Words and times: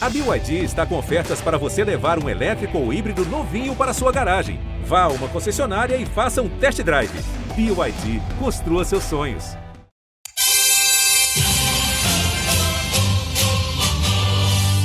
A 0.00 0.08
BYD 0.08 0.62
está 0.62 0.86
com 0.86 0.96
ofertas 0.96 1.40
para 1.40 1.58
você 1.58 1.82
levar 1.82 2.22
um 2.22 2.28
elétrico 2.28 2.78
ou 2.78 2.92
híbrido 2.92 3.24
novinho 3.26 3.74
para 3.74 3.92
sua 3.92 4.12
garagem. 4.12 4.60
Vá 4.84 5.02
a 5.02 5.08
uma 5.08 5.26
concessionária 5.26 5.96
e 5.96 6.06
faça 6.06 6.40
um 6.40 6.48
test 6.48 6.80
drive. 6.84 7.10
BYD, 7.56 8.22
construa 8.38 8.84
seus 8.84 9.02
sonhos. 9.02 9.56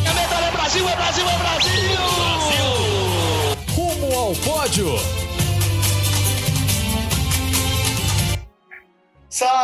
É 0.03 0.13
medalha 0.15 0.51
Brasil, 0.51 0.89
é 0.89 0.95
Brasil, 0.95 1.25
é 1.29 1.37
Brasil! 1.37 1.73
Brasil! 2.25 3.75
Rumo 3.75 4.17
ao 4.17 4.33
pódio! 4.37 5.22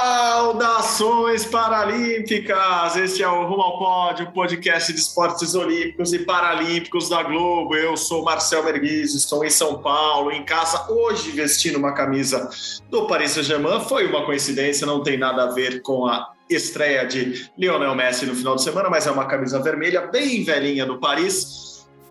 Saudações 0.10 1.46
paralímpicas! 1.46 2.96
Este 2.96 3.22
é 3.22 3.28
o 3.28 3.46
Rumo 3.46 3.62
ao 3.62 3.78
Pódio, 3.78 4.32
podcast 4.32 4.92
de 4.92 5.00
esportes 5.00 5.54
olímpicos 5.54 6.12
e 6.14 6.20
paralímpicos 6.26 7.10
da 7.10 7.22
Globo. 7.22 7.76
Eu 7.76 7.96
sou 7.96 8.24
Marcel 8.24 8.64
Merguiz, 8.64 9.14
estou 9.14 9.46
em 9.46 9.52
São 9.52 9.84
Paulo, 9.84 10.32
em 10.32 10.44
casa, 10.44 10.92
hoje 10.92 11.30
vestindo 11.30 11.78
uma 11.78 11.94
camisa 11.94 12.50
do 12.90 13.06
Paris 13.06 13.34
Saint-Germain. 13.34 13.82
Foi 13.82 14.08
uma 14.08 14.26
coincidência, 14.26 14.88
não 14.88 15.04
tem 15.04 15.16
nada 15.16 15.44
a 15.44 15.52
ver 15.52 15.84
com 15.84 16.08
a 16.08 16.32
estreia 16.50 17.06
de 17.06 17.48
Lionel 17.56 17.94
Messi 17.94 18.26
no 18.26 18.34
final 18.34 18.56
de 18.56 18.64
semana, 18.64 18.90
mas 18.90 19.06
é 19.06 19.12
uma 19.12 19.26
camisa 19.26 19.62
vermelha 19.62 20.08
bem 20.08 20.44
velhinha 20.44 20.88
do 20.88 21.00
Paris 21.00 21.69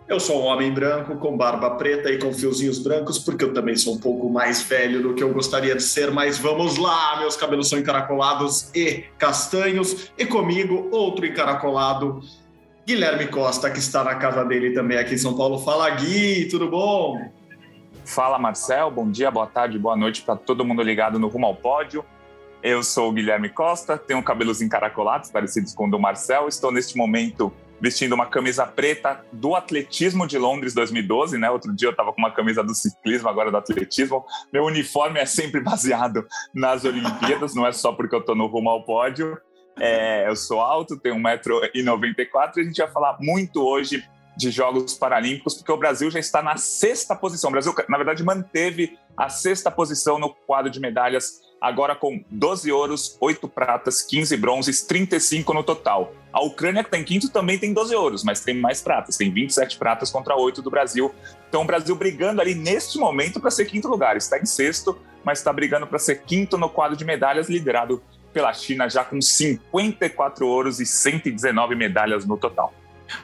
eu 0.09 0.19
sou 0.19 0.41
um 0.41 0.45
homem 0.45 0.73
branco 0.73 1.15
com 1.17 1.37
barba 1.37 1.69
preta 1.75 2.11
e 2.11 2.17
com 2.17 2.33
fiozinhos 2.33 2.79
brancos, 2.79 3.19
porque 3.19 3.43
eu 3.43 3.53
também 3.53 3.75
sou 3.75 3.93
um 3.93 3.99
pouco 3.99 4.27
mais 4.27 4.59
velho 4.63 5.03
do 5.03 5.13
que 5.13 5.23
eu 5.23 5.31
gostaria 5.31 5.75
de 5.75 5.83
ser, 5.83 6.09
mas 6.09 6.39
vamos 6.39 6.77
lá, 6.77 7.19
meus 7.19 7.35
cabelos 7.35 7.69
são 7.69 7.77
encaracolados 7.77 8.71
e 8.73 9.03
castanhos, 9.19 10.11
e 10.17 10.25
comigo 10.25 10.89
outro 10.91 11.27
encaracolado, 11.27 12.21
Guilherme 12.87 13.27
Costa, 13.27 13.69
que 13.69 13.77
está 13.77 14.03
na 14.03 14.15
casa 14.15 14.43
dele 14.43 14.71
também 14.71 14.97
aqui 14.97 15.13
em 15.13 15.17
São 15.19 15.37
Paulo. 15.37 15.59
Fala 15.59 15.87
Gui, 15.91 16.47
tudo 16.49 16.67
bom? 16.67 17.29
Fala 18.03 18.39
Marcel, 18.39 18.89
bom 18.89 19.11
dia, 19.11 19.29
boa 19.29 19.45
tarde, 19.45 19.77
boa 19.77 19.95
noite 19.95 20.23
para 20.23 20.35
todo 20.35 20.65
mundo 20.65 20.81
ligado 20.81 21.19
no 21.19 21.27
Rumo 21.27 21.45
ao 21.45 21.55
Pódio. 21.55 22.03
Eu 22.63 22.81
sou 22.81 23.09
o 23.09 23.11
Guilherme 23.11 23.47
Costa, 23.47 23.95
tenho 23.95 24.23
cabelos 24.23 24.59
encaracolados, 24.59 25.29
parecidos 25.29 25.71
com 25.75 25.87
o 25.87 25.91
do 25.91 25.99
Marcel. 25.99 26.47
Estou 26.47 26.71
neste 26.71 26.97
momento 26.97 27.53
vestindo 27.81 28.13
uma 28.13 28.25
camisa 28.25 28.65
preta 28.65 29.23
do 29.31 29.55
atletismo 29.55 30.27
de 30.27 30.37
Londres 30.37 30.73
2012, 30.73 31.37
né? 31.37 31.49
Outro 31.49 31.73
dia 31.73 31.87
eu 31.87 31.91
estava 31.91 32.11
com 32.11 32.19
uma 32.19 32.31
camisa 32.31 32.63
do 32.63 32.73
ciclismo, 32.73 33.29
agora 33.29 33.51
do 33.51 33.57
atletismo. 33.57 34.25
Meu 34.51 34.65
uniforme 34.65 35.19
é 35.19 35.25
sempre 35.25 35.61
baseado 35.61 36.27
nas 36.53 36.85
Olimpíadas, 36.85 37.55
não 37.55 37.65
é 37.65 37.71
só 37.71 37.91
porque 37.91 38.15
eu 38.15 38.19
estou 38.19 38.35
no 38.35 38.47
rumo 38.47 38.69
ao 38.69 38.83
pódio. 38.83 39.37
É, 39.79 40.27
eu 40.27 40.35
sou 40.35 40.59
alto, 40.59 40.99
tenho 40.99 41.15
1,94m 41.15 42.57
e 42.57 42.59
a 42.59 42.63
gente 42.63 42.77
vai 42.77 42.91
falar 42.91 43.17
muito 43.21 43.61
hoje 43.61 44.03
de 44.39 44.51
Jogos 44.51 44.93
Paralímpicos, 44.93 45.55
porque 45.55 45.71
o 45.71 45.77
Brasil 45.77 46.09
já 46.09 46.19
está 46.19 46.41
na 46.41 46.55
sexta 46.55 47.13
posição. 47.15 47.49
O 47.49 47.51
Brasil, 47.51 47.73
na 47.89 47.97
verdade, 47.97 48.23
manteve 48.23 48.97
a 49.17 49.27
sexta 49.27 49.69
posição 49.69 50.17
no 50.17 50.29
quadro 50.29 50.71
de 50.71 50.79
medalhas, 50.79 51.41
agora 51.61 51.95
com 51.95 52.23
12 52.29 52.71
ouros, 52.71 53.17
8 53.19 53.47
pratas, 53.47 54.01
15 54.01 54.37
bronzes, 54.37 54.81
35 54.83 55.53
no 55.53 55.63
total. 55.63 56.13
A 56.31 56.43
Ucrânia, 56.43 56.83
que 56.83 56.87
está 56.87 56.97
em 56.97 57.03
quinto, 57.03 57.29
também 57.29 57.57
tem 57.57 57.73
12 57.73 57.95
ouros, 57.95 58.23
mas 58.23 58.41
tem 58.41 58.55
mais 58.55 58.81
pratas, 58.81 59.17
tem 59.17 59.31
27 59.31 59.77
pratas 59.77 60.11
contra 60.11 60.35
8 60.35 60.61
do 60.61 60.69
Brasil. 60.69 61.13
Então, 61.47 61.61
o 61.61 61.65
Brasil 61.65 61.95
brigando 61.95 62.39
ali 62.39 62.53
neste 62.53 62.97
momento 62.97 63.39
para 63.39 63.49
ser 63.49 63.65
quinto 63.65 63.87
lugar. 63.87 64.15
Está 64.15 64.37
em 64.37 64.45
sexto, 64.45 64.97
mas 65.23 65.39
está 65.39 65.51
brigando 65.51 65.87
para 65.87 65.97
ser 65.97 66.21
quinto 66.21 66.57
no 66.57 66.69
quadro 66.69 66.95
de 66.95 67.03
medalhas, 67.03 67.49
liderado 67.49 68.01
pela 68.31 68.53
China, 68.53 68.87
já 68.87 69.03
com 69.03 69.19
54 69.19 70.47
ouros 70.47 70.79
e 70.79 70.85
119 70.85 71.75
medalhas 71.75 72.25
no 72.25 72.37
total. 72.37 72.73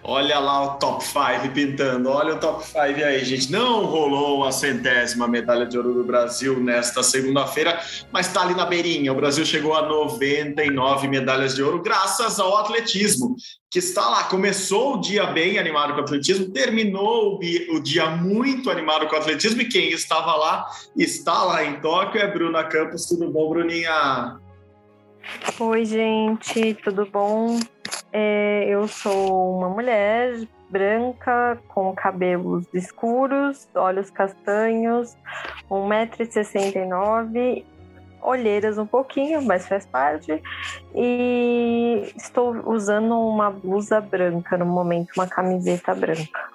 Olha 0.03 0.39
lá 0.39 0.64
o 0.64 0.69
top 0.78 1.03
5 1.03 1.53
pintando, 1.53 2.09
olha 2.09 2.36
o 2.36 2.39
top 2.39 2.66
5 2.66 2.80
aí, 2.80 3.23
gente. 3.23 3.52
Não 3.52 3.86
rolou 3.86 4.44
a 4.44 4.52
centésima 4.52 5.28
medalha 5.28 5.66
de 5.66 5.78
ouro 5.78 5.94
do 5.94 6.03
Brasil 6.03 6.59
nesta 6.59 7.03
segunda-feira, 7.03 7.80
mas 8.12 8.28
está 8.28 8.41
ali 8.41 8.56
na 8.56 8.66
beirinha. 8.66 9.12
O 9.12 9.16
Brasil 9.16 9.45
chegou 9.45 9.74
a 9.74 9.88
99 9.88 11.07
medalhas 11.07 11.56
de 11.56 11.63
ouro 11.63 11.81
graças 11.81 12.40
ao 12.40 12.57
atletismo, 12.57 13.35
que 13.69 13.79
está 13.79 14.09
lá. 14.09 14.24
Começou 14.24 14.95
o 14.95 15.01
dia 15.01 15.25
bem 15.28 15.59
animado 15.59 15.94
com 15.94 16.01
o 16.01 16.03
atletismo, 16.03 16.51
terminou 16.51 17.40
o 17.69 17.79
dia 17.79 18.07
muito 18.07 18.69
animado 18.69 19.07
com 19.07 19.16
o 19.16 19.19
atletismo, 19.19 19.62
e 19.62 19.66
quem 19.66 19.91
estava 19.91 20.35
lá, 20.35 20.66
está 20.97 21.44
lá 21.44 21.63
em 21.63 21.79
Tóquio, 21.79 22.22
é 22.22 22.28
Bruna 22.28 22.63
Campos. 22.63 23.06
Tudo 23.06 23.29
bom, 23.29 23.50
Bruninha? 23.50 24.40
Oi, 25.59 25.85
gente, 25.85 26.75
tudo 26.84 27.06
bom? 27.06 27.59
É, 28.17 28.65
eu 28.69 28.87
sou 28.87 29.57
uma 29.57 29.67
mulher 29.67 30.47
branca, 30.69 31.59
com 31.67 31.93
cabelos 31.93 32.65
escuros, 32.73 33.67
olhos 33.75 34.09
castanhos, 34.09 35.17
1,69m, 35.69 37.65
olheiras 38.21 38.77
um 38.77 38.85
pouquinho, 38.87 39.41
mas 39.41 39.67
faz 39.67 39.85
parte. 39.85 40.41
E 40.95 42.09
estou 42.15 42.55
usando 42.71 43.19
uma 43.19 43.51
blusa 43.51 43.99
branca 43.99 44.57
no 44.57 44.65
momento, 44.65 45.11
uma 45.17 45.27
camiseta 45.27 45.93
branca. 45.93 46.54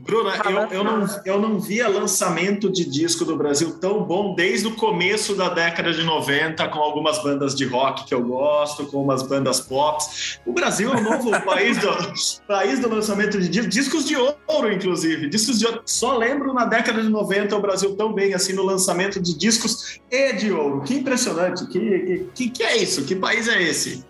Bruna, 0.00 0.32
eu, 0.44 0.78
eu, 0.78 0.84
não, 0.84 1.06
eu 1.24 1.40
não 1.40 1.60
via 1.60 1.88
lançamento 1.88 2.70
de 2.70 2.84
disco 2.84 3.24
do 3.24 3.36
Brasil 3.36 3.78
tão 3.78 4.02
bom 4.02 4.34
desde 4.34 4.66
o 4.66 4.74
começo 4.74 5.34
da 5.34 5.48
década 5.48 5.92
de 5.92 6.02
90, 6.02 6.66
com 6.68 6.78
algumas 6.78 7.22
bandas 7.22 7.54
de 7.54 7.66
rock 7.66 8.06
que 8.06 8.14
eu 8.14 8.22
gosto, 8.22 8.86
com 8.86 9.02
umas 9.02 9.22
bandas 9.22 9.60
pop. 9.60 10.02
O 10.46 10.52
Brasil 10.52 10.92
é 10.92 10.96
o 10.96 11.02
novo 11.02 11.30
país, 11.44 11.78
do, 11.78 12.46
país 12.46 12.78
do 12.80 12.88
lançamento 12.88 13.38
de 13.38 13.48
discos, 13.48 13.74
discos 13.74 14.04
de 14.06 14.16
ouro, 14.16 14.72
inclusive. 14.72 15.28
Discos 15.28 15.58
de 15.58 15.66
ouro. 15.66 15.82
Só 15.84 16.16
lembro 16.16 16.54
na 16.54 16.64
década 16.64 17.02
de 17.02 17.08
90 17.08 17.56
o 17.56 17.60
Brasil 17.60 17.94
tão 17.94 18.12
bem 18.12 18.34
assim 18.34 18.52
no 18.52 18.62
lançamento 18.62 19.20
de 19.20 19.36
discos 19.36 20.00
e 20.10 20.32
de 20.32 20.50
ouro. 20.50 20.82
Que 20.82 20.94
impressionante. 20.94 21.66
Que, 21.66 22.26
que, 22.34 22.50
que 22.50 22.62
é 22.62 22.76
isso? 22.76 23.04
Que 23.04 23.14
país 23.14 23.48
é 23.48 23.62
esse? 23.62 24.04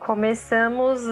Começamos 0.00 1.02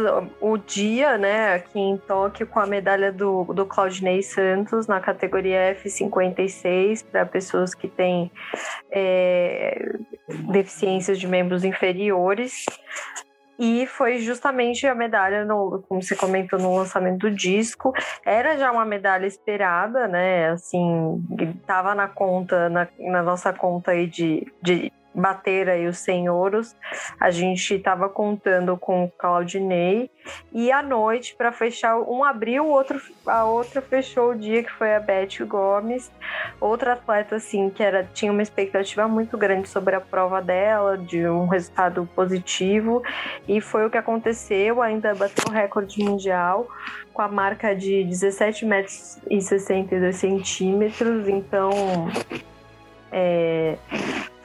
o 0.41 0.56
dia, 0.56 1.19
né, 1.19 1.54
aqui 1.54 1.78
em 1.78 1.99
Tóquio, 1.99 2.47
com 2.47 2.59
a 2.59 2.66
medalha 2.66 3.12
do, 3.12 3.44
do 3.44 3.66
Claudinei 3.66 4.22
Santos 4.22 4.87
na 4.87 4.99
categoria 4.99 5.76
F56 5.82 7.04
para 7.04 7.26
pessoas 7.26 7.75
que 7.75 7.87
têm 7.87 8.32
é, 8.91 9.94
deficiências 10.50 11.19
de 11.21 11.28
membros 11.28 11.65
inferiores. 11.65 12.65
E 13.59 13.87
foi 13.87 14.19
justamente 14.19 14.87
a 14.87 14.94
medalha, 14.94 15.44
no, 15.44 15.82
como 15.88 16.00
você 16.00 16.15
comentou, 16.15 16.59
no 16.59 16.76
lançamento 16.76 17.19
do 17.19 17.31
disco. 17.31 17.93
Era 18.25 18.56
já 18.56 18.70
uma 18.70 18.84
medalha 18.84 19.26
esperada, 19.26 20.06
né? 20.06 20.50
Assim, 20.50 21.22
estava 21.41 21.93
na 21.93 22.06
conta, 22.06 22.69
na, 22.69 22.87
na 22.99 23.22
nossa 23.22 23.53
conta 23.53 23.91
aí 23.91 24.06
de, 24.06 24.47
de 24.62 24.93
bater 25.15 25.69
aí 25.69 25.87
os 25.87 25.99
100 25.99 26.29
ouros. 26.29 26.77
A 27.19 27.31
gente 27.31 27.75
estava 27.75 28.09
contando 28.09 28.77
com 28.77 29.05
o 29.05 29.11
Claudinei. 29.11 30.11
E 30.53 30.71
à 30.71 30.83
noite 30.83 31.35
para 31.37 31.51
fechar 31.51 31.99
um 31.99 32.23
abriu, 32.23 32.67
o 32.67 32.69
outro 32.69 33.01
a 33.27 33.45
outra 33.45 33.81
fechou 33.81 34.33
o 34.33 34.35
dia 34.35 34.63
que 34.63 34.71
foi 34.71 34.95
a 34.95 35.01
Beth 35.01 35.43
Gomes, 35.47 36.11
outra 36.61 36.93
atleta 36.93 37.37
assim 37.37 37.71
que 37.71 37.83
era 37.83 38.05
tinha 38.05 38.31
uma 38.31 38.43
expectativa 38.43 39.09
muito 39.09 39.39
grande 39.39 39.69
sobre 39.69 39.95
a 39.95 40.01
prova 40.01 40.43
dela, 40.43 40.99
de 40.99 41.27
um 41.27 41.47
resultado 41.47 42.09
positivo. 42.15 43.03
E 43.47 43.61
foi 43.61 43.87
o 43.87 43.91
que 43.91 43.97
aconteceu, 43.97 44.83
ainda 44.83 45.15
bateu 45.15 45.45
o 45.49 45.51
recorde 45.51 46.05
mundial 46.05 46.69
com 47.13 47.23
a 47.23 47.29
marca 47.29 47.75
de 47.75 48.05
17 48.05 48.65
metros 48.65 49.19
e 49.29 49.41
62 49.41 50.15
centímetros, 50.15 51.27
então 51.27 51.71
é, 53.11 53.77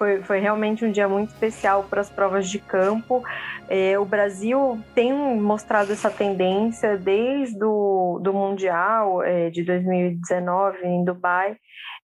foi, 0.04 0.22
foi 0.22 0.40
realmente 0.40 0.84
um 0.84 0.92
dia 0.92 1.08
muito 1.08 1.30
especial 1.30 1.86
para 1.90 2.02
as 2.02 2.10
provas 2.10 2.50
de 2.50 2.60
campo. 2.60 3.24
É, 3.70 3.98
o 3.98 4.04
Brasil 4.04 4.78
tem 4.94 5.14
mostrado 5.14 5.94
essa 5.94 6.10
tendência 6.10 6.98
desde 6.98 7.64
o 7.64 8.20
do 8.22 8.34
Mundial 8.34 9.24
é, 9.24 9.50
de 9.50 9.64
2019 9.64 10.86
em 10.86 11.06
Dubai, 11.06 11.56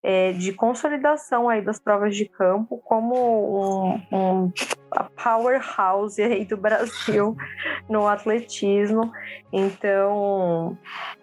é, 0.02 0.32
de 0.32 0.54
consolidação 0.54 1.50
aí 1.50 1.62
das 1.62 1.80
provas 1.80 2.16
de 2.16 2.26
campo 2.26 2.78
como 2.78 4.00
um, 4.12 4.18
um 4.18 4.52
powerhouse 5.22 6.22
aí 6.22 6.46
do 6.46 6.58
Brasil 6.58 7.36
no 7.90 8.08
atletismo. 8.08 9.12
Então, 9.52 10.78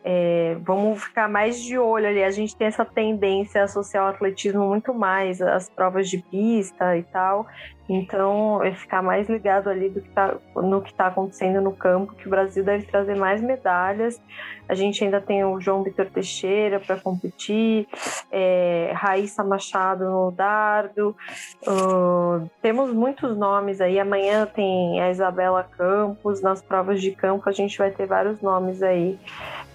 é, 0.05 0.57
vamos 0.61 1.03
ficar 1.03 1.29
mais 1.29 1.61
de 1.61 1.79
olho 1.79 2.07
ali. 2.07 2.23
A 2.23 2.31
gente 2.31 2.57
tem 2.57 2.67
essa 2.67 2.85
tendência 2.85 3.63
a 3.63 3.65
associar 3.65 4.05
o 4.05 4.09
atletismo 4.09 4.67
muito 4.67 4.93
mais 4.93 5.41
às 5.41 5.69
provas 5.71 6.09
de 6.09 6.19
pista 6.19 6.97
e 6.97 7.03
tal. 7.05 7.47
Então, 7.89 8.63
é 8.65 8.73
ficar 8.73 9.01
mais 9.01 9.29
ligado 9.29 9.69
ali 9.69 9.89
do 9.89 10.01
que 10.01 10.11
tá, 10.11 10.35
no 10.57 10.83
que 10.83 10.91
está 10.91 11.07
acontecendo 11.07 11.61
no 11.61 11.73
campo, 11.73 12.15
que 12.15 12.27
o 12.27 12.31
Brasil 12.31 12.65
deve 12.65 12.85
trazer 12.85 13.17
mais 13.17 13.41
medalhas. 13.41 14.21
A 14.69 14.75
gente 14.75 15.05
ainda 15.05 15.21
tem 15.21 15.45
o 15.45 15.61
João 15.61 15.85
Vitor 15.85 16.07
Teixeira 16.07 16.81
para 16.81 16.97
competir, 16.97 17.87
é, 18.33 18.91
Raíssa 18.93 19.45
Machado 19.45 20.05
no 20.05 20.33
dardo. 20.33 21.17
Uh, 21.63 22.51
temos 22.61 22.93
muitos 22.93 23.37
nomes 23.37 23.81
aí. 23.81 24.01
Amanhã 24.01 24.47
tem 24.47 25.01
a 25.01 25.11
Isabela 25.11 25.63
Campos. 25.63 26.43
Nas 26.43 26.61
provas 26.61 27.01
de 27.01 27.13
campo, 27.13 27.49
a 27.49 27.53
gente 27.53 27.79
vai 27.79 27.93
ter 27.93 28.07
vários 28.07 28.43
nomes 28.43 28.83
aí 28.83 29.17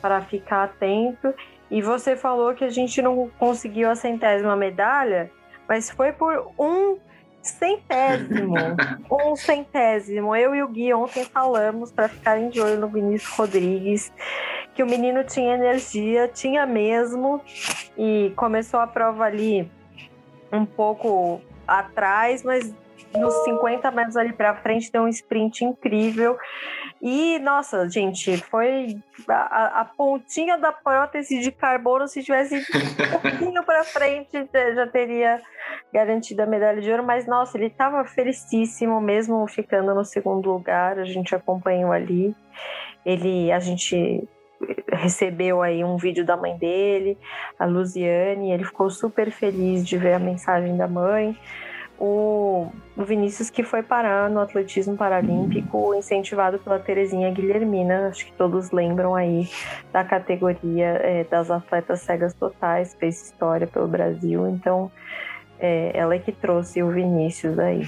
para 0.01 0.21
ficar 0.21 0.63
atento. 0.63 1.33
E 1.69 1.81
você 1.81 2.17
falou 2.17 2.53
que 2.53 2.65
a 2.65 2.69
gente 2.69 3.01
não 3.01 3.29
conseguiu 3.39 3.89
a 3.89 3.95
centésima 3.95 4.57
medalha, 4.57 5.31
mas 5.69 5.89
foi 5.89 6.11
por 6.11 6.51
um 6.59 6.97
centésimo. 7.41 8.55
um 9.11 9.35
centésimo. 9.35 10.35
Eu 10.35 10.55
e 10.55 10.63
o 10.63 10.67
Gui 10.67 10.93
ontem 10.93 11.25
falamos 11.25 11.91
para 11.91 12.07
ficarem 12.07 12.49
de 12.49 12.61
olho 12.61 12.79
no 12.79 12.88
Vinícius 12.88 13.33
Rodrigues, 13.33 14.13
que 14.73 14.83
o 14.83 14.85
menino 14.85 15.23
tinha 15.23 15.55
energia, 15.55 16.27
tinha 16.27 16.65
mesmo, 16.65 17.41
e 17.97 18.31
começou 18.35 18.79
a 18.79 18.88
prova 18.88 19.25
ali 19.25 19.69
um 20.51 20.65
pouco 20.65 21.41
atrás, 21.67 22.43
mas 22.43 22.73
nos 23.13 23.33
50 23.44 23.91
metros 23.91 24.17
ali 24.17 24.33
para 24.33 24.55
frente 24.55 24.91
deu 24.91 25.03
um 25.03 25.07
sprint 25.07 25.65
incrível. 25.65 26.37
E, 27.01 27.39
nossa, 27.39 27.89
gente, 27.89 28.38
foi 28.38 28.95
a, 29.27 29.81
a, 29.81 29.86
pontinha 29.86 30.56
da 30.56 30.71
prótese 30.71 31.39
de 31.39 31.51
carbono. 31.51 32.07
Se 32.07 32.21
tivesse 32.21 32.56
um 32.56 33.19
pouquinho 33.19 33.63
para 33.63 33.83
frente, 33.83 34.48
já 34.75 34.86
teria 34.86 35.42
garantido 35.92 36.44
a 36.44 36.45
medalha 36.45 36.80
de 36.80 36.92
ouro. 36.92 37.03
Mas, 37.03 37.25
nossa, 37.25 37.57
ele 37.57 37.68
estava 37.68 38.06
felicíssimo, 38.06 39.01
mesmo 39.01 39.48
ficando 39.48 39.95
no 39.95 40.06
segundo 40.06 40.51
lugar. 40.51 41.00
A 41.00 41.06
gente 41.06 41.33
acompanhou 41.33 41.92
ali. 41.92 42.36
Ele, 43.04 43.51
a 43.51 43.59
gente 43.59 44.24
recebeu 44.94 45.63
aí 45.63 45.83
um 45.83 45.97
vídeo 45.97 46.24
da 46.24 46.38
mãe 46.38 46.56
dele, 46.56 47.18
a 47.57 47.65
Luziane. 47.65 48.51
Ele 48.51 48.63
ficou 48.63 48.92
super 48.92 49.31
feliz 49.31 49.83
de 49.83 49.97
ver 49.97 50.13
a 50.13 50.19
mensagem 50.19 50.77
da 50.77 50.88
mãe 50.88 51.36
o, 52.03 52.71
Vinícius 52.98 53.51
que 53.51 53.62
foi 53.63 53.83
parar 53.83 54.27
no 54.27 54.39
atletismo 54.39 54.98
paralímpico, 54.98 55.94
incentivado 55.94 56.57
pela 56.57 56.80
Terezinha 56.80 57.30
Guilhermina, 57.30 58.07
acho 58.07 58.25
que 58.25 58.33
todos 58.33 58.71
lembram 58.71 59.13
aí 59.13 59.48
da 59.94 60.03
categoria 60.03 61.00
é, 61.03 61.24
das 61.25 61.51
atletas 61.51 62.01
cegas 62.01 62.33
totais, 62.33 62.95
fez 62.95 63.27
história 63.27 63.68
pelo 63.68 63.88
Brasil, 63.88 64.48
então 64.48 64.92
é, 65.59 65.92
ela 65.94 66.15
é 66.15 66.19
que 66.19 66.31
trouxe 66.31 66.81
o 66.81 66.89
Vinícius 66.89 67.59
aí. 67.59 67.88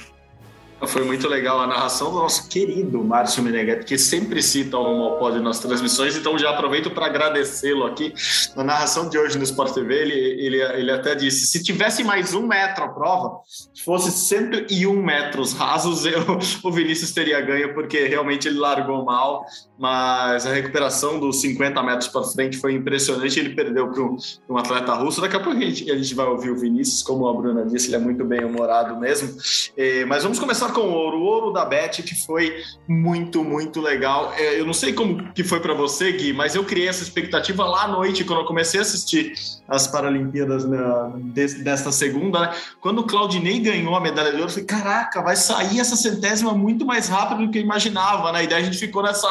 Foi 0.88 1.04
muito 1.04 1.28
legal 1.28 1.60
a 1.60 1.68
narração 1.68 2.12
do 2.12 2.18
nosso 2.18 2.48
querido 2.50 3.04
Márcio 3.04 3.42
Meneghetti, 3.44 3.86
que 3.86 3.98
sempre 3.98 4.42
cita 4.42 4.78
o 4.78 5.18
Pódio 5.18 5.42
nas 5.42 5.60
transmissões, 5.60 6.16
então 6.16 6.38
já 6.38 6.50
aproveito 6.50 6.92
para 6.92 7.06
agradecê-lo 7.06 7.86
aqui. 7.86 8.14
Na 8.56 8.64
narração 8.64 9.08
de 9.08 9.18
hoje 9.18 9.38
no 9.38 9.44
Sport 9.44 9.74
TV, 9.74 9.96
ele, 9.96 10.14
ele, 10.14 10.62
ele 10.62 10.92
até 10.92 11.16
disse: 11.16 11.48
se 11.48 11.64
tivesse 11.64 12.04
mais 12.04 12.34
um 12.34 12.46
metro 12.46 12.84
a 12.84 12.90
prova, 12.90 13.40
se 13.48 13.84
fosse 13.84 14.12
101 14.12 15.02
metros 15.02 15.54
rasos, 15.54 16.06
eu, 16.08 16.38
o 16.64 16.72
Vinícius 16.72 17.12
teria 17.12 17.40
ganho, 17.42 17.74
porque 17.74 18.06
realmente 18.06 18.48
ele 18.48 18.60
largou 18.60 19.06
mal, 19.06 19.46
mas 19.78 20.46
a 20.46 20.54
recuperação 20.54 21.20
dos 21.20 21.42
50 21.42 21.82
metros 21.84 22.08
para 22.08 22.24
frente 22.24 22.58
foi 22.58 22.74
impressionante. 22.74 23.40
Ele 23.40 23.56
perdeu 23.56 23.90
para 23.90 24.02
um, 24.02 24.18
um, 24.50 24.58
atleta 24.58 24.94
russo. 24.94 25.22
Daqui 25.22 25.36
a 25.36 25.40
pouco 25.40 25.58
a 25.58 25.62
gente, 25.62 25.90
a 25.92 25.96
gente 25.96 26.14
vai 26.14 26.26
ouvir 26.26 26.52
o 26.52 26.56
Vinícius, 26.58 27.02
como 27.02 27.28
a 27.28 27.34
Bruna 27.34 27.66
disse, 27.66 27.88
ele 27.88 27.96
é 27.96 28.00
muito 28.00 28.24
bem 28.26 28.44
humorado 28.44 29.00
mesmo. 29.00 29.36
É, 29.78 30.06
mas 30.06 30.24
vamos 30.24 30.40
começar 30.40 30.73
com 30.74 30.82
ouro, 30.82 31.18
o 31.18 31.24
ouro 31.24 31.52
da 31.52 31.64
Beth, 31.64 32.02
que 32.04 32.16
foi 32.26 32.56
muito, 32.88 33.44
muito 33.44 33.80
legal. 33.80 34.34
É, 34.36 34.60
eu 34.60 34.66
não 34.66 34.74
sei 34.74 34.94
como 34.94 35.32
que 35.34 35.44
foi 35.44 35.60
para 35.60 35.74
você, 35.74 36.12
Gui, 36.12 36.34
mas 36.34 36.56
eu 36.56 36.64
criei 36.64 36.88
essa 36.88 37.04
expectativa 37.04 37.66
lá 37.66 37.84
à 37.84 37.88
noite, 37.88 38.24
quando 38.24 38.40
eu 38.40 38.46
comecei 38.46 38.80
a 38.80 38.84
assistir 38.84 39.34
as 39.68 39.88
Paralimpíadas 39.88 40.66
na, 40.66 41.12
desta 41.64 41.92
segunda, 41.92 42.40
né? 42.40 42.54
Quando 42.82 43.00
o 43.00 43.04
Claudinei 43.04 43.60
ganhou 43.60 43.96
a 43.96 44.02
medalha 44.02 44.32
de 44.32 44.38
ouro, 44.38 44.48
eu 44.48 44.50
falei, 44.50 44.66
caraca, 44.66 45.22
vai 45.22 45.36
sair 45.36 45.80
essa 45.80 45.96
centésima 45.96 46.54
muito 46.54 46.86
mais 46.86 47.08
rápido 47.08 47.46
do 47.46 47.52
que 47.52 47.60
eu 47.60 47.62
imaginava, 47.62 48.32
né? 48.32 48.44
E 48.44 48.48
daí 48.48 48.62
a 48.62 48.66
gente 48.66 48.78
ficou 48.78 49.04
nessa, 49.04 49.28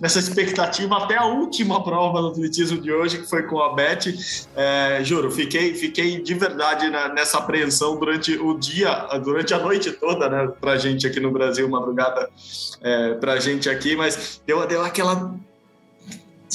nessa 0.00 0.18
expectativa 0.18 0.96
até 0.96 1.16
a 1.16 1.24
última 1.24 1.82
prova 1.82 2.20
do 2.20 2.28
atletismo 2.28 2.80
de 2.80 2.92
hoje, 2.92 3.18
que 3.18 3.28
foi 3.28 3.42
com 3.44 3.60
a 3.60 3.74
Beth. 3.74 4.14
É, 4.54 5.00
juro, 5.02 5.30
fiquei, 5.30 5.74
fiquei 5.74 6.22
de 6.22 6.34
verdade 6.34 6.88
nessa 7.14 7.38
apreensão 7.38 7.96
durante 7.98 8.32
o 8.38 8.58
dia, 8.58 9.08
durante 9.22 9.52
a 9.54 9.58
noite 9.58 9.90
toda, 9.92 10.28
né? 10.28 10.48
Pra 10.60 10.71
gente 10.76 11.06
aqui 11.06 11.20
no 11.20 11.30
Brasil, 11.30 11.68
madrugada 11.68 12.28
é, 12.80 13.14
pra 13.14 13.38
gente 13.38 13.68
aqui, 13.68 13.96
mas 13.96 14.40
deu, 14.46 14.66
deu 14.66 14.82
aquela 14.82 15.34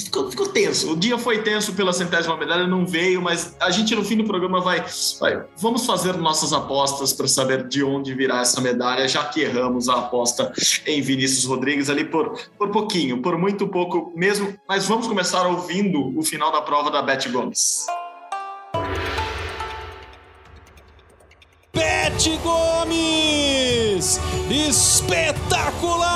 ficou, 0.03 0.29
ficou, 0.29 0.47
tenso. 0.47 0.91
O 0.91 0.95
dia 0.95 1.17
foi 1.17 1.41
tenso 1.41 1.73
pela 1.73 1.91
centésima 1.91 2.37
medalha, 2.37 2.67
não 2.67 2.85
veio, 2.85 3.21
mas 3.21 3.55
a 3.59 3.69
gente 3.71 3.95
no 3.95 4.03
fim 4.03 4.17
do 4.17 4.23
programa 4.23 4.61
vai, 4.61 4.83
vai 5.19 5.43
vamos 5.57 5.85
fazer 5.85 6.15
nossas 6.17 6.53
apostas 6.53 7.13
para 7.13 7.27
saber 7.27 7.67
de 7.67 7.83
onde 7.83 8.13
virá 8.13 8.41
essa 8.41 8.61
medalha, 8.61 9.07
já 9.07 9.23
que 9.25 9.41
erramos 9.41 9.89
a 9.89 9.95
aposta 9.95 10.51
em 10.85 11.01
Vinícius 11.01 11.45
Rodrigues 11.45 11.89
ali 11.89 12.05
por, 12.05 12.39
por 12.57 12.69
pouquinho, 12.69 13.21
por 13.21 13.37
muito 13.37 13.67
pouco 13.67 14.11
mesmo. 14.15 14.57
Mas 14.67 14.85
vamos 14.85 15.07
começar 15.07 15.45
ouvindo 15.47 16.17
o 16.17 16.23
final 16.23 16.51
da 16.51 16.61
prova 16.61 16.91
da 16.91 17.01
Beth 17.01 17.29
Gomes. 17.31 17.85
Beth 22.17 22.37
Gomes! 22.37 24.19
Espetacular! 24.49 26.07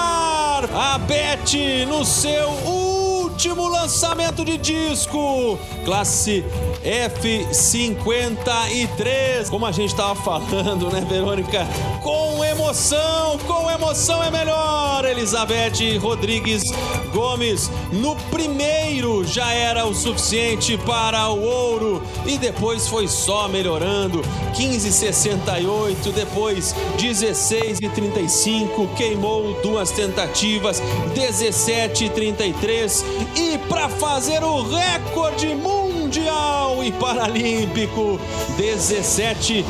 A 0.74 0.98
Beth 0.98 1.86
no 1.88 2.04
seu 2.04 2.50
último 3.42 3.68
lançamento 3.68 4.46
de 4.46 4.56
disco, 4.56 5.58
classe 5.84 6.46
F53. 6.84 9.50
Como 9.50 9.66
a 9.66 9.72
gente 9.72 9.90
estava 9.90 10.14
falando, 10.14 10.92
né, 10.92 11.04
Verônica? 11.10 11.68
Com 12.04 12.46
emoção, 12.46 13.40
com 13.48 13.72
emoção 13.72 14.24
é 14.24 14.30
melhor. 14.30 15.04
Elizabeth 15.06 15.98
Rodrigues 16.00 16.66
Gomes 17.12 17.72
no 17.92 18.16
primeiro 18.30 19.26
já 19.26 19.52
era 19.52 19.88
o 19.88 19.96
suficiente 19.96 20.78
para 20.78 21.28
o 21.30 21.42
ouro 21.42 22.04
e 22.28 22.38
depois 22.38 22.88
foi 22.88 23.08
só 23.08 23.48
melhorando. 23.48 24.22
15,68, 24.54 26.12
depois 26.14 26.76
16,35, 26.98 28.94
queimou 28.96 29.60
duas 29.62 29.90
tentativas, 29.90 30.80
17,33 31.16 33.31
e 33.36 33.58
para 33.70 33.90
fazer 33.90 34.44
o 34.44 34.64
recorde 34.64 35.48
mundial 35.56 36.84
e 36.84 36.92
paralímpico 36.92 38.20
17 38.58 39.66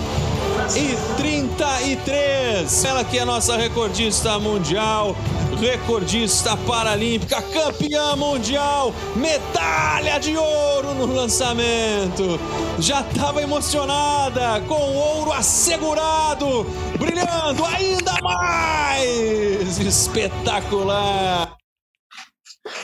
e 0.76 0.98
33. 1.18 2.86
Ela 2.86 3.04
que 3.04 3.18
é 3.20 3.26
nossa 3.26 3.58
recordista 3.58 4.40
mundial, 4.40 5.16
recordista 5.60 6.56
paralímpica, 6.58 7.42
campeã 7.42 8.16
mundial, 8.16 8.94
medalha 9.16 10.20
de 10.20 10.36
ouro 10.38 10.94
no 10.94 11.06
lançamento. 11.14 12.40
Já 12.80 13.02
estava 13.02 13.42
emocionada, 13.42 14.62
com 14.68 14.96
ouro 14.96 15.32
assegurado, 15.32 16.66
brilhando 16.98 17.66
ainda 17.66 18.14
mais. 18.22 19.80
Espetacular. 19.80 21.61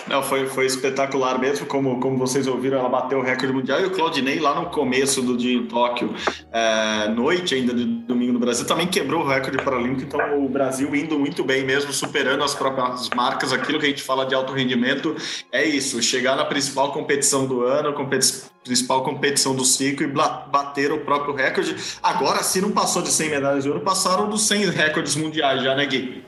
Não, 0.08 0.24
foi, 0.24 0.48
foi 0.48 0.66
espetacular 0.66 1.38
mesmo, 1.38 1.68
como, 1.68 2.00
como 2.00 2.18
vocês 2.18 2.48
ouviram, 2.48 2.80
ela 2.80 2.90
bateu 2.90 3.20
o 3.20 3.22
recorde 3.22 3.54
mundial 3.54 3.80
e 3.82 3.86
o 3.86 3.92
Claudinei 3.92 4.40
lá 4.40 4.60
no 4.60 4.68
começo 4.72 5.22
do 5.22 5.38
dia 5.38 5.56
em 5.56 5.68
Tóquio, 5.68 6.16
é, 6.52 7.10
noite 7.10 7.54
ainda 7.54 7.74
de 7.74 7.86
domingo 7.86 8.34
no 8.34 8.40
Brasil, 8.40 8.66
também 8.66 8.88
quebrou 8.88 9.24
o 9.24 9.28
recorde 9.28 9.58
paralímpico, 9.58 10.04
então 10.04 10.44
o 10.44 10.50
Brasil 10.50 10.96
indo 10.96 11.20
muito 11.20 11.44
bem 11.44 11.64
mesmo, 11.64 11.94
superando 11.94 12.44
as 12.44 12.56
próprias 12.56 13.10
marcas, 13.16 13.54
aquilo 13.54 13.80
que 13.80 13.86
a 13.86 13.90
gente 13.90 14.02
fala 14.02 14.26
de 14.26 14.34
alto 14.34 14.52
rendimento, 14.52 15.16
é 15.52 15.64
isso, 15.64 16.02
chegar 16.02 16.36
na 16.36 16.46
principal 16.46 16.92
competição 16.92 17.46
do 17.46 17.64
ano, 17.64 17.94
principal 18.64 19.04
competição 19.04 19.56
do 19.56 19.64
ciclo 19.64 20.06
e 20.06 20.08
bater 20.08 20.92
o 20.92 21.00
próprio 21.02 21.36
recorde. 21.36 21.76
Agora, 22.02 22.42
se 22.44 22.60
não 22.60 22.72
passou 22.72 23.02
de 23.02 23.10
100 23.10 23.30
medalhas 23.30 23.64
de 23.64 23.70
ouro, 23.70 23.82
passaram 23.82 24.30
dos 24.30 24.48
100 24.48 24.72
recordes 24.72 25.16
mundiais 25.16 25.62
já, 25.62 25.76
né, 25.76 25.86
Gui? 25.86 26.24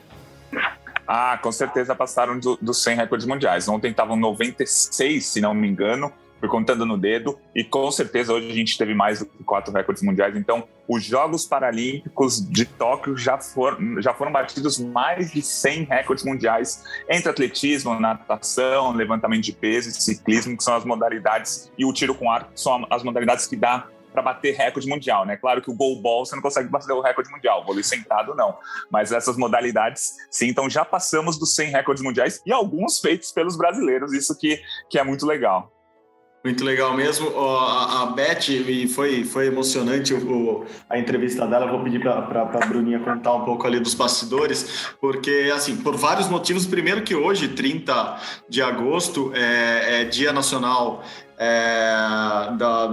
Ah, 1.11 1.39
com 1.41 1.51
certeza 1.51 1.95
passaram 1.95 2.37
dos 2.37 2.59
do 2.61 2.71
100 2.71 2.97
recordes 2.97 3.25
mundiais. 3.25 3.67
Ontem 3.67 3.89
estavam 3.89 4.15
96, 4.15 5.25
se 5.25 5.41
não 5.41 5.55
me 5.55 5.67
engano, 5.67 6.13
fui 6.39 6.47
contando 6.47 6.85
no 6.85 6.99
dedo, 6.99 7.35
e 7.55 7.63
com 7.63 7.89
certeza 7.89 8.31
hoje 8.31 8.51
a 8.51 8.53
gente 8.53 8.77
teve 8.77 8.93
mais 8.93 9.17
do 9.17 9.25
que 9.25 9.43
quatro 9.43 9.73
recordes 9.73 10.03
mundiais. 10.03 10.35
Então, 10.35 10.67
os 10.87 11.03
Jogos 11.03 11.47
Paralímpicos 11.47 12.39
de 12.47 12.63
Tóquio 12.63 13.17
já 13.17 13.39
foram, 13.39 13.99
já 13.99 14.13
foram 14.13 14.31
batidos 14.31 14.77
mais 14.77 15.31
de 15.31 15.41
100 15.41 15.85
recordes 15.85 16.23
mundiais 16.23 16.83
entre 17.09 17.31
atletismo, 17.31 17.99
natação, 17.99 18.91
levantamento 18.91 19.41
de 19.41 19.51
peso 19.51 19.89
e 19.89 19.91
ciclismo, 19.91 20.55
que 20.55 20.63
são 20.63 20.75
as 20.75 20.85
modalidades, 20.85 21.71
e 21.75 21.85
o 21.85 21.91
tiro 21.91 22.13
com 22.13 22.31
arco, 22.31 22.53
que 22.53 22.61
são 22.61 22.85
as 22.87 23.01
modalidades 23.01 23.47
que 23.47 23.55
dá 23.55 23.87
para 24.19 24.33
bater 24.33 24.55
recorde 24.55 24.87
mundial, 24.87 25.25
né? 25.25 25.37
Claro 25.37 25.61
que 25.61 25.71
o 25.71 25.73
goalball 25.73 26.25
você 26.25 26.35
não 26.35 26.41
consegue 26.43 26.69
bater 26.69 26.91
o 26.91 27.01
recorde 27.01 27.31
mundial, 27.31 27.63
vôlei 27.65 27.83
sentado 27.83 28.35
não. 28.35 28.57
Mas 28.91 29.11
essas 29.11 29.37
modalidades, 29.37 30.15
sim, 30.29 30.47
então 30.47 30.69
já 30.69 30.83
passamos 30.83 31.39
dos 31.39 31.55
100 31.55 31.71
recordes 31.71 32.03
mundiais 32.03 32.41
e 32.45 32.51
alguns 32.51 32.99
feitos 32.99 33.31
pelos 33.31 33.57
brasileiros, 33.57 34.13
isso 34.13 34.37
que, 34.37 34.61
que 34.89 34.99
é 34.99 35.03
muito 35.03 35.25
legal. 35.25 35.71
Muito 36.43 36.63
legal 36.63 36.95
mesmo. 36.95 37.37
A, 37.37 38.05
Beth, 38.15 38.87
foi, 38.95 39.25
foi 39.25 39.47
emocionante 39.47 40.13
a 40.89 40.97
entrevista 40.97 41.45
dela. 41.45 41.69
vou 41.69 41.83
pedir 41.83 41.99
para 41.99 42.19
a 42.19 42.65
Bruninha 42.65 42.97
contar 42.99 43.33
um 43.33 43.43
pouco 43.43 43.67
ali 43.67 43.77
dos 43.77 43.93
bastidores, 43.93 44.87
porque, 45.01 45.51
assim, 45.53 45.75
por 45.75 45.97
vários 45.97 46.29
motivos. 46.29 46.65
Primeiro, 46.65 47.03
que 47.03 47.13
hoje, 47.13 47.49
30 47.49 48.17
de 48.47 48.61
agosto, 48.61 49.33
é, 49.35 50.01
é 50.01 50.05
Dia 50.05 50.31
Nacional 50.31 51.03
é, 51.37 52.55
da 52.57 52.87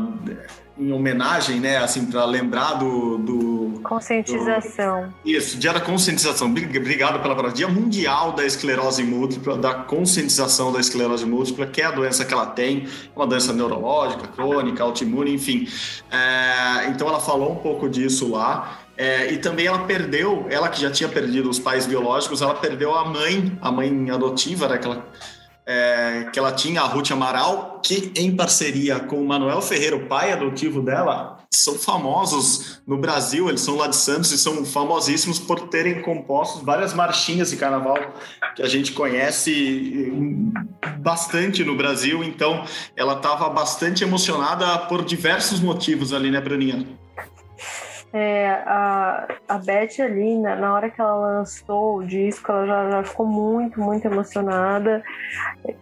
em 0.79 0.93
homenagem, 0.93 1.59
né, 1.59 1.79
assim, 1.79 2.05
para 2.07 2.25
lembrar 2.25 2.75
do, 2.75 3.19
do 3.19 3.81
conscientização. 3.83 5.13
Do, 5.25 5.31
isso, 5.31 5.57
dia 5.59 5.73
da 5.73 5.81
conscientização. 5.81 6.49
Obrigado 6.49 7.21
pela 7.23 7.35
palavra. 7.35 7.53
Dia 7.53 7.69
mundial 7.69 8.33
da 8.33 8.45
esclerose 8.45 9.03
múltipla, 9.03 9.57
da 9.57 9.75
conscientização 9.75 10.73
da 10.73 10.81
esclerose 10.81 11.25
múltipla, 11.25 11.67
que 11.67 11.81
é 11.81 11.87
a 11.87 11.91
doença 11.91 12.25
que 12.25 12.35
ela 12.35 12.47
tem, 12.47 12.87
uma 13.15 13.27
doença 13.27 13.53
neurológica, 13.53 14.29
crônica, 14.29 14.83
autoimune, 14.83 15.33
enfim. 15.33 15.67
É, 16.11 16.89
então 16.89 17.09
ela 17.09 17.21
falou 17.21 17.53
um 17.53 17.57
pouco 17.57 17.89
disso 17.89 18.31
lá. 18.31 18.81
É, 18.99 19.31
e 19.31 19.39
também 19.39 19.67
ela 19.67 19.81
perdeu, 19.81 20.47
ela 20.49 20.71
que 20.71 20.81
já 20.81 20.91
tinha 20.91 21.09
perdido 21.09 21.51
os 21.51 21.59
pais 21.59 21.87
biológicos, 21.87 22.41
ela 22.41 22.55
perdeu 22.55 22.95
a 22.95 23.05
mãe, 23.05 23.57
a 23.61 23.71
mãe 23.71 24.11
adotiva, 24.11 24.69
né, 24.69 24.79
que 24.79 24.87
ela 24.87 25.05
é, 25.67 26.29
que 26.33 26.39
ela 26.39 26.53
tinha, 26.53 26.81
a 26.81 26.87
Ruth 26.87 27.11
Amaral, 27.11 27.81
que 27.83 28.13
em 28.15 28.35
parceria 28.35 29.01
com 29.01 29.21
o 29.21 29.27
Manuel 29.27 29.61
Ferreira, 29.61 29.97
o 29.97 30.07
pai 30.07 30.33
adotivo 30.33 30.81
dela, 30.81 31.39
são 31.51 31.75
famosos 31.75 32.81
no 32.87 32.97
Brasil, 32.97 33.49
eles 33.49 33.63
são 33.63 33.77
lá 33.77 33.89
de 33.89 33.97
Santos 33.97 34.31
e 34.31 34.39
são 34.39 34.65
famosíssimos 34.65 35.39
por 35.39 35.69
terem 35.69 36.03
compostos 36.03 36.63
várias 36.63 36.95
marchinhas 36.95 37.51
de 37.51 37.57
carnaval 37.57 37.97
que 38.55 38.63
a 38.63 38.69
gente 38.69 38.93
conhece 38.93 40.13
bastante 41.01 41.65
no 41.65 41.77
Brasil, 41.77 42.23
então 42.23 42.65
ela 42.95 43.15
estava 43.15 43.49
bastante 43.49 44.05
emocionada 44.05 44.79
por 44.87 45.05
diversos 45.05 45.61
motivos 45.61 46.13
ali, 46.13 46.31
né, 46.31 46.41
Bruninha? 46.41 46.87
É, 48.19 48.63
a, 48.65 49.29
a 49.47 49.59
Beth 49.59 50.01
ali, 50.01 50.39
né, 50.39 50.55
na 50.55 50.73
hora 50.73 50.89
que 50.89 50.99
ela 50.99 51.15
lançou 51.15 51.99
o 51.99 52.03
disco, 52.03 52.51
ela 52.51 52.67
já, 52.67 52.91
já 52.91 53.05
ficou 53.05 53.27
muito, 53.27 53.79
muito 53.79 54.07
emocionada. 54.07 55.03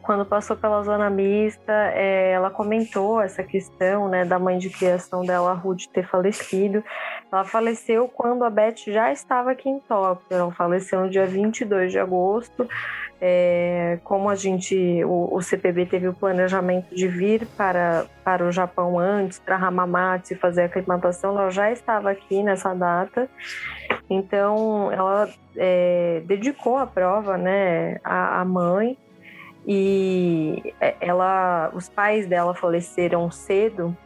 Quando 0.03 0.27
passou 0.27 0.57
pela 0.57 0.83
zona 0.83 1.09
mista, 1.09 1.73
é, 1.95 2.33
ela 2.33 2.51
comentou 2.51 3.21
essa 3.21 3.45
questão 3.45 4.09
né, 4.09 4.25
da 4.25 4.37
mãe 4.37 4.59
de 4.59 4.69
criação 4.69 5.25
dela, 5.25 5.53
a 5.53 5.55
Ruth, 5.55 5.87
ter 5.93 6.09
falecido. 6.09 6.83
Ela 7.31 7.45
faleceu 7.45 8.09
quando 8.09 8.45
a 8.45 8.51
Beth 8.51 8.83
já 8.89 9.13
estava 9.13 9.53
aqui 9.53 9.69
em 9.69 9.79
Tóquio. 9.79 10.27
Ela 10.29 10.51
faleceu 10.51 11.03
no 11.03 11.11
dia 11.11 11.27
22 11.27 11.93
de 11.93 12.01
agosto. 12.01 12.69
É, 13.27 14.01
como 14.05 14.29
a 14.29 14.35
gente, 14.35 15.03
o, 15.03 15.35
o, 15.35 15.41
CPB 15.41 15.87
teve 15.87 16.07
o 16.07 16.13
planejamento 16.13 16.95
de 16.95 17.09
vir 17.09 17.47
para, 17.57 18.05
para 18.23 18.45
o 18.45 18.53
Japão 18.53 18.99
antes, 18.99 19.39
para 19.39 19.57
Hamamatsu 19.57 20.37
fazer 20.37 20.61
a 20.61 20.67
aclimatação, 20.67 21.31
ela 21.31 21.49
já 21.49 21.73
estava 21.73 22.11
aqui 22.11 22.43
nessa 22.43 22.75
data. 22.75 23.27
Então, 24.11 24.93
ela 24.93 25.31
é, 25.57 26.23
dedicou 26.27 26.77
a 26.77 26.87
prova 26.87 27.39
né, 27.39 27.99
à, 28.05 28.43
à 28.43 28.45
mãe 28.45 28.99
e 29.67 30.75
é, 30.79 30.95
ela, 31.01 31.71
os 31.73 31.89
pais 31.89 32.27
dela 32.27 32.55
faleceram 32.55 33.31
cedo 33.31 33.97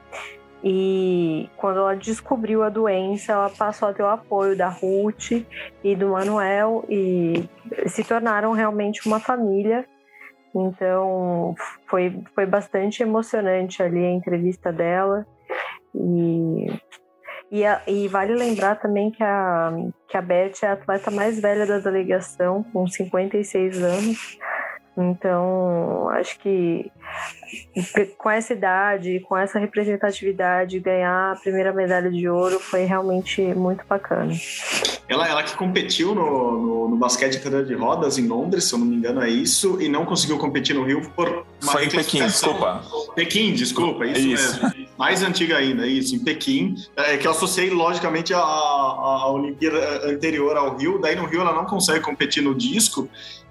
e 0.63 1.49
quando 1.57 1.79
ela 1.79 1.95
descobriu 1.95 2.63
a 2.63 2.69
doença, 2.69 3.33
ela 3.33 3.51
passou 3.51 3.89
a 3.89 3.93
ter 3.93 4.03
o 4.03 4.09
apoio 4.09 4.57
da 4.57 4.69
Ruth 4.69 5.31
e 5.85 5.95
do 5.95 6.09
Manuel 6.09 6.85
e 6.89 7.49
se 7.87 8.03
tornaram 8.03 8.53
realmente 8.53 9.07
uma 9.07 9.21
família. 9.21 9.87
Então 10.55 11.55
foi, 11.89 12.21
foi 12.35 12.45
bastante 12.45 13.03
emocionante 13.03 13.83
ali 13.83 14.05
a 14.05 14.11
entrevista 14.11 14.73
dela. 14.73 15.25
E, 15.95 16.67
e, 17.53 17.65
a, 17.65 17.81
e, 17.87 18.09
vale 18.09 18.35
lembrar 18.35 18.77
também 18.77 19.11
que 19.11 19.23
a, 19.23 19.73
que 20.09 20.17
a 20.17 20.23
Beth 20.23 20.55
é 20.63 20.67
a 20.67 20.73
atleta 20.73 21.11
mais 21.11 21.41
velha 21.41 21.67
da 21.67 21.79
delegação, 21.79 22.65
com 22.73 22.87
56 22.87 23.83
anos. 23.83 24.39
Então, 25.01 26.09
acho 26.11 26.41
que 26.41 26.91
com 28.19 28.29
essa 28.29 28.53
idade, 28.53 29.21
com 29.21 29.37
essa 29.37 29.57
representatividade, 29.57 30.81
ganhar 30.81 31.33
a 31.33 31.37
primeira 31.37 31.73
medalha 31.73 32.11
de 32.11 32.29
ouro 32.29 32.59
foi 32.59 32.85
realmente 32.85 33.41
muito 33.55 33.85
bacana. 33.89 34.33
Ela, 35.09 35.29
ela 35.29 35.43
que 35.45 35.57
competiu 35.57 36.15
no, 36.15 36.59
no, 36.61 36.89
no 36.89 36.97
basquete 36.97 37.35
de 37.35 37.41
cadeira 37.41 37.65
de 37.65 37.75
rodas 37.75 38.19
em 38.19 38.27
Londres, 38.27 38.65
se 38.65 38.75
eu 38.75 38.79
não 38.81 38.87
me 38.87 38.97
engano, 38.97 39.23
é 39.23 39.31
isso, 39.31 39.81
e 39.81 39.89
não 39.89 40.05
conseguiu 40.05 40.37
competir 40.37 40.75
no 40.75 40.85
Rio 40.85 41.01
por 41.15 41.47
uma 41.63 41.73
Foi 41.73 41.87
em 41.87 41.89
Pequim, 41.89 42.19
desculpa. 42.27 42.83
Pequim, 43.15 43.53
desculpa, 43.55 44.05
isso, 44.05 44.29
isso. 44.29 44.63
mesmo. 44.63 44.89
Mais 44.99 45.23
antiga 45.23 45.57
ainda, 45.57 45.87
isso, 45.87 46.15
em 46.17 46.19
Pequim, 46.19 46.75
é, 46.97 47.17
que 47.17 47.27
eu 47.27 47.31
associei 47.31 47.71
logicamente 47.71 48.35
à, 48.35 48.41
à 48.41 49.31
Olimpíada 49.31 50.11
anterior 50.11 50.57
ao 50.57 50.77
Rio, 50.77 51.01
daí 51.01 51.15
no 51.15 51.25
Rio 51.25 51.41
ela 51.41 51.53
não 51.53 51.65
consegue 51.65 52.01
competir 52.01 52.43
no 52.43 52.55
disco, 52.55 53.09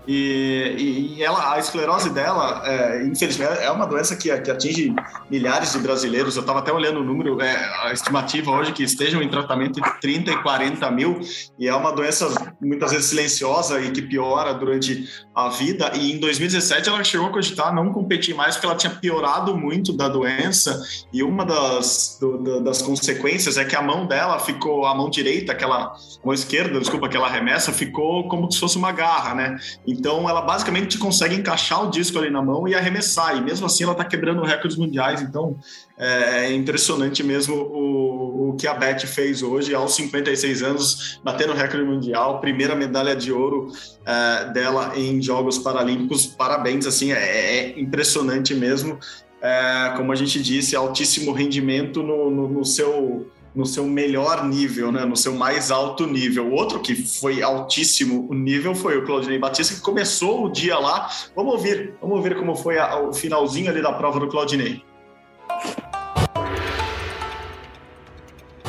e, 0.08 1.16
e, 1.18 1.24
ela, 1.24 1.54
a 1.54 1.60
esclerose 1.60 2.10
dela, 2.10 2.62
é, 2.66 3.04
infelizmente, 3.06 3.60
é 3.60 3.70
uma 3.70 3.86
doença 3.86 4.16
que, 4.16 4.36
que, 4.40 4.50
atinge 4.50 4.96
milhares 5.30 5.74
de 5.74 5.80
brasileiros. 5.80 6.38
Eu 6.38 6.42
estava 6.42 6.60
até 6.60 6.72
olhando 6.72 7.02
o 7.02 7.04
número, 7.04 7.42
é, 7.42 7.56
a 7.84 7.92
estimativa 7.92 8.52
hoje 8.52 8.72
que 8.72 8.84
estejam 8.84 9.22
em 9.22 9.28
tratamento 9.28 9.80
entre 9.80 9.92
30 10.00 10.32
e 10.32 10.42
40 10.42 10.92
mil, 10.92 11.20
e 11.60 11.68
é 11.68 11.76
uma 11.76 11.92
doença 11.92 12.56
muitas 12.62 12.92
vezes 12.92 13.08
silenciosa 13.08 13.82
e 13.82 13.92
que 13.92 14.02
piora 14.02 14.54
durante 14.54 15.06
a 15.36 15.50
vida. 15.50 15.92
E 15.94 16.14
em 16.14 16.20
2017 16.20 16.88
ela 16.88 17.04
chegou 17.04 17.28
a 17.28 17.32
cogitar 17.32 17.76
não 17.76 17.92
competir 17.92 18.34
mais 18.34 18.56
porque 18.56 18.68
ela 18.68 18.76
tinha 18.76 18.96
piorado 18.96 19.58
muito 19.58 19.92
da 19.92 20.08
doença. 20.08 20.82
E 21.12 21.22
uma 21.22 21.46
das, 21.46 22.18
do, 22.22 22.62
das 22.64 22.82
consequências 22.82 23.58
é 23.58 23.66
que 23.66 23.76
a 23.76 23.82
mão 23.82 24.08
dela 24.08 24.40
ficou, 24.40 24.86
a 24.86 24.96
mão 24.96 25.10
direita, 25.10 25.52
aquela 25.52 25.94
mão 26.24 26.34
esquerda, 26.34 26.80
desculpa, 26.80 27.08
aquela 27.08 27.28
remessa, 27.28 27.74
ficou 27.74 28.28
como 28.30 28.50
se 28.50 28.60
fosse 28.60 28.78
uma 28.78 28.94
garra, 28.94 29.36
né? 29.36 29.58
Então 29.98 30.30
ela 30.30 30.42
basicamente 30.42 30.98
consegue 30.98 31.36
encaixar 31.36 31.84
o 31.84 31.90
disco 31.90 32.20
ali 32.20 32.30
na 32.30 32.42
mão 32.42 32.68
e 32.68 32.76
arremessar, 32.76 33.36
e 33.36 33.42
mesmo 33.42 33.66
assim 33.66 33.84
ela 33.84 33.94
está 33.94 34.06
quebrando 34.06 34.44
recordes 34.44 34.78
mundiais. 34.78 35.22
Então 35.22 35.58
é, 35.98 36.46
é 36.46 36.54
impressionante 36.54 37.24
mesmo 37.24 37.56
o, 37.56 38.50
o 38.50 38.56
que 38.56 38.68
a 38.68 38.74
Beth 38.76 39.00
fez 39.08 39.42
hoje, 39.42 39.74
aos 39.74 39.96
56 39.96 40.62
anos, 40.62 41.20
batendo 41.24 41.54
recorde 41.54 41.84
mundial, 41.84 42.40
primeira 42.40 42.76
medalha 42.76 43.16
de 43.16 43.32
ouro 43.32 43.72
é, 44.06 44.52
dela 44.52 44.94
em 44.96 45.20
Jogos 45.22 45.58
Paralímpicos. 45.58 46.28
Parabéns, 46.28 46.86
assim, 46.86 47.12
é, 47.12 47.16
é 47.18 47.80
impressionante 47.80 48.54
mesmo. 48.54 49.00
É, 49.42 49.94
como 49.96 50.12
a 50.12 50.16
gente 50.16 50.42
disse, 50.42 50.76
altíssimo 50.76 51.32
rendimento 51.32 52.04
no, 52.04 52.30
no, 52.30 52.48
no 52.48 52.66
seu 52.66 53.28
no 53.58 53.66
seu 53.66 53.86
melhor 53.86 54.46
nível, 54.46 54.92
né? 54.92 55.04
no 55.04 55.18
seu 55.18 55.34
mais 55.34 55.72
alto 55.72 56.06
nível. 56.06 56.52
Outro 56.52 56.80
que 56.80 56.96
foi 56.96 57.42
altíssimo 57.42 58.28
o 58.30 58.34
nível 58.36 58.76
foi 58.76 58.96
o 59.00 59.04
Claudinei 59.04 59.40
Batista, 59.40 59.74
que 59.74 59.82
começou 59.82 60.46
o 60.46 60.52
dia 60.52 60.78
lá. 60.78 61.10
Vamos 61.36 61.54
ouvir, 61.56 61.96
vamos 62.00 62.18
ouvir 62.18 62.38
como 62.38 62.56
foi 62.56 62.78
a, 62.78 63.00
o 63.00 63.12
finalzinho 63.12 63.72
ali 63.72 63.82
da 63.82 63.92
prova 63.92 64.20
do 64.20 64.28
Claudinei. 64.28 64.84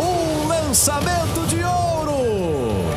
Um 0.01 0.49
lançamento 0.49 1.47
de 1.49 1.63
ouro! 1.63 2.89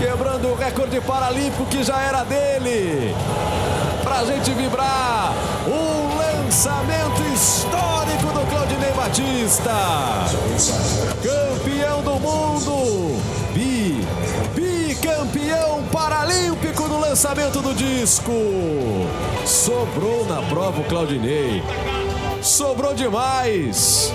Quebrando 0.00 0.48
o 0.48 0.54
recorde 0.56 1.00
paralímpico 1.02 1.64
que 1.66 1.84
já 1.84 2.02
era 2.02 2.24
dele. 2.24 3.14
Pra 4.02 4.24
gente 4.24 4.50
vibrar, 4.50 5.32
um 5.64 6.16
lançamento 6.16 7.07
Batista. 9.08 9.72
Campeão 11.22 12.02
do 12.02 12.20
mundo, 12.20 13.16
bi, 13.54 14.04
bicampeão 14.54 15.82
paralímpico 15.90 16.86
no 16.86 17.00
lançamento 17.00 17.62
do 17.62 17.72
disco. 17.72 18.30
Sobrou 19.46 20.26
na 20.26 20.42
prova 20.42 20.82
o 20.82 20.84
Claudinei. 20.84 21.62
Sobrou 22.42 22.92
demais. 22.92 24.12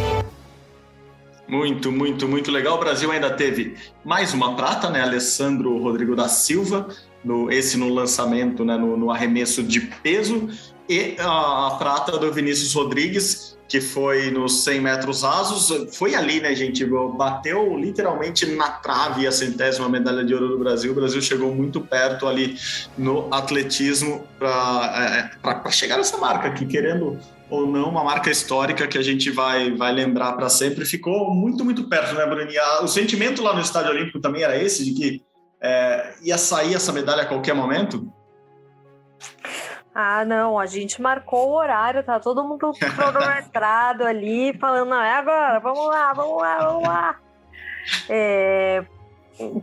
Muito, 1.48 1.92
muito, 1.92 2.28
muito 2.28 2.52
legal. 2.52 2.76
O 2.76 2.80
Brasil 2.80 3.12
ainda 3.12 3.32
teve 3.32 3.76
mais 4.06 4.32
uma 4.32 4.56
prata, 4.56 4.92
né? 4.92 5.02
Alessandro 5.02 5.76
Rodrigo 5.82 6.16
da 6.16 6.30
Silva, 6.30 6.88
no, 7.26 7.52
esse 7.52 7.78
no 7.78 7.90
lançamento, 7.90 8.64
né? 8.64 8.78
no, 8.78 8.96
no 8.96 9.10
arremesso 9.10 9.64
de 9.64 9.82
peso. 9.82 10.50
e 10.88 11.16
a, 11.18 11.68
a 11.68 11.72
prata 11.80 12.16
do 12.20 12.32
Vinícius 12.32 12.74
Rodrigues, 12.76 13.53
que 13.68 13.82
foi 13.82 14.30
nos 14.30 14.64
100 14.64 14.82
metros 14.82 15.24
rasos. 15.24 15.96
Foi 15.96 16.16
ali, 16.16 16.40
né, 16.40 16.54
gente? 16.56 16.86
Bateu 16.86 17.78
literalmente 17.78 18.46
na 18.46 18.70
trave 18.70 19.26
a 19.26 19.32
centésima 19.32 19.90
medalha 19.90 20.24
de 20.24 20.34
ouro 20.34 20.50
do 20.50 20.60
Brasil. 20.60 20.92
O 20.92 20.96
Brasil 20.96 21.22
chegou 21.22 21.54
muito 21.54 21.82
perto 21.82 22.28
ali 22.28 22.56
no 22.98 23.34
atletismo 23.34 24.28
para 24.38 25.32
é, 25.44 25.72
chegar 25.72 25.98
nessa 25.98 26.18
marca 26.18 26.48
aqui, 26.48 26.66
querendo 26.66 27.20
ou 27.50 27.68
não, 27.68 27.90
uma 27.90 28.04
marca 28.04 28.32
histórica 28.32 28.88
que 28.88 28.98
a 28.98 29.02
gente 29.02 29.30
vai, 29.30 29.72
vai 29.76 29.92
lembrar 29.92 30.34
para 30.34 30.50
sempre. 30.50 30.86
Ficou 30.86 31.34
muito, 31.34 31.64
muito 31.64 31.88
perto, 31.88 32.16
né, 32.16 32.26
Bruninha? 32.26 32.62
O 32.82 32.88
sentimento 32.88 33.44
lá 33.44 33.54
no 33.54 33.62
Estádio 33.62 33.92
Olímpico 33.92 34.20
também 34.20 34.44
era 34.44 34.58
esse, 34.58 34.84
de 34.84 34.94
que 34.94 35.22
é, 35.62 36.14
ia 36.22 36.38
sair 36.38 36.74
essa 36.74 36.92
medalha 36.92 37.24
a 37.24 37.26
qualquer 37.26 37.54
momento? 37.54 38.12
Ah, 39.96 40.26
não, 40.26 40.58
a 40.58 40.66
gente 40.66 41.00
marcou 41.02 41.50
o 41.50 41.56
horário, 41.56 42.04
tá 42.04 42.20
todo 42.20 42.44
mundo 42.44 42.72
cronometrado 42.96 44.04
ali, 44.08 44.52
falando, 44.58 44.90
não, 44.90 45.02
é 45.02 45.12
agora, 45.12 45.60
vamos 45.60 45.88
lá, 45.88 46.14
vamos 46.14 46.42
lá, 46.42 46.58
vamos 46.58 46.84
lá. 46.84 47.20
É, 48.10 48.84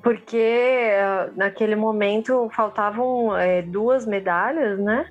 porque 0.02 0.92
naquele 1.34 1.74
momento 1.74 2.48
faltavam 2.54 3.36
é, 3.36 3.62
duas 3.62 4.06
medalhas, 4.06 4.78
né? 4.78 5.10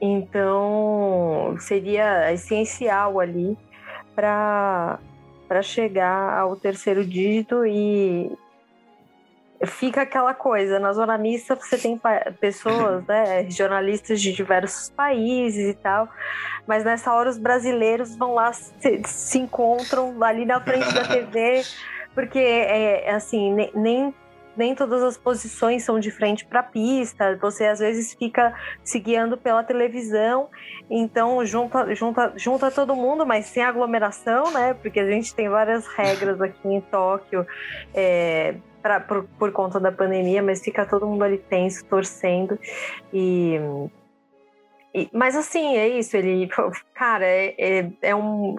Então 0.00 1.56
seria 1.58 2.32
essencial 2.32 3.20
ali 3.20 3.58
para 4.14 4.98
chegar 5.62 6.38
ao 6.38 6.56
terceiro 6.56 7.04
dígito 7.04 7.64
e, 7.66 8.30
fica 9.66 10.02
aquela 10.02 10.34
coisa, 10.34 10.78
na 10.78 10.92
zona 10.92 11.16
mista 11.18 11.54
você 11.54 11.78
tem 11.78 12.00
pessoas, 12.40 13.04
né, 13.06 13.48
jornalistas 13.50 14.20
de 14.20 14.32
diversos 14.32 14.90
países 14.90 15.70
e 15.70 15.74
tal, 15.74 16.08
mas 16.66 16.84
nessa 16.84 17.12
hora 17.12 17.28
os 17.28 17.38
brasileiros 17.38 18.16
vão 18.16 18.34
lá, 18.34 18.52
se, 18.52 19.02
se 19.04 19.38
encontram 19.38 20.22
ali 20.22 20.44
na 20.44 20.60
frente 20.60 20.92
da 20.92 21.04
TV, 21.06 21.62
porque 22.14 22.38
é, 22.38 23.08
é 23.08 23.14
assim, 23.14 23.52
nem, 23.74 24.14
nem 24.56 24.74
todas 24.74 25.02
as 25.02 25.16
posições 25.16 25.82
são 25.84 25.98
de 25.98 26.10
frente 26.10 26.44
para 26.44 26.60
a 26.60 26.62
pista, 26.62 27.36
você 27.40 27.66
às 27.66 27.80
vezes 27.80 28.14
fica 28.14 28.54
se 28.82 28.98
guiando 28.98 29.36
pela 29.36 29.64
televisão, 29.64 30.48
então 30.88 31.44
junta, 31.44 31.94
junta, 31.94 32.32
junta 32.36 32.70
todo 32.70 32.94
mundo, 32.94 33.26
mas 33.26 33.46
sem 33.46 33.62
aglomeração, 33.62 34.50
né? 34.52 34.74
Porque 34.74 35.00
a 35.00 35.10
gente 35.10 35.34
tem 35.34 35.48
várias 35.48 35.86
regras 35.86 36.40
aqui 36.40 36.68
em 36.68 36.80
Tóquio. 36.80 37.46
É, 37.92 38.54
pra, 38.84 39.00
por, 39.00 39.24
por 39.38 39.50
conta 39.50 39.80
da 39.80 39.90
pandemia, 39.90 40.42
mas 40.42 40.62
fica 40.62 40.84
todo 40.84 41.06
mundo 41.06 41.24
ali 41.24 41.38
tenso, 41.38 41.82
torcendo. 41.86 42.58
E, 43.10 43.58
mas 45.10 45.34
assim, 45.34 45.74
é 45.78 45.88
isso. 45.88 46.14
Ele, 46.14 46.46
cara, 46.92 47.24
é, 47.24 47.54
é, 47.58 47.90
é 48.02 48.14
um 48.14 48.54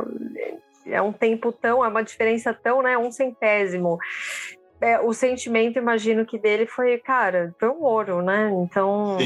é 0.87 1.01
um 1.01 1.11
tempo 1.11 1.51
tão, 1.51 1.83
é 1.83 1.87
uma 1.87 2.03
diferença 2.03 2.53
tão, 2.53 2.81
né? 2.81 2.97
Um 2.97 3.11
centésimo. 3.11 3.99
É, 4.81 4.99
o 4.99 5.13
sentimento, 5.13 5.77
imagino 5.77 6.25
que 6.25 6.37
dele 6.37 6.65
foi, 6.67 6.97
cara, 6.97 7.53
foi 7.59 7.69
um 7.69 7.83
ouro, 7.83 8.21
né? 8.21 8.51
Então, 8.63 9.17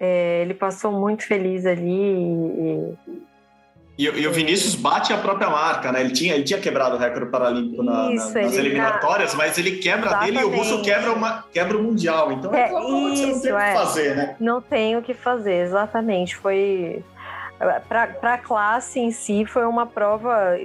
é, 0.00 0.42
ele 0.42 0.54
passou 0.54 0.92
muito 0.92 1.26
feliz 1.26 1.64
ali. 1.66 1.90
E, 1.90 2.94
e, 3.98 4.04
e, 4.04 4.26
o 4.26 4.32
Vinícius 4.32 4.74
bate 4.74 5.12
a 5.12 5.16
própria 5.16 5.48
marca, 5.48 5.90
né? 5.90 6.00
Ele 6.00 6.12
tinha, 6.12 6.34
ele 6.34 6.44
tinha 6.44 6.60
quebrado 6.60 6.96
o 6.96 6.98
recorde 6.98 7.30
paralímpico 7.30 7.82
na, 7.82 8.12
isso, 8.12 8.34
na, 8.34 8.42
nas 8.42 8.54
eliminatórias, 8.54 9.32
na... 9.32 9.38
mas 9.38 9.56
ele 9.56 9.78
quebra 9.78 10.08
Exatamente. 10.08 10.32
dele 10.32 10.44
e 10.44 10.44
o 10.44 10.56
russo 10.56 10.82
quebra, 10.82 11.12
uma, 11.12 11.44
quebra 11.50 11.78
o 11.78 11.82
mundial. 11.82 12.30
Então 12.32 12.54
é, 12.54 12.70
é 12.70 13.12
isso, 13.12 13.40
você 13.40 13.40
não 13.40 13.40
tem 13.40 13.52
o 13.52 13.56
que 13.56 13.64
é. 13.64 13.74
fazer, 13.74 14.16
né? 14.16 14.36
Não 14.38 14.60
tem 14.60 14.96
o 14.96 15.02
que 15.02 15.14
fazer, 15.14 15.64
exatamente. 15.64 16.36
Foi. 16.36 17.02
Para 17.88 18.34
a 18.34 18.38
classe 18.38 19.00
em 19.00 19.10
si, 19.10 19.46
foi 19.46 19.64
uma 19.64 19.86
prova 19.86 20.58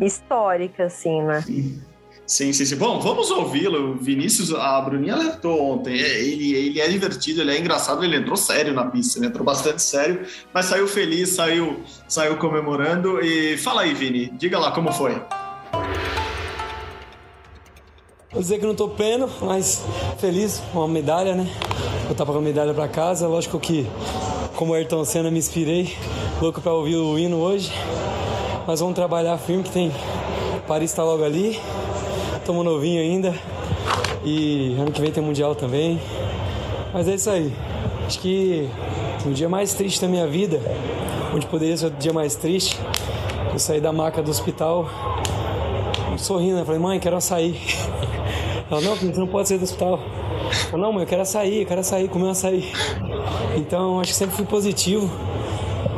histórica, 0.00 0.84
assim, 0.84 1.22
né? 1.22 1.42
Sim. 1.42 1.82
Sim, 2.28 2.52
sim, 2.52 2.66
sim. 2.66 2.76
Bom, 2.76 3.00
vamos 3.00 3.30
ouvi-lo. 3.30 3.96
Vinícius, 3.96 4.52
a 4.52 4.78
Bruninha 4.82 5.14
alertou 5.14 5.58
ontem. 5.72 5.98
É, 5.98 6.20
ele, 6.20 6.54
ele 6.54 6.78
é 6.78 6.86
divertido, 6.86 7.40
ele 7.40 7.52
é 7.52 7.58
engraçado, 7.58 8.04
ele 8.04 8.16
entrou 8.16 8.36
sério 8.36 8.74
na 8.74 8.84
pista, 8.84 9.24
entrou 9.24 9.42
bastante 9.42 9.80
sério, 9.80 10.26
mas 10.52 10.66
saiu 10.66 10.86
feliz, 10.86 11.30
saiu, 11.30 11.80
saiu 12.06 12.36
comemorando. 12.36 13.18
E 13.24 13.56
fala 13.56 13.80
aí, 13.80 13.94
Vini, 13.94 14.30
diga 14.36 14.58
lá 14.58 14.72
como 14.72 14.92
foi. 14.92 15.14
Vou 18.30 18.42
dizer 18.42 18.58
que 18.58 18.66
não 18.66 18.74
tô 18.74 18.90
pleno, 18.90 19.30
mas 19.40 19.82
feliz 20.18 20.62
com 20.70 20.82
a 20.82 20.88
medalha, 20.88 21.34
né? 21.34 21.50
Vou 22.14 22.26
com 22.26 22.38
a 22.38 22.42
medalha 22.42 22.74
para 22.74 22.88
casa. 22.88 23.26
Lógico 23.26 23.58
que, 23.58 23.86
como 24.54 24.74
Ayrton 24.74 25.02
Senna, 25.06 25.30
me 25.30 25.38
inspirei. 25.38 25.96
Louco 26.42 26.60
para 26.60 26.74
ouvir 26.74 26.96
o 26.96 27.18
hino 27.18 27.38
hoje. 27.38 27.72
Mas 28.66 28.80
vamos 28.80 28.94
trabalhar 28.94 29.38
firme, 29.38 29.64
que 29.64 29.70
tem 29.70 29.90
Paris 30.66 30.90
está 30.90 31.02
logo 31.02 31.24
ali. 31.24 31.58
Estamos 32.48 32.64
novinho 32.64 33.02
ainda. 33.02 33.34
E 34.24 34.74
ano 34.80 34.90
que 34.90 35.02
vem 35.02 35.12
tem 35.12 35.22
Mundial 35.22 35.54
também. 35.54 36.00
Mas 36.94 37.06
é 37.06 37.14
isso 37.14 37.28
aí. 37.28 37.52
Acho 38.06 38.18
que 38.20 38.66
o 39.26 39.32
dia 39.32 39.50
mais 39.50 39.74
triste 39.74 40.00
da 40.00 40.08
minha 40.08 40.26
vida, 40.26 40.58
onde 41.34 41.44
poderia 41.44 41.76
ser 41.76 41.88
o 41.88 41.90
dia 41.90 42.10
mais 42.10 42.36
triste, 42.36 42.80
eu 43.52 43.58
saí 43.58 43.82
da 43.82 43.92
maca 43.92 44.22
do 44.22 44.30
hospital 44.30 44.88
sorrindo. 46.16 46.58
Eu 46.58 46.64
falei, 46.64 46.80
mãe, 46.80 46.98
quero 46.98 47.20
sair. 47.20 47.60
Ela, 48.70 48.80
não, 48.80 48.96
você 48.96 49.20
não 49.20 49.26
pode 49.28 49.46
sair 49.46 49.58
do 49.58 49.64
hospital. 49.64 50.00
Eu, 50.72 50.78
não, 50.78 50.90
mãe, 50.90 51.02
eu 51.02 51.06
quero 51.06 51.26
sair, 51.26 51.60
eu 51.60 51.66
quero 51.66 51.84
sair, 51.84 52.08
comer 52.08 52.30
açaí. 52.30 52.72
Então, 53.58 54.00
acho 54.00 54.12
que 54.12 54.16
sempre 54.16 54.34
fui 54.34 54.46
positivo. 54.46 55.10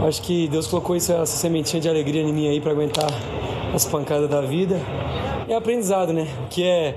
Acho 0.05 0.21
que 0.21 0.49
Deus 0.49 0.67
colocou 0.67 0.97
isso, 0.97 1.13
essa 1.13 1.27
sementinha 1.27 1.81
de 1.81 1.89
alegria 1.89 2.23
em 2.23 2.33
mim 2.33 2.49
aí 2.49 2.61
para 2.61 2.73
aguentar 2.73 3.09
as 3.73 3.85
pancadas 3.85 4.29
da 4.29 4.41
vida 4.41 4.81
é 5.53 5.57
aprendizado, 5.57 6.13
né? 6.13 6.29
Que 6.49 6.65
é, 6.65 6.95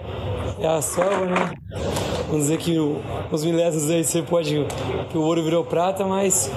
é 0.60 0.68
a 0.68 0.82
selva, 0.82 1.26
né? 1.26 1.54
Vamos 2.28 2.44
dizer 2.44 2.58
que 2.58 2.78
o, 2.78 3.02
os 3.32 3.44
milésimos 3.44 3.90
aí 3.90 4.04
você 4.04 4.22
pode. 4.22 4.66
que 5.10 5.18
o 5.18 5.22
ouro 5.22 5.44
virou 5.44 5.64
prata, 5.64 6.06
mas 6.06 6.52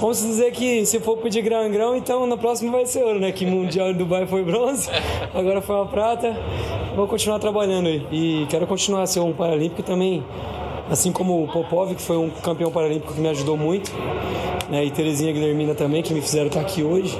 vamos 0.00 0.20
dizer 0.20 0.52
que 0.52 0.84
se 0.86 1.00
for 1.00 1.16
pedir 1.18 1.42
grão 1.42 1.66
em 1.66 1.70
grão, 1.70 1.96
então 1.96 2.26
na 2.26 2.36
próxima 2.36 2.72
vai 2.72 2.86
ser 2.86 3.02
ouro, 3.04 3.18
né? 3.18 3.32
Que 3.32 3.44
Mundial 3.46 3.90
em 3.90 3.94
Dubai 3.94 4.26
foi 4.26 4.44
bronze, 4.44 4.88
agora 5.34 5.60
foi 5.60 5.76
uma 5.76 5.86
prata. 5.86 6.36
Vou 6.96 7.06
continuar 7.08 7.38
trabalhando 7.38 7.88
aí. 7.88 8.06
E 8.10 8.46
quero 8.48 8.66
continuar 8.66 9.02
a 9.02 9.06
ser 9.06 9.20
um 9.20 9.32
paralímpico 9.32 9.82
também, 9.82 10.24
assim 10.90 11.10
como 11.10 11.42
o 11.42 11.48
Popov, 11.48 11.94
que 11.94 12.02
foi 12.02 12.16
um 12.16 12.30
campeão 12.30 12.70
paralímpico 12.70 13.12
que 13.12 13.20
me 13.20 13.28
ajudou 13.28 13.56
muito, 13.56 13.92
né? 14.70 14.84
E 14.84 14.90
Terezinha 14.90 15.32
Guilhermina 15.32 15.74
também, 15.74 16.02
que 16.02 16.14
me 16.14 16.20
fizeram 16.20 16.46
estar 16.46 16.60
aqui 16.60 16.82
hoje. 16.82 17.18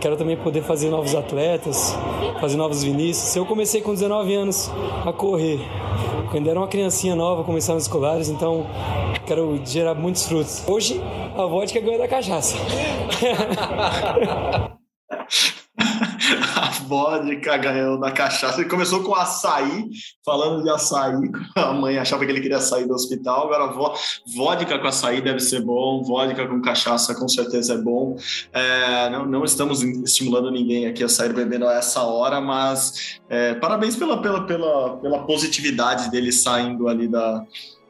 Quero 0.00 0.16
também 0.16 0.36
poder 0.36 0.62
fazer 0.62 0.90
novos 0.90 1.14
atletas, 1.14 1.96
fazer 2.40 2.56
novos 2.56 2.82
Vinícius. 2.82 3.34
Eu 3.36 3.46
comecei 3.46 3.80
com 3.80 3.92
19 3.92 4.34
anos 4.34 4.70
a 5.04 5.12
correr. 5.12 5.60
Quando 6.30 6.48
era 6.48 6.58
uma 6.58 6.68
criancinha 6.68 7.14
nova, 7.14 7.44
começava 7.44 7.74
nos 7.74 7.84
escolares, 7.84 8.28
então 8.28 8.66
quero 9.26 9.60
gerar 9.64 9.94
muitos 9.94 10.26
frutos. 10.26 10.62
Hoje, 10.66 11.00
a 11.36 11.44
vodka 11.44 11.80
ganhou 11.80 11.98
da 11.98 12.08
cachaça. 12.08 12.56
vodka, 16.92 17.56
ganhou 17.56 17.98
da 17.98 18.10
cachaça. 18.10 18.60
Ele 18.60 18.68
começou 18.68 19.02
com 19.02 19.14
açaí, 19.14 19.88
falando 20.22 20.62
de 20.62 20.68
açaí. 20.68 21.30
A 21.56 21.72
mãe 21.72 21.96
achava 21.96 22.26
que 22.26 22.30
ele 22.30 22.40
queria 22.42 22.60
sair 22.60 22.86
do 22.86 22.92
hospital. 22.92 23.50
Agora, 23.50 23.72
vodka 24.36 24.78
com 24.78 24.86
açaí 24.86 25.22
deve 25.22 25.40
ser 25.40 25.62
bom, 25.62 26.02
vodka 26.02 26.46
com 26.46 26.60
cachaça 26.60 27.14
com 27.14 27.26
certeza 27.26 27.74
é 27.74 27.78
bom. 27.78 28.16
É, 28.52 29.08
não, 29.08 29.24
não, 29.24 29.44
estamos 29.44 29.82
estimulando 29.82 30.50
ninguém 30.50 30.86
aqui 30.86 31.02
a 31.02 31.08
sair 31.08 31.32
bebendo 31.32 31.66
a 31.66 31.74
essa 31.74 32.02
hora, 32.02 32.42
mas 32.42 33.18
é, 33.30 33.54
parabéns 33.54 33.96
pela, 33.96 34.20
pela, 34.20 34.46
pela, 34.46 34.96
pela 34.98 35.24
positividade 35.24 36.10
dele 36.10 36.30
saindo 36.30 36.88
ali 36.88 37.08
da 37.08 37.42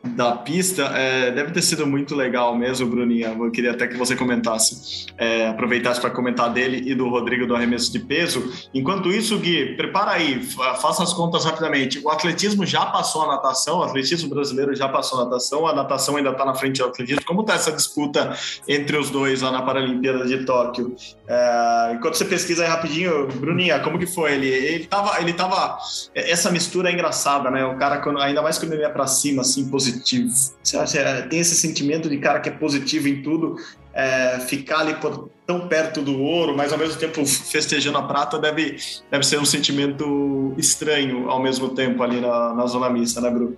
da 0.05 0.33
pista 0.33 0.83
é, 0.95 1.31
deve 1.31 1.53
ter 1.53 1.63
sido 1.63 1.87
muito 1.87 2.15
legal 2.15 2.57
mesmo, 2.57 2.87
Bruninha. 2.89 3.29
Eu 3.39 3.51
queria 3.51 3.71
até 3.71 3.87
que 3.87 3.97
você 3.97 4.17
comentasse, 4.17 5.07
é, 5.17 5.49
aproveitasse 5.49 6.01
para 6.01 6.11
comentar 6.11 6.53
dele 6.53 6.91
e 6.91 6.95
do 6.95 7.09
Rodrigo 7.09 7.47
do 7.47 7.55
arremesso 7.55 7.93
de 7.93 8.01
peso. 8.01 8.53
Enquanto 8.75 9.11
isso, 9.11 9.39
Gui, 9.39 9.77
prepara 9.77 10.13
aí, 10.13 10.43
faça 10.43 11.03
as 11.03 11.13
contas 11.13 11.45
rapidamente. 11.45 12.01
O 12.01 12.11
atletismo 12.11 12.67
já 12.67 12.85
passou 12.87 13.23
a 13.23 13.29
natação, 13.29 13.79
o 13.79 13.83
atletismo 13.83 14.29
brasileiro 14.29 14.75
já 14.75 14.89
passou 14.89 15.21
a 15.21 15.25
natação, 15.25 15.67
a 15.67 15.73
natação 15.73 16.17
ainda 16.17 16.31
está 16.31 16.45
na 16.45 16.55
frente 16.55 16.79
do 16.79 16.87
atletismo. 16.87 17.25
Como 17.25 17.43
está 17.43 17.55
essa 17.55 17.71
disputa 17.71 18.37
entre 18.67 18.97
os 18.97 19.09
dois 19.09 19.41
lá 19.41 19.53
na 19.53 19.63
Paralimpíada 19.63 20.27
de 20.27 20.45
Tóquio? 20.45 20.97
É, 21.29 21.93
enquanto 21.95 22.17
você 22.17 22.25
pesquisa 22.25 22.65
aí 22.65 22.69
rapidinho, 22.69 23.29
Bruninha, 23.29 23.79
como 23.81 23.99
que 23.99 24.07
foi? 24.07 24.33
Ele, 24.33 24.49
ele 24.49 24.89
ele 25.21 25.33
tava. 25.33 25.79
Essa 26.15 26.51
mistura 26.51 26.91
é 26.91 26.93
engraçada, 26.93 27.51
né? 27.51 27.65
O 27.65 27.77
cara, 27.77 28.03
ainda 28.21 28.43
mais 28.43 28.59
quando 28.59 28.73
ele 28.73 28.83
é 28.83 28.89
para 28.89 29.07
cima, 29.07 29.43
assim, 29.43 29.69
positivo 29.69 29.92
positivo. 29.93 30.29
Você 30.63 30.99
é, 30.99 31.23
tem 31.23 31.41
esse 31.41 31.55
sentimento 31.55 32.09
de 32.09 32.19
cara 32.19 32.41
que 32.41 32.49
é 32.49 32.53
positivo 32.53 33.09
em 33.09 33.23
tudo, 33.23 33.57
é, 33.93 34.41
ficar 34.41 34.81
ali 34.81 34.95
por, 34.95 35.29
tão 35.47 35.69
perto 35.69 36.01
do 36.01 36.21
ouro, 36.21 36.57
mas 36.57 36.73
ao 36.73 36.79
mesmo 36.79 36.99
tempo 36.99 37.25
festejando 37.27 37.99
a 37.99 38.03
prata, 38.03 38.39
deve, 38.39 38.77
deve 39.11 39.25
ser 39.25 39.39
um 39.39 39.45
sentimento 39.45 40.55
estranho 40.57 41.29
ao 41.29 41.43
mesmo 41.43 41.71
tempo 41.71 42.03
ali 42.03 42.21
na, 42.21 42.55
na 42.55 42.67
zona 42.67 42.89
mista, 42.89 43.21
né, 43.21 43.31
Bruno? 43.31 43.57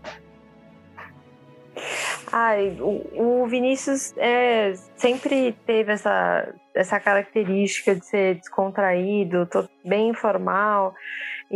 Ai, 2.33 2.77
o, 2.81 3.43
o 3.43 3.47
Vinícius 3.47 4.13
é, 4.17 4.73
sempre 4.97 5.57
teve 5.65 5.93
essa, 5.93 6.53
essa 6.75 6.99
característica 6.99 7.95
de 7.95 8.05
ser 8.05 8.35
descontraído, 8.37 9.49
bem 9.85 10.09
informal 10.09 10.95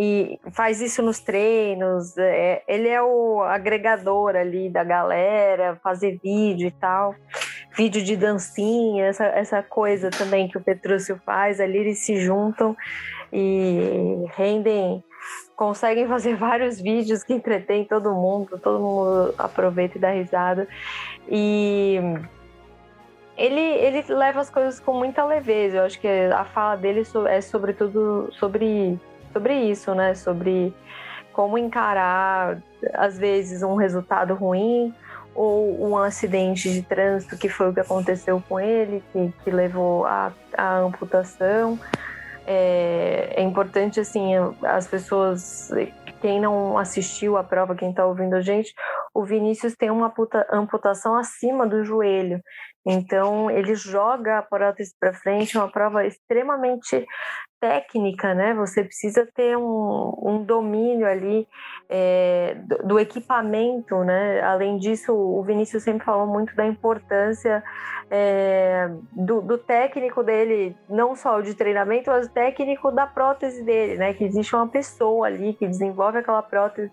e 0.01 0.39
faz 0.53 0.81
isso 0.81 1.03
nos 1.03 1.19
treinos. 1.19 2.17
É, 2.17 2.63
ele 2.69 2.89
é 2.89 3.03
o 3.03 3.43
agregador 3.43 4.37
ali 4.37 4.71
da 4.71 4.85
galera, 4.85 5.77
fazer 5.83 6.21
vídeo 6.23 6.69
e 6.69 6.71
tal, 6.71 7.17
vídeo 7.77 8.01
de 8.05 8.17
dancinha, 8.17 9.07
essa, 9.07 9.25
essa 9.25 9.61
coisa 9.61 10.09
também 10.09 10.47
que 10.47 10.57
o 10.57 10.61
Petrúcio 10.61 11.21
faz. 11.27 11.59
Ali 11.59 11.79
eles 11.79 11.99
se 11.99 12.17
juntam 12.21 12.77
e 13.33 14.25
rendem 14.37 15.03
conseguem 15.57 16.07
fazer 16.09 16.37
vários 16.37 16.81
vídeos 16.81 17.25
que 17.25 17.35
entretêm 17.35 17.85
todo 17.85 18.15
mundo, 18.15 18.57
todo 18.57 18.79
mundo 18.79 19.35
aproveita 19.37 19.99
e 19.99 20.01
dá 20.01 20.11
risada. 20.13 20.69
E 21.29 21.99
ele, 23.37 23.61
ele 23.61 24.15
leva 24.15 24.41
as 24.41 24.49
coisas 24.49 24.79
com 24.79 24.95
muita 24.95 25.25
leveza. 25.25 25.79
Eu 25.79 25.85
acho 25.85 26.01
que 26.01 26.07
a 26.07 26.45
fala 26.45 26.77
dele 26.77 27.03
é 27.29 27.41
sobretudo 27.41 28.29
sobre, 28.39 28.97
sobre 29.33 29.55
isso, 29.55 29.95
né? 29.95 30.15
Sobre 30.15 30.75
como 31.33 31.57
encarar, 31.57 32.59
às 32.95 33.17
vezes, 33.17 33.63
um 33.63 33.77
resultado 33.77 34.35
ruim 34.35 34.93
ou 35.35 35.89
um 35.89 35.97
acidente 35.97 36.73
de 36.73 36.83
trânsito, 36.83 37.39
que 37.39 37.49
foi 37.49 37.71
o 37.71 37.73
que 37.73 37.79
aconteceu 37.79 38.43
com 38.49 38.59
ele, 38.59 39.03
que, 39.13 39.33
que 39.45 39.51
levou 39.51 40.05
à 40.05 40.33
amputação. 40.81 41.79
É, 42.45 43.35
é 43.37 43.43
importante, 43.43 44.01
assim, 44.01 44.33
as 44.65 44.89
pessoas, 44.89 45.71
quem 46.21 46.41
não 46.41 46.77
assistiu 46.77 47.37
a 47.37 47.45
prova, 47.45 47.77
quem 47.77 47.91
está 47.91 48.05
ouvindo 48.05 48.35
a 48.35 48.41
gente, 48.41 48.75
o 49.15 49.25
Vinícius 49.25 49.77
tem 49.77 49.91
uma 49.91 50.13
amputação 50.51 51.15
acima 51.15 51.67
do 51.67 51.85
joelho. 51.85 52.41
Então, 52.91 53.51
ele 53.51 53.75
joga 53.75 54.39
a 54.39 54.43
prótese 54.43 54.95
para 54.99 55.13
frente, 55.13 55.59
é 55.59 55.61
uma 55.61 55.71
prova 55.71 56.07
extremamente 56.07 57.07
técnica, 57.61 58.33
né? 58.35 58.55
Você 58.55 58.83
precisa 58.83 59.29
ter 59.35 59.59
um, 59.59 60.15
um 60.23 60.43
domínio 60.43 61.07
ali 61.07 61.47
é, 61.87 62.57
do, 62.65 62.89
do, 62.89 62.99
equipamento, 62.99 64.03
né? 64.05 64.41
Além 64.41 64.79
disso, 64.79 65.13
o 65.13 65.43
Vinícius 65.43 65.83
sempre 65.83 66.03
falou 66.03 66.27
muito 66.27 66.57
da 66.57 66.67
importância 66.67 67.63
é, 68.11 68.89
do, 69.13 69.43
do, 69.43 69.59
técnico 69.59 70.23
dele, 70.23 70.75
não 70.89 71.15
só 71.15 71.43
de 71.43 71.53
treinamento, 71.55 72.11
mas 72.11 72.27
o 72.27 72.31
técnico 72.31 72.91
da 72.91 73.07
prótese 73.07 73.63
dele, 73.65 73.97
né? 73.97 74.15
Que 74.15 74.25
existe 74.25 74.57
uma 74.57 74.69
pessoa 74.69 75.27
ali 75.27 75.53
que 75.53 75.67
desenvolve 75.67 76.19
aquela 76.19 76.43
prótese. 76.43 76.91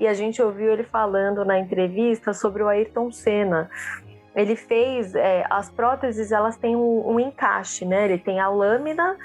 E 0.00 0.08
a 0.08 0.14
gente 0.14 0.42
ouviu 0.42 0.72
ele 0.72 0.82
falando 0.82 1.44
na 1.44 1.56
entrevista 1.56 2.32
sobre 2.32 2.64
o 2.64 2.68
Ayrton 2.68 3.12
Senna 3.12 3.70
ele 4.36 4.54
fez 4.54 5.14
é, 5.14 5.44
as 5.48 5.70
próteses 5.70 6.30
elas 6.30 6.56
têm 6.58 6.76
um, 6.76 7.10
um, 7.10 7.18
encaixe 7.18 7.86
né? 7.86 8.04
Ele 8.04 8.18
tem 8.18 8.38
a 8.38 8.48
lâmina 8.48 9.16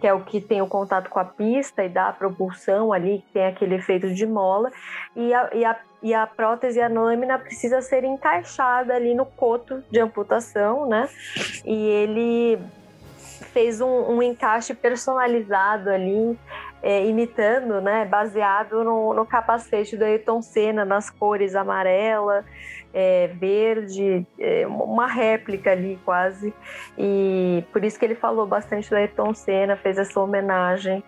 que 0.00 0.06
é 0.06 0.14
o 0.14 0.20
que 0.20 0.40
tem 0.40 0.62
o 0.62 0.66
contato 0.66 1.10
com 1.10 1.18
a 1.18 1.24
pista 1.24 1.84
e 1.84 1.88
dá 1.88 2.08
a 2.08 2.12
propulsão 2.12 2.92
ali 2.92 3.18
que 3.26 3.32
tem 3.32 3.46
aquele 3.46 3.74
efeito 3.74 4.14
de 4.14 4.24
mola. 4.24 4.70
E 5.16 5.34
a, 5.34 5.50
e 5.52 5.64
a, 5.64 5.76
e 6.02 6.14
a 6.14 6.26
prótese 6.26 6.80
a 6.80 6.88
lâmina 6.88 7.36
precisa 7.36 7.82
ser 7.82 8.04
encaixada 8.04 8.94
ali 8.94 9.12
no 9.12 9.26
coto 9.26 9.82
de 9.90 9.98
amputação 9.98 10.88
né? 10.88 11.08
E 11.64 11.88
ele 11.88 12.58
fez 13.52 13.80
um, 13.80 13.88
um 13.88 14.22
encaixe 14.22 14.72
personalizado 14.72 15.90
ali 15.90 16.38
é, 16.82 17.04
imitando, 17.06 17.80
né, 17.80 18.04
baseado 18.04 18.82
no, 18.82 19.14
no 19.14 19.26
capacete 19.26 19.96
do 19.96 20.04
Ayrton 20.04 20.40
Senna, 20.40 20.84
nas 20.84 21.10
cores 21.10 21.54
amarela, 21.54 22.44
é, 22.92 23.28
verde, 23.28 24.26
é, 24.38 24.66
uma 24.66 25.06
réplica 25.06 25.72
ali 25.72 25.98
quase. 26.04 26.52
E 26.98 27.62
por 27.72 27.84
isso 27.84 27.98
que 27.98 28.04
ele 28.04 28.14
falou 28.14 28.46
bastante 28.46 28.88
do 28.88 28.96
Ayrton 28.96 29.34
Senna, 29.34 29.76
fez 29.76 29.98
essa 29.98 30.18
homenagem. 30.20 31.02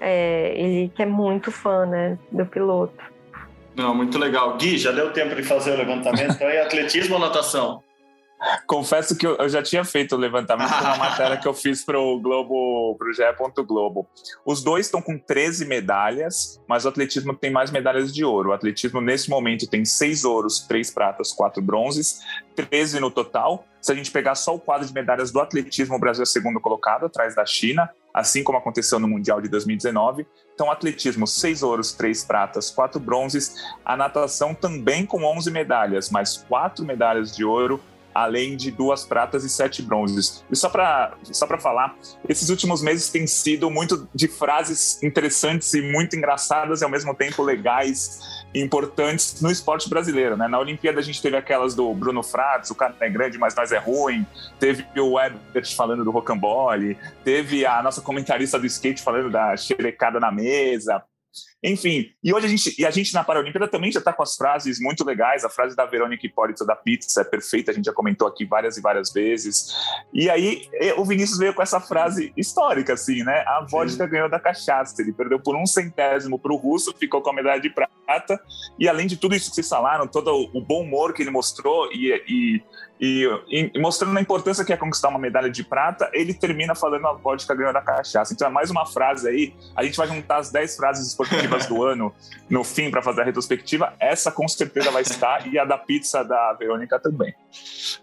É, 0.00 0.52
ele 0.56 0.90
que 0.94 1.02
é 1.02 1.06
muito 1.06 1.52
fã 1.52 1.86
né, 1.86 2.18
do 2.30 2.46
piloto. 2.46 3.18
Não, 3.76 3.94
muito 3.94 4.18
legal. 4.18 4.56
Gui, 4.56 4.76
já 4.76 4.90
deu 4.90 5.12
tempo 5.12 5.36
de 5.36 5.42
fazer 5.44 5.72
o 5.72 5.76
levantamento 5.76 6.42
aí? 6.42 6.58
Atletismo 6.58 7.14
ou 7.14 7.20
natação? 7.20 7.82
Confesso 8.66 9.16
que 9.16 9.26
eu 9.26 9.48
já 9.48 9.62
tinha 9.62 9.84
feito 9.84 10.14
o 10.14 10.18
levantamento 10.18 10.70
uma 10.70 10.96
matéria 10.96 11.36
que 11.36 11.48
eu 11.48 11.54
fiz 11.54 11.84
para 11.84 11.98
o 11.98 12.20
Globo, 12.20 12.94
para 12.96 13.08
o 13.08 13.12
GE. 13.12 13.22
Globo. 13.66 14.06
Os 14.44 14.62
dois 14.62 14.86
estão 14.86 15.02
com 15.02 15.18
13 15.18 15.66
medalhas, 15.66 16.60
mas 16.68 16.84
o 16.84 16.88
atletismo 16.88 17.34
tem 17.34 17.50
mais 17.50 17.70
medalhas 17.70 18.12
de 18.12 18.24
ouro. 18.24 18.50
O 18.50 18.52
atletismo, 18.52 19.00
nesse 19.00 19.28
momento, 19.28 19.66
tem 19.66 19.84
seis 19.84 20.24
ouros, 20.24 20.60
três 20.60 20.90
pratas, 20.90 21.32
quatro 21.32 21.62
bronzes, 21.62 22.20
13 22.54 23.00
no 23.00 23.10
total. 23.10 23.64
Se 23.80 23.92
a 23.92 23.94
gente 23.94 24.10
pegar 24.10 24.34
só 24.34 24.54
o 24.54 24.60
quadro 24.60 24.86
de 24.86 24.92
medalhas 24.92 25.30
do 25.30 25.40
atletismo, 25.40 25.96
o 25.96 25.98
Brasil 25.98 26.22
é 26.22 26.26
segundo 26.26 26.60
colocado, 26.60 27.06
atrás 27.06 27.34
da 27.34 27.46
China, 27.46 27.88
assim 28.12 28.42
como 28.42 28.58
aconteceu 28.58 28.98
no 28.98 29.08
Mundial 29.08 29.40
de 29.40 29.48
2019. 29.48 30.26
Então, 30.54 30.70
atletismo, 30.70 31.26
seis 31.26 31.62
ouros, 31.62 31.92
três 31.92 32.24
pratas, 32.24 32.70
quatro 32.70 33.00
bronzes. 33.00 33.54
A 33.84 33.96
natação 33.96 34.54
também 34.54 35.06
com 35.06 35.24
11 35.24 35.50
medalhas, 35.50 36.10
mais 36.10 36.36
quatro 36.36 36.84
medalhas 36.84 37.34
de 37.34 37.44
ouro, 37.44 37.80
além 38.22 38.56
de 38.56 38.70
duas 38.70 39.04
pratas 39.04 39.44
e 39.44 39.48
sete 39.48 39.82
bronzes. 39.82 40.44
E 40.50 40.56
só 40.56 40.68
para 40.68 41.14
só 41.22 41.46
falar, 41.58 41.96
esses 42.28 42.48
últimos 42.50 42.82
meses 42.82 43.08
têm 43.10 43.26
sido 43.26 43.70
muito 43.70 44.08
de 44.14 44.28
frases 44.28 45.02
interessantes 45.02 45.72
e 45.74 45.82
muito 45.82 46.16
engraçadas 46.16 46.80
e 46.80 46.84
ao 46.84 46.90
mesmo 46.90 47.14
tempo 47.14 47.42
legais 47.42 48.20
e 48.54 48.60
importantes 48.60 49.40
no 49.40 49.50
esporte 49.50 49.88
brasileiro. 49.88 50.36
Né? 50.36 50.48
Na 50.48 50.58
Olimpíada 50.58 51.00
a 51.00 51.02
gente 51.02 51.20
teve 51.20 51.36
aquelas 51.36 51.74
do 51.74 51.92
Bruno 51.94 52.22
Fratos, 52.22 52.70
o 52.70 52.74
cara 52.74 52.94
é 53.00 53.08
grande, 53.08 53.38
mas 53.38 53.54
nós 53.54 53.72
é 53.72 53.78
ruim. 53.78 54.26
Teve 54.58 54.86
o 55.00 55.18
Ebert 55.18 55.74
falando 55.74 56.04
do 56.04 56.10
rocambole. 56.10 56.96
Teve 57.24 57.66
a 57.66 57.82
nossa 57.82 58.00
comentarista 58.00 58.58
do 58.58 58.66
skate 58.66 59.02
falando 59.02 59.30
da 59.30 59.56
xerecada 59.56 60.18
na 60.18 60.30
mesa. 60.30 61.02
Enfim, 61.62 62.06
e 62.22 62.32
hoje 62.32 62.46
a 62.46 62.48
gente, 62.48 62.80
e 62.80 62.86
a 62.86 62.90
gente 62.90 63.12
na 63.12 63.24
Paralimpíada 63.24 63.66
também 63.66 63.90
já 63.90 63.98
está 63.98 64.12
com 64.12 64.22
as 64.22 64.36
frases 64.36 64.78
muito 64.80 65.04
legais. 65.04 65.44
A 65.44 65.50
frase 65.50 65.74
da 65.74 65.84
Verônica 65.84 66.24
Hipólito 66.24 66.64
da 66.64 66.76
pizza 66.76 67.20
é 67.20 67.24
perfeita, 67.24 67.70
a 67.70 67.74
gente 67.74 67.86
já 67.86 67.92
comentou 67.92 68.28
aqui 68.28 68.44
várias 68.44 68.76
e 68.76 68.80
várias 68.80 69.12
vezes. 69.12 69.74
E 70.12 70.30
aí 70.30 70.68
o 70.96 71.04
Vinícius 71.04 71.38
veio 71.38 71.52
com 71.52 71.62
essa 71.62 71.80
frase 71.80 72.32
histórica, 72.36 72.94
assim, 72.94 73.24
né? 73.24 73.44
A 73.46 73.66
vodka 73.68 74.04
Sim. 74.04 74.10
ganhou 74.10 74.28
da 74.28 74.38
cachaça. 74.38 75.00
Ele 75.02 75.12
perdeu 75.12 75.40
por 75.40 75.56
um 75.56 75.66
centésimo 75.66 76.38
para 76.38 76.52
o 76.52 76.56
russo, 76.56 76.94
ficou 76.96 77.20
com 77.20 77.30
a 77.30 77.34
medalha 77.34 77.60
de 77.60 77.70
prata. 77.70 78.40
E 78.78 78.88
além 78.88 79.06
de 79.06 79.16
tudo 79.16 79.34
isso 79.34 79.50
que 79.50 79.56
vocês 79.56 79.68
falaram, 79.68 80.06
todo 80.06 80.48
o 80.52 80.60
bom 80.60 80.82
humor 80.82 81.12
que 81.12 81.22
ele 81.22 81.30
mostrou 81.30 81.90
e, 81.92 82.12
e 82.28 82.62
e, 83.00 83.28
e, 83.48 83.78
mostrando 83.78 84.16
a 84.16 84.20
importância 84.20 84.64
que 84.64 84.72
é 84.72 84.76
conquistar 84.76 85.08
uma 85.08 85.18
medalha 85.18 85.48
de 85.48 85.62
prata, 85.62 86.10
ele 86.12 86.34
termina 86.34 86.74
falando 86.74 87.06
a 87.06 87.12
vodka 87.12 87.54
ganhou 87.54 87.72
da 87.72 87.80
cachaça. 87.80 88.32
Então 88.32 88.48
é 88.48 88.50
mais 88.50 88.70
uma 88.70 88.84
frase 88.84 89.28
aí. 89.28 89.54
A 89.76 89.84
gente 89.84 89.96
vai 89.96 90.08
juntar 90.08 90.38
as 90.38 90.50
10 90.50 90.76
frases 90.76 91.06
esportivas 91.06 91.66
do 91.66 91.82
ano 91.84 92.12
no 92.50 92.64
fim 92.64 92.90
para 92.90 93.00
fazer 93.00 93.22
a 93.22 93.24
retrospectiva. 93.24 93.94
Essa 94.00 94.32
com 94.32 94.48
certeza 94.48 94.90
vai 94.90 95.02
estar 95.02 95.46
e 95.46 95.58
a 95.58 95.64
da 95.64 95.78
pizza 95.78 96.24
da 96.24 96.52
Verônica 96.54 96.98
também. 96.98 97.34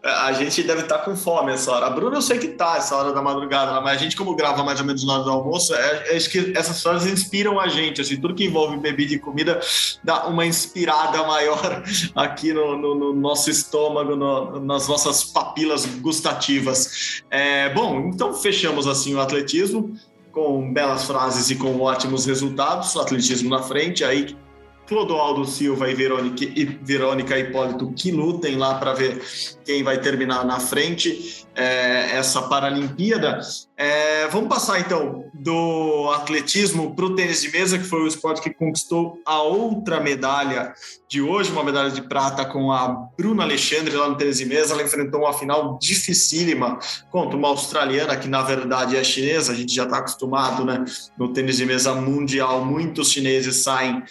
É, 0.02 0.10
a 0.10 0.32
gente 0.32 0.64
deve 0.64 0.82
estar 0.82 1.00
com 1.00 1.16
fome 1.16 1.52
essa 1.52 1.72
hora. 1.72 1.88
A 1.88 1.90
Bruna 1.90 2.18
eu 2.18 2.22
sei 2.22 2.40
que 2.40 2.50
tá 2.50 2.78
essa 2.78 2.96
hora 2.96 3.12
da 3.12 3.22
madrugada, 3.22 3.80
mas 3.82 3.98
a 3.98 4.04
gente 4.04 4.16
como 4.16 4.36
grava 4.36 4.64
mais 4.64 4.80
ou 4.80 4.86
menos 4.86 5.06
na 5.06 5.16
hora 5.16 5.24
do 5.24 5.32
almoço, 5.32 5.76
é, 5.76 6.16
acho 6.16 6.30
que 6.30 6.54
essas 6.56 6.82
frases 6.82 7.12
inspiram 7.12 7.60
a 7.60 7.68
gente. 7.68 8.02
Assim, 8.02 8.20
tudo 8.20 8.34
que 8.34 8.46
envolve 8.46 8.78
bebida 8.78 9.14
e 9.14 9.20
comida 9.20 9.60
dá 10.04 10.26
uma 10.28 10.46
inspirada 10.46 11.24
maior 11.24 11.84
aqui 12.16 12.54
no, 12.54 12.78
no, 12.78 12.96
no 12.96 13.14
nosso 13.14 13.50
estômago, 13.50 14.16
no, 14.16 14.60
nas 14.62 14.85
as 14.86 14.88
nossas 14.88 15.24
papilas 15.24 15.86
gustativas. 15.86 17.24
É, 17.30 17.74
bom, 17.74 18.10
então 18.14 18.34
fechamos 18.34 18.88
assim 18.88 19.16
o 19.16 19.20
atletismo 19.20 19.96
com 20.32 20.72
belas 20.72 21.06
frases 21.06 21.50
e 21.50 21.56
com 21.56 21.80
ótimos 21.80 22.26
resultados. 22.26 22.96
O 22.96 23.02
atletismo 23.02 23.50
na 23.50 23.62
frente, 23.64 24.04
aí 24.04 24.36
Clodoaldo 24.88 25.46
Silva 25.46 25.90
e 25.90 25.96
Verônica, 25.96 26.44
e 26.44 26.66
Verônica 26.66 27.38
Hipólito 27.38 27.92
que 27.94 28.12
lutem 28.12 28.56
lá 28.56 28.76
para 28.76 28.94
ver 28.94 29.22
quem 29.64 29.84
vai 29.84 30.00
terminar 30.00 30.46
na 30.46 30.60
frente 30.60 31.46
é, 31.56 32.12
essa 32.16 32.44
Paralimpíada. 32.44 33.40
É, 33.76 34.28
vamos 34.28 34.50
passar 34.50 34.80
então 34.80 35.26
do 35.34 36.12
atletismo 36.14 36.96
para 36.96 37.06
o 37.06 37.16
tênis 37.16 37.42
de 37.42 37.52
mesa, 37.52 37.78
que 37.78 37.84
foi 37.84 38.02
o 38.02 38.08
esporte 38.08 38.42
que 38.42 38.50
conquistou 38.50 39.20
a 39.26 39.42
outra 39.42 40.00
medalha 40.00 40.74
de 41.10 41.22
hoje, 41.22 41.52
uma 41.52 41.64
medalha 41.64 41.92
de 41.92 42.02
prata 42.02 42.46
com 42.46 42.72
a 42.72 42.88
Bruna 43.18 43.44
Alexandre 43.44 43.96
lá 43.96 44.10
no 44.10 44.16
tênis 44.16 44.38
de 44.38 44.46
mesa. 44.46 44.74
Ela 44.74 44.84
enfrentou 44.84 45.22
uma 45.22 45.34
final 45.34 45.78
dificílima 45.82 46.80
contra 47.12 47.38
uma 47.38 47.48
australiana 47.48 48.16
que 48.16 48.28
na 48.28 48.42
verdade 48.42 48.96
é 48.96 49.04
chinesa. 49.04 49.52
A 49.52 49.56
gente 49.56 49.74
já 49.74 49.84
está 49.84 49.98
acostumado, 49.98 50.66
né? 50.66 50.84
No 51.18 51.32
tênis 51.34 51.58
de 51.58 51.66
mesa 51.66 51.94
mundial, 51.94 52.64
muitos 52.64 53.12
chineses 53.12 53.64
saem 53.64 54.04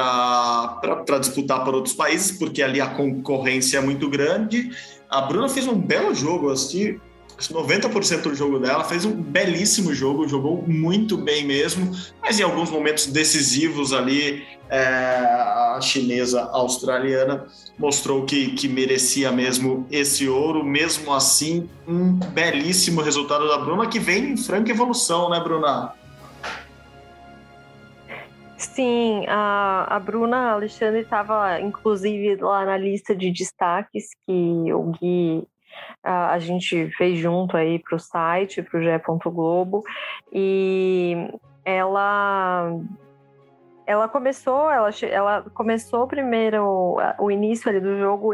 para 0.00 1.18
disputar 1.18 1.64
por 1.64 1.74
outros 1.74 1.94
países, 1.94 2.32
porque 2.32 2.62
ali 2.62 2.80
a 2.80 2.88
concorrência 2.88 3.78
é 3.78 3.80
muito 3.80 4.08
grande. 4.08 4.70
A 5.10 5.20
Bruna 5.22 5.48
fez 5.48 5.66
um 5.66 5.74
belo 5.74 6.14
jogo, 6.14 6.50
assisti 6.50 7.00
90% 7.50 8.22
do 8.22 8.34
jogo 8.34 8.58
dela, 8.58 8.84
fez 8.84 9.04
um 9.04 9.12
belíssimo 9.12 9.94
jogo, 9.94 10.28
jogou 10.28 10.62
muito 10.66 11.16
bem 11.16 11.44
mesmo, 11.44 11.90
mas 12.22 12.38
em 12.38 12.42
alguns 12.42 12.70
momentos 12.70 13.06
decisivos 13.06 13.92
ali, 13.92 14.44
é, 14.68 14.84
a 15.76 15.78
chinesa 15.80 16.42
australiana 16.52 17.46
mostrou 17.78 18.24
que, 18.24 18.52
que 18.52 18.68
merecia 18.68 19.32
mesmo 19.32 19.86
esse 19.90 20.28
ouro, 20.28 20.64
mesmo 20.64 21.12
assim, 21.12 21.68
um 21.86 22.12
belíssimo 22.12 23.00
resultado 23.00 23.48
da 23.48 23.58
Bruna, 23.58 23.86
que 23.86 23.98
vem 23.98 24.32
em 24.32 24.36
franca 24.36 24.70
evolução, 24.70 25.30
né, 25.30 25.40
Bruna? 25.40 25.92
Sim, 28.62 29.26
a, 29.28 29.96
a 29.96 29.98
Bruna 29.98 30.52
Alexandre 30.52 31.00
estava, 31.00 31.60
inclusive, 31.60 32.36
lá 32.36 32.64
na 32.64 32.76
lista 32.76 33.14
de 33.14 33.30
destaques 33.30 34.06
que 34.24 34.72
o 34.72 34.92
Gui 34.92 35.46
a, 36.02 36.32
a 36.32 36.38
gente 36.38 36.88
fez 36.96 37.18
junto 37.18 37.56
aí 37.56 37.78
para 37.78 37.96
o 37.96 37.98
site, 37.98 38.62
para 38.62 38.78
o 38.78 38.82
Gé. 38.82 39.00
Globo, 39.26 39.82
e 40.32 41.28
ela 41.64 42.72
ela 43.84 44.08
começou, 44.08 44.70
ela, 44.70 44.90
ela 45.10 45.42
começou 45.54 46.06
primeiro 46.06 46.96
o 47.18 47.30
início 47.30 47.68
ali 47.68 47.80
do 47.80 47.98
jogo 47.98 48.32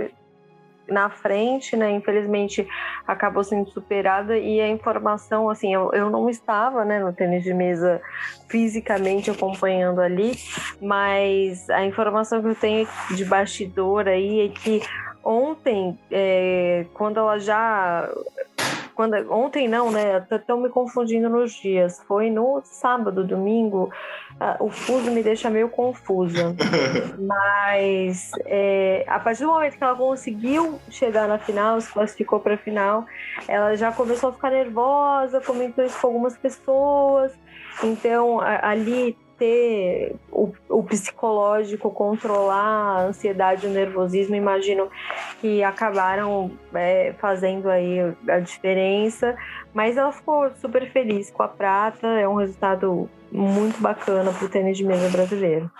na 0.88 1.10
frente, 1.10 1.76
né? 1.76 1.90
Infelizmente 1.92 2.66
acabou 3.06 3.44
sendo 3.44 3.68
superada 3.70 4.36
e 4.36 4.60
a 4.60 4.68
informação, 4.68 5.48
assim, 5.48 5.72
eu, 5.72 5.90
eu 5.92 6.10
não 6.10 6.28
estava, 6.28 6.84
né, 6.84 6.98
no 6.98 7.12
tênis 7.12 7.42
de 7.42 7.54
mesa 7.54 8.00
fisicamente 8.48 9.30
acompanhando 9.30 10.00
ali, 10.00 10.32
mas 10.80 11.68
a 11.70 11.84
informação 11.84 12.40
que 12.40 12.48
eu 12.48 12.54
tenho 12.54 12.88
de 13.10 13.24
bastidor 13.24 14.08
aí 14.08 14.46
é 14.46 14.48
que 14.48 14.82
ontem, 15.22 15.98
é, 16.10 16.86
quando 16.94 17.18
ela 17.18 17.38
já 17.38 18.08
quando, 18.98 19.14
ontem 19.32 19.68
não, 19.68 19.92
né? 19.92 20.26
Estão 20.28 20.60
me 20.60 20.68
confundindo 20.68 21.28
nos 21.28 21.52
dias. 21.52 22.02
Foi 22.08 22.28
no 22.30 22.60
sábado, 22.64 23.22
domingo. 23.22 23.92
Uh, 24.40 24.64
o 24.64 24.70
fuso 24.70 25.08
me 25.12 25.22
deixa 25.22 25.48
meio 25.48 25.68
confusa. 25.68 26.52
Mas 27.16 28.32
é, 28.44 29.04
a 29.06 29.20
partir 29.20 29.44
do 29.44 29.50
momento 29.50 29.78
que 29.78 29.84
ela 29.84 29.94
conseguiu 29.94 30.80
chegar 30.90 31.28
na 31.28 31.38
final, 31.38 31.80
se 31.80 31.92
classificou 31.92 32.40
para 32.40 32.54
a 32.54 32.58
final, 32.58 33.06
ela 33.46 33.76
já 33.76 33.92
começou 33.92 34.30
a 34.30 34.32
ficar 34.32 34.50
nervosa, 34.50 35.40
comentou 35.42 35.84
isso 35.84 36.00
com 36.00 36.08
algumas 36.08 36.36
pessoas. 36.36 37.32
Então, 37.84 38.40
a, 38.40 38.68
ali 38.68 39.16
ter 39.38 40.16
o, 40.30 40.52
o, 40.68 40.82
psicológico, 40.82 41.90
controlar 41.90 42.98
a 42.98 43.02
ansiedade 43.02 43.66
e 43.66 43.68
o 43.68 43.72
nervosismo, 43.72 44.34
imagino 44.34 44.90
que 45.40 45.62
acabaram 45.62 46.50
é, 46.74 47.14
fazendo 47.18 47.70
aí 47.70 47.98
a 48.28 48.40
diferença. 48.40 49.36
Mas 49.72 49.96
ela 49.96 50.12
ficou 50.12 50.50
super 50.60 50.90
feliz 50.90 51.30
com 51.30 51.42
a 51.42 51.48
prata, 51.48 52.06
é 52.06 52.28
um 52.28 52.34
resultado 52.34 53.08
muito 53.30 53.80
bacana 53.80 54.32
para 54.32 54.44
o 54.44 54.48
tênis 54.48 54.76
de 54.76 54.84
mesa 54.84 55.08
brasileiro. 55.08 55.70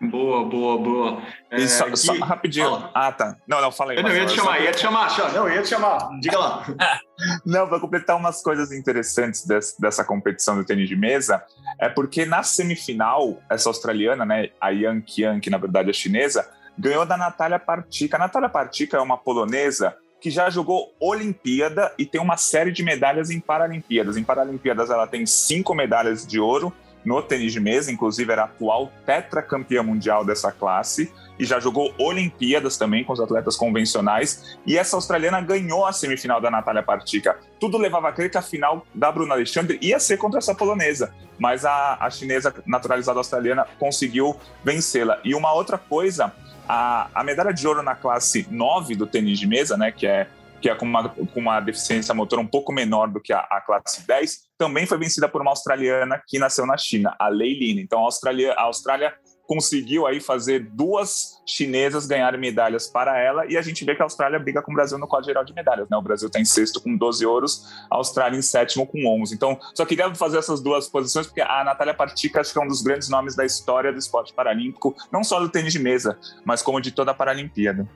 Boa, 0.00 0.44
boa, 0.44 0.78
boa. 0.78 1.22
É, 1.50 1.58
só, 1.66 1.94
só 1.94 2.12
rapidinho. 2.14 2.68
Fala. 2.68 2.90
Ah, 2.94 3.12
tá. 3.12 3.36
Não, 3.46 3.60
não, 3.60 3.72
fala 3.72 3.92
aí. 3.92 3.98
Eu 3.98 4.02
não, 4.02 4.10
ia 4.10 4.26
te 4.26 4.34
chamar, 4.34 4.60
ia 4.60 4.72
te 4.72 4.80
chamar, 4.80 5.32
não, 5.32 5.48
ia 5.48 5.62
te 5.62 5.68
chamar. 5.68 6.10
Diga 6.20 6.38
lá. 6.38 6.64
não, 7.44 7.66
para 7.68 7.80
completar 7.80 8.16
umas 8.16 8.42
coisas 8.42 8.72
interessantes 8.72 9.46
desse, 9.46 9.80
dessa 9.80 10.04
competição 10.04 10.56
do 10.56 10.64
tênis 10.64 10.88
de 10.88 10.96
mesa, 10.96 11.42
é 11.78 11.88
porque 11.88 12.24
na 12.24 12.42
semifinal, 12.42 13.40
essa 13.50 13.68
australiana, 13.68 14.24
né, 14.24 14.50
a 14.60 14.70
Yang 14.70 15.02
Qian, 15.02 15.40
que 15.40 15.50
na 15.50 15.58
verdade 15.58 15.90
é 15.90 15.92
chinesa, 15.92 16.48
ganhou 16.78 17.06
da 17.06 17.16
Natália 17.16 17.58
Partica. 17.58 18.16
A 18.16 18.20
Natália 18.20 18.48
Partica 18.48 18.96
é 18.96 19.00
uma 19.00 19.16
polonesa 19.16 19.96
que 20.20 20.30
já 20.30 20.50
jogou 20.50 20.94
Olimpíada 21.00 21.92
e 21.98 22.04
tem 22.04 22.20
uma 22.20 22.36
série 22.36 22.72
de 22.72 22.82
medalhas 22.82 23.30
em 23.30 23.40
Paralimpíadas. 23.40 24.16
Em 24.16 24.24
Paralimpíadas 24.24 24.90
ela 24.90 25.06
tem 25.06 25.26
cinco 25.26 25.74
medalhas 25.74 26.26
de 26.26 26.40
ouro 26.40 26.72
no 27.04 27.22
tênis 27.22 27.52
de 27.52 27.60
mesa, 27.60 27.92
inclusive 27.92 28.32
era 28.32 28.44
atual 28.44 28.90
tetracampeã 29.04 29.82
mundial 29.82 30.24
dessa 30.24 30.50
classe 30.50 31.12
e 31.38 31.44
já 31.44 31.60
jogou 31.60 31.94
Olimpíadas 31.98 32.76
também 32.76 33.04
com 33.04 33.12
os 33.12 33.20
atletas 33.20 33.56
convencionais. 33.56 34.58
E 34.66 34.76
essa 34.76 34.96
australiana 34.96 35.40
ganhou 35.40 35.86
a 35.86 35.92
semifinal 35.92 36.40
da 36.40 36.50
Natália 36.50 36.82
Partica. 36.82 37.38
Tudo 37.60 37.78
levava 37.78 38.08
a 38.08 38.12
crer 38.12 38.30
que 38.30 38.38
a 38.38 38.42
final 38.42 38.86
da 38.94 39.10
Bruna 39.10 39.34
Alexandre 39.34 39.78
ia 39.80 39.98
ser 39.98 40.16
contra 40.16 40.38
essa 40.38 40.54
polonesa, 40.54 41.14
mas 41.38 41.64
a, 41.64 41.98
a 42.00 42.10
chinesa 42.10 42.54
naturalizada 42.66 43.18
australiana 43.18 43.66
conseguiu 43.78 44.36
vencê-la. 44.64 45.18
E 45.24 45.34
uma 45.34 45.52
outra 45.52 45.78
coisa, 45.78 46.32
a, 46.68 47.08
a 47.14 47.24
medalha 47.24 47.52
de 47.52 47.66
ouro 47.66 47.82
na 47.82 47.94
classe 47.94 48.46
9 48.50 48.94
do 48.94 49.06
tênis 49.06 49.38
de 49.38 49.46
mesa, 49.46 49.76
né, 49.76 49.92
que 49.92 50.06
é 50.06 50.26
que 50.60 50.70
é 50.70 50.74
com 50.74 50.86
uma, 50.86 51.08
com 51.08 51.38
uma 51.40 51.60
deficiência 51.60 52.14
motor 52.14 52.38
um 52.38 52.46
pouco 52.46 52.72
menor 52.72 53.08
do 53.08 53.20
que 53.20 53.32
a, 53.32 53.38
a, 53.38 53.60
classe 53.60 54.06
10, 54.06 54.46
também 54.56 54.86
foi 54.86 54.98
vencida 54.98 55.28
por 55.28 55.40
uma 55.40 55.50
australiana 55.50 56.20
que 56.26 56.38
nasceu 56.38 56.66
na 56.66 56.76
China, 56.76 57.14
a 57.18 57.28
Lei 57.28 57.58
Lin. 57.58 57.80
Então 57.80 58.00
a 58.00 58.02
Austrália, 58.02 58.52
a 58.54 58.62
Austrália 58.62 59.14
conseguiu 59.46 60.06
aí 60.06 60.20
fazer 60.20 60.60
duas 60.60 61.40
chinesas 61.46 62.06
ganharem 62.06 62.40
medalhas 62.40 62.88
para 62.88 63.18
ela 63.18 63.46
e 63.46 63.56
a 63.56 63.62
gente 63.62 63.84
vê 63.84 63.94
que 63.94 64.02
a 64.02 64.04
Austrália 64.04 64.38
briga 64.38 64.60
com 64.60 64.72
o 64.72 64.74
Brasil 64.74 64.98
no 64.98 65.06
quadro 65.06 65.26
geral 65.26 65.44
de 65.44 65.54
medalhas, 65.54 65.88
né? 65.88 65.96
O 65.96 66.02
Brasil 66.02 66.26
está 66.26 66.40
em 66.40 66.44
sexto 66.44 66.80
com 66.80 66.96
12 66.96 67.24
ouros, 67.24 67.66
a 67.90 67.96
Austrália 67.96 68.36
em 68.36 68.42
sétimo 68.42 68.86
com 68.86 69.06
11. 69.22 69.34
Então, 69.34 69.58
só 69.74 69.84
queria 69.84 70.14
fazer 70.14 70.38
essas 70.38 70.60
duas 70.60 70.88
posições 70.88 71.26
porque 71.26 71.40
a 71.40 71.64
Natália 71.64 71.94
Partica 71.94 72.40
acho 72.40 72.52
que 72.52 72.58
é 72.58 72.62
um 72.62 72.68
dos 72.68 72.82
grandes 72.82 73.08
nomes 73.08 73.36
da 73.36 73.44
história 73.44 73.92
do 73.92 73.98
esporte 73.98 74.32
paralímpico, 74.32 74.94
não 75.12 75.22
só 75.22 75.40
do 75.40 75.48
tênis 75.48 75.72
de 75.72 75.78
mesa, 75.78 76.18
mas 76.44 76.62
como 76.62 76.80
de 76.80 76.90
toda 76.90 77.12
a 77.12 77.14
Paralimpíada. 77.14 77.88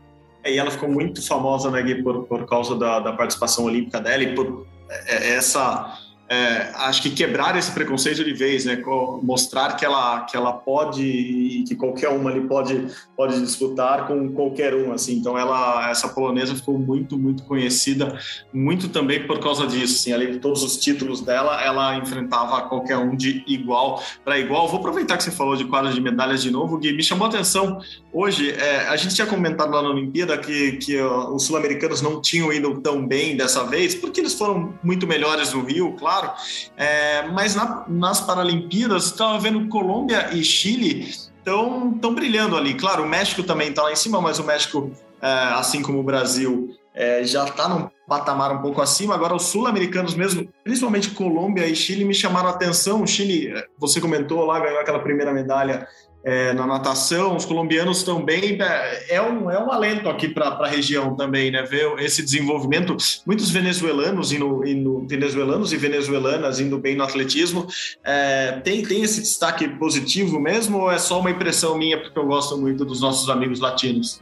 É, 0.43 0.53
e 0.53 0.59
ela 0.59 0.71
ficou 0.71 0.89
muito 0.89 1.27
famosa, 1.27 1.71
né, 1.71 1.83
Gui, 1.83 2.03
por, 2.03 2.25
por 2.25 2.47
causa 2.47 2.77
da, 2.77 3.01
da 3.01 3.13
participação 3.13 3.65
olímpica 3.65 4.01
dela 4.01 4.23
e 4.23 4.35
por 4.35 4.67
é, 4.89 5.17
é, 5.17 5.35
essa 5.35 5.99
é, 6.33 6.71
acho 6.77 7.03
que 7.03 7.11
quebrar 7.11 7.59
esse 7.59 7.73
preconceito 7.73 8.23
de 8.23 8.33
vez, 8.33 8.65
né? 8.65 8.81
Mostrar 9.21 9.75
que 9.75 9.85
ela, 9.85 10.21
que 10.21 10.37
ela 10.37 10.53
pode 10.53 11.03
e 11.03 11.65
que 11.65 11.75
qualquer 11.75 12.09
uma 12.11 12.31
ali 12.31 12.43
pode, 12.43 12.87
pode 13.17 13.41
disputar 13.41 14.07
com 14.07 14.33
qualquer 14.33 14.73
um, 14.73 14.93
assim. 14.93 15.15
Então 15.15 15.37
ela, 15.37 15.91
essa 15.91 16.09
polonesa 16.09 16.55
ficou 16.55 16.79
muito, 16.79 17.19
muito 17.19 17.43
conhecida, 17.43 18.17
muito 18.55 18.89
também 18.91 19.27
por 19.27 19.41
causa 19.41 19.67
disso, 19.67 19.97
assim. 19.97 20.13
Além 20.13 20.31
de 20.31 20.39
todos 20.39 20.63
os 20.63 20.77
títulos 20.77 21.21
dela, 21.21 21.61
ela 21.65 21.97
enfrentava 21.97 22.63
qualquer 22.69 22.97
um 22.99 23.17
de 23.17 23.43
igual 23.49 24.01
para 24.25 24.39
igual. 24.39 24.69
Vou 24.69 24.79
aproveitar 24.79 25.17
que 25.17 25.25
você 25.25 25.33
falou 25.33 25.57
de 25.57 25.65
quadro 25.65 25.93
de 25.93 26.01
medalhas 26.01 26.41
de 26.41 26.51
novo, 26.53 26.79
Gui. 26.79 26.93
Me 26.93 27.03
chamou 27.03 27.27
a 27.27 27.29
atenção 27.29 27.81
hoje. 28.13 28.53
É, 28.53 28.87
a 28.87 28.95
gente 28.95 29.17
tinha 29.17 29.27
comentado 29.27 29.73
lá 29.73 29.83
na 29.83 29.91
Olimpíada 29.91 30.39
que, 30.39 30.77
que 30.77 30.97
uh, 30.97 31.35
os 31.35 31.43
sul-americanos 31.43 32.01
não 32.01 32.21
tinham 32.21 32.53
ido 32.53 32.81
tão 32.81 33.05
bem 33.05 33.37
dessa 33.37 33.65
vez, 33.65 33.97
porque 33.97 34.21
eles 34.21 34.35
foram 34.35 34.79
muito 34.81 35.09
melhores 35.09 35.53
no 35.53 35.65
Rio, 35.65 35.97
claro 35.99 36.20
claro. 36.21 36.35
É, 36.77 37.23
mas 37.29 37.55
na, 37.55 37.85
nas 37.89 38.21
Paralimpíadas, 38.21 39.07
estava 39.07 39.39
vendo 39.39 39.69
Colômbia 39.69 40.31
e 40.33 40.45
Chile 40.45 41.09
estão 41.39 41.93
tão 41.95 42.15
brilhando 42.15 42.57
ali. 42.57 42.75
Claro, 42.75 43.05
o 43.05 43.09
México 43.09 43.43
também 43.43 43.71
está 43.71 43.83
lá 43.83 43.93
em 43.93 43.97
cima, 43.97 44.21
mas 44.21 44.39
o 44.39 44.45
México, 44.45 44.91
é, 45.21 45.29
assim 45.55 45.83
como 45.83 46.01
o 46.01 46.03
Brasil, 46.03 46.77
é, 46.95 47.25
já 47.25 47.45
está 47.45 47.69
num 47.69 47.89
patamar 48.07 48.53
um 48.53 48.61
pouco 48.61 48.83
acima. 48.83 49.15
Agora, 49.15 49.35
os 49.35 49.45
sul-americanos 49.45 50.15
mesmo, 50.15 50.49
principalmente 50.65 51.11
Colômbia 51.11 51.67
e 51.67 51.75
Chile, 51.75 52.05
me 52.05 52.15
chamaram 52.15 52.49
a 52.49 52.53
atenção. 52.53 53.03
O 53.03 53.07
Chile, 53.07 53.49
é, 53.49 53.67
você 53.79 54.01
comentou 54.01 54.45
lá, 54.45 54.61
ganhou 54.61 54.81
aquela 54.81 54.99
primeira 54.99 55.33
medalha 55.33 55.87
é, 56.23 56.53
na 56.53 56.67
natação, 56.67 57.35
os 57.35 57.45
colombianos 57.45 58.03
também 58.03 58.59
é, 58.61 59.17
é 59.17 59.23
um, 59.23 59.51
é 59.51 59.63
um 59.63 59.73
alento 59.73 60.09
aqui 60.09 60.29
para 60.29 60.49
a 60.49 60.67
região 60.67 61.15
também, 61.17 61.51
né? 61.51 61.63
Ver 61.63 61.99
esse 61.99 62.23
desenvolvimento, 62.23 62.97
muitos 63.27 63.51
venezuelanos 63.51 64.31
indo, 64.33 64.67
indo, 64.67 65.07
venezuelanos 65.09 65.73
e 65.73 65.77
venezuelanas 65.77 66.61
indo 66.61 66.79
bem 66.79 66.95
no 66.95 67.05
atletismo, 67.05 67.67
é, 68.05 68.61
tem, 68.63 68.83
tem 68.83 69.03
esse 69.03 69.21
destaque 69.21 69.69
positivo 69.69 70.39
mesmo 70.39 70.79
ou 70.79 70.91
é 70.91 70.99
só 70.99 71.21
uma 71.21 71.31
impressão 71.31 71.79
minha 71.79 72.01
porque 72.01 72.19
eu 72.19 72.27
gosto 72.27 72.57
muito 72.59 72.85
dos 72.85 73.01
nossos 73.01 73.31
amigos 73.31 73.59
latinos? 73.61 74.21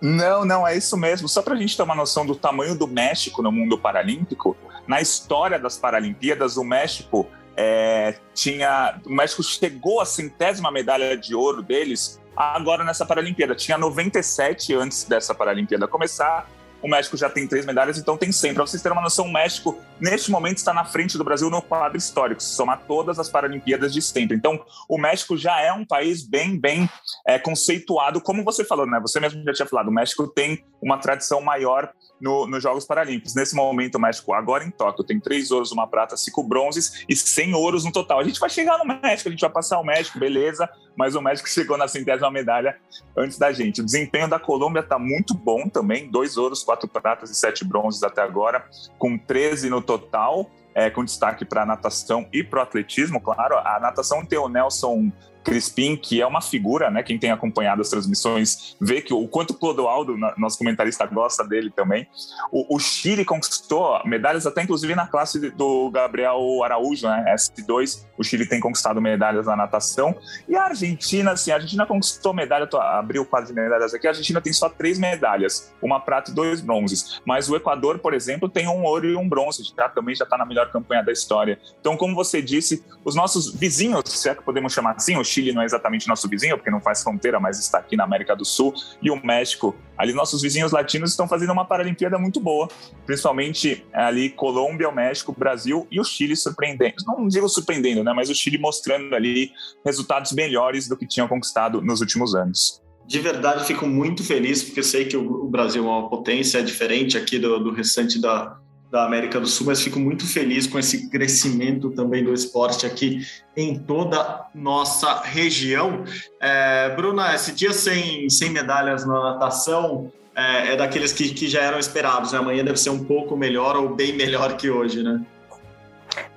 Não, 0.00 0.44
não, 0.44 0.66
é 0.66 0.76
isso 0.76 0.96
mesmo. 0.96 1.28
Só 1.28 1.40
para 1.40 1.54
a 1.54 1.56
gente 1.56 1.76
ter 1.76 1.82
uma 1.82 1.94
noção 1.94 2.26
do 2.26 2.34
tamanho 2.34 2.76
do 2.76 2.86
México 2.86 3.42
no 3.42 3.50
mundo 3.50 3.78
paralímpico, 3.78 4.56
na 4.86 5.00
história 5.00 5.58
das 5.58 5.78
Paralimpíadas, 5.78 6.56
o 6.58 6.64
México 6.64 7.26
é, 7.56 8.14
tinha, 8.34 9.00
o 9.04 9.12
México 9.12 9.42
chegou 9.42 10.00
à 10.00 10.06
centésima 10.06 10.70
medalha 10.70 11.16
de 11.16 11.34
ouro 11.34 11.62
deles 11.62 12.20
agora 12.36 12.84
nessa 12.84 13.06
Paralimpíada. 13.06 13.54
Tinha 13.54 13.78
97 13.78 14.74
antes 14.74 15.04
dessa 15.04 15.34
Paralimpíada 15.34 15.86
começar. 15.86 16.48
O 16.82 16.88
México 16.88 17.16
já 17.16 17.30
tem 17.30 17.48
três 17.48 17.64
medalhas, 17.64 17.96
então 17.96 18.14
tem 18.14 18.30
100. 18.30 18.52
Para 18.52 18.66
vocês 18.66 18.82
terem 18.82 18.94
uma 18.94 19.02
noção, 19.02 19.24
o 19.24 19.32
México, 19.32 19.80
neste 19.98 20.30
momento, 20.30 20.58
está 20.58 20.74
na 20.74 20.84
frente 20.84 21.16
do 21.16 21.24
Brasil 21.24 21.48
no 21.48 21.62
quadro 21.62 21.96
histórico, 21.96 22.42
se 22.42 22.54
somar 22.54 22.82
todas 22.86 23.18
as 23.18 23.30
Paralimpíadas 23.30 23.90
de 23.90 24.02
sempre. 24.02 24.36
Então, 24.36 24.62
o 24.86 24.98
México 24.98 25.34
já 25.34 25.58
é 25.62 25.72
um 25.72 25.82
país 25.82 26.22
bem, 26.22 26.60
bem 26.60 26.86
é, 27.26 27.38
conceituado, 27.38 28.20
como 28.20 28.44
você 28.44 28.66
falou, 28.66 28.86
né? 28.86 29.00
Você 29.00 29.18
mesmo 29.18 29.42
já 29.44 29.54
tinha 29.54 29.66
falado, 29.66 29.88
o 29.88 29.92
México 29.92 30.28
tem 30.28 30.62
uma 30.84 30.98
tradição 30.98 31.40
maior 31.40 31.90
no, 32.20 32.46
nos 32.46 32.62
Jogos 32.62 32.84
Paralímpicos. 32.84 33.34
Nesse 33.34 33.54
momento, 33.54 33.96
o 33.96 34.00
México, 34.00 34.34
agora 34.34 34.64
em 34.64 34.70
Tóquio, 34.70 35.02
tem 35.02 35.18
três 35.18 35.50
ouros, 35.50 35.72
uma 35.72 35.86
prata, 35.86 36.16
cinco 36.16 36.42
bronzes 36.42 37.04
e 37.08 37.16
100 37.16 37.54
ouros 37.54 37.84
no 37.84 37.90
total. 37.90 38.20
A 38.20 38.24
gente 38.24 38.38
vai 38.38 38.50
chegar 38.50 38.78
no 38.78 38.84
México, 38.84 39.28
a 39.28 39.32
gente 39.32 39.40
vai 39.40 39.50
passar 39.50 39.80
o 39.80 39.84
México, 39.84 40.18
beleza, 40.18 40.68
mas 40.94 41.14
o 41.14 41.22
México 41.22 41.48
chegou 41.50 41.78
na 41.78 41.88
centésima 41.88 42.30
medalha 42.30 42.78
antes 43.16 43.38
da 43.38 43.50
gente. 43.50 43.80
O 43.80 43.84
desempenho 43.84 44.28
da 44.28 44.38
Colômbia 44.38 44.80
está 44.80 44.98
muito 44.98 45.34
bom 45.34 45.68
também, 45.68 46.10
dois 46.10 46.36
ouros, 46.36 46.62
quatro 46.62 46.86
pratas 46.86 47.30
e 47.30 47.34
sete 47.34 47.64
bronzes 47.64 48.02
até 48.02 48.20
agora, 48.20 48.64
com 48.98 49.16
13 49.16 49.70
no 49.70 49.80
total. 49.80 50.50
É, 50.76 50.90
com 50.90 51.04
destaque 51.04 51.44
para 51.44 51.64
natação 51.64 52.28
e 52.32 52.42
para 52.42 52.62
atletismo, 52.62 53.20
claro. 53.20 53.56
A 53.58 53.78
natação 53.78 54.26
tem 54.26 54.40
o 54.40 54.48
Nelson 54.48 55.12
Crispim, 55.44 55.96
que 55.96 56.20
é 56.20 56.26
uma 56.26 56.40
figura, 56.40 56.90
né? 56.90 57.02
Quem 57.02 57.18
tem 57.18 57.30
acompanhado 57.30 57.82
as 57.82 57.90
transmissões 57.90 58.74
vê 58.80 59.02
que 59.02 59.12
o 59.12 59.28
quanto 59.28 59.54
Clodoaldo, 59.54 60.16
nosso 60.38 60.58
comentarista, 60.58 61.04
gosta 61.06 61.44
dele 61.44 61.70
também. 61.70 62.08
O, 62.50 62.76
o, 62.76 62.78
Chile 62.78 63.24
conquistou 63.24 64.00
medalhas 64.04 64.46
até 64.46 64.62
inclusive 64.62 64.94
na 64.94 65.06
classe 65.06 65.50
do 65.50 65.90
Gabriel 65.90 66.38
Araújo, 66.64 67.06
né? 67.06 67.34
S2. 67.36 68.04
O 68.16 68.24
Chile 68.24 68.46
tem 68.46 68.58
conquistado 68.58 69.00
medalhas 69.00 69.46
na 69.46 69.54
natação. 69.54 70.14
E 70.48 70.56
a 70.56 70.64
Argentina, 70.64 71.32
assim, 71.32 71.50
a 71.50 71.56
Argentina 71.56 71.84
conquistou 71.84 72.32
medalha, 72.32 72.66
tô, 72.66 72.78
abriu 72.78 73.22
o 73.22 73.26
quadro 73.26 73.48
de 73.48 73.54
medalhas 73.54 73.92
aqui. 73.92 74.06
A 74.06 74.10
Argentina 74.10 74.40
tem 74.40 74.52
só 74.52 74.68
três 74.68 74.98
medalhas, 74.98 75.72
uma 75.82 76.00
prata 76.00 76.30
e 76.30 76.34
dois 76.34 76.60
bronzes. 76.60 77.20
Mas 77.26 77.50
o 77.50 77.56
Equador, 77.56 77.98
por 77.98 78.14
exemplo, 78.14 78.48
tem 78.48 78.66
um 78.66 78.84
ouro 78.84 79.06
e 79.06 79.16
um 79.16 79.28
bronze. 79.28 79.62
Já 79.76 79.88
também 79.88 80.14
já 80.14 80.24
está 80.24 80.38
na 80.38 80.46
melhor 80.46 80.70
campanha 80.70 81.02
da 81.02 81.12
história. 81.12 81.58
Então, 81.80 81.96
como 81.96 82.14
você 82.14 82.40
disse, 82.40 82.84
os 83.04 83.14
nossos 83.14 83.54
vizinhos, 83.54 84.02
se 84.06 84.28
é 84.28 84.34
que 84.34 84.42
podemos 84.42 84.72
chamar 84.72 84.92
assim, 84.92 85.16
o 85.16 85.24
Chile 85.34 85.52
não 85.52 85.62
é 85.62 85.64
exatamente 85.64 86.06
nosso 86.08 86.28
vizinho, 86.28 86.56
porque 86.56 86.70
não 86.70 86.80
faz 86.80 87.02
fronteira, 87.02 87.40
mas 87.40 87.58
está 87.58 87.78
aqui 87.78 87.96
na 87.96 88.04
América 88.04 88.36
do 88.36 88.44
Sul, 88.44 88.72
e 89.02 89.10
o 89.10 89.24
México. 89.24 89.74
Ali, 89.96 90.12
nossos 90.12 90.42
vizinhos 90.42 90.72
latinos 90.72 91.10
estão 91.10 91.28
fazendo 91.28 91.52
uma 91.52 91.64
Paralimpíada 91.64 92.18
muito 92.18 92.40
boa, 92.40 92.68
principalmente 93.06 93.84
ali 93.92 94.30
Colômbia, 94.30 94.88
o 94.88 94.94
México, 94.94 95.34
Brasil 95.36 95.86
e 95.90 96.00
o 96.00 96.04
Chile 96.04 96.36
surpreendendo. 96.36 96.96
Não 97.06 97.26
digo 97.28 97.48
surpreendendo, 97.48 98.02
né? 98.04 98.12
Mas 98.12 98.30
o 98.30 98.34
Chile 98.34 98.58
mostrando 98.58 99.14
ali 99.14 99.52
resultados 99.84 100.32
melhores 100.32 100.88
do 100.88 100.96
que 100.96 101.06
tinham 101.06 101.28
conquistado 101.28 101.80
nos 101.80 102.00
últimos 102.00 102.34
anos. 102.34 102.82
De 103.06 103.20
verdade, 103.20 103.64
fico 103.64 103.86
muito 103.86 104.24
feliz, 104.24 104.62
porque 104.62 104.82
sei 104.82 105.04
que 105.04 105.16
o 105.16 105.46
Brasil 105.46 105.86
é 105.86 105.88
uma 105.88 106.08
potência, 106.08 106.58
é 106.58 106.62
diferente 106.62 107.18
aqui 107.18 107.38
do, 107.38 107.58
do 107.58 107.70
restante 107.70 108.18
da, 108.18 108.56
da 108.90 109.04
América 109.04 109.40
do 109.40 109.46
Sul, 109.46 109.66
mas 109.66 109.82
fico 109.82 109.98
muito 109.98 110.26
feliz 110.26 110.66
com 110.66 110.78
esse 110.78 111.10
crescimento 111.10 111.90
também 111.90 112.22
do 112.22 112.32
esporte 112.32 112.86
aqui 112.86 113.26
em 113.56 113.78
toda 113.78 114.46
nossa 114.54 115.20
região. 115.22 116.04
É, 116.40 116.90
Bruna, 116.94 117.34
esse 117.34 117.52
dia 117.52 117.72
sem, 117.72 118.28
sem 118.30 118.50
medalhas 118.50 119.04
na 119.04 119.32
natação 119.32 120.12
é, 120.34 120.72
é 120.72 120.76
daqueles 120.76 121.12
que, 121.12 121.34
que 121.34 121.48
já 121.48 121.62
eram 121.62 121.78
esperados. 121.78 122.32
Né? 122.32 122.38
Amanhã 122.38 122.64
deve 122.64 122.78
ser 122.78 122.90
um 122.90 123.04
pouco 123.04 123.36
melhor 123.36 123.76
ou 123.76 123.94
bem 123.94 124.12
melhor 124.12 124.56
que 124.56 124.70
hoje, 124.70 125.02
né? 125.02 125.20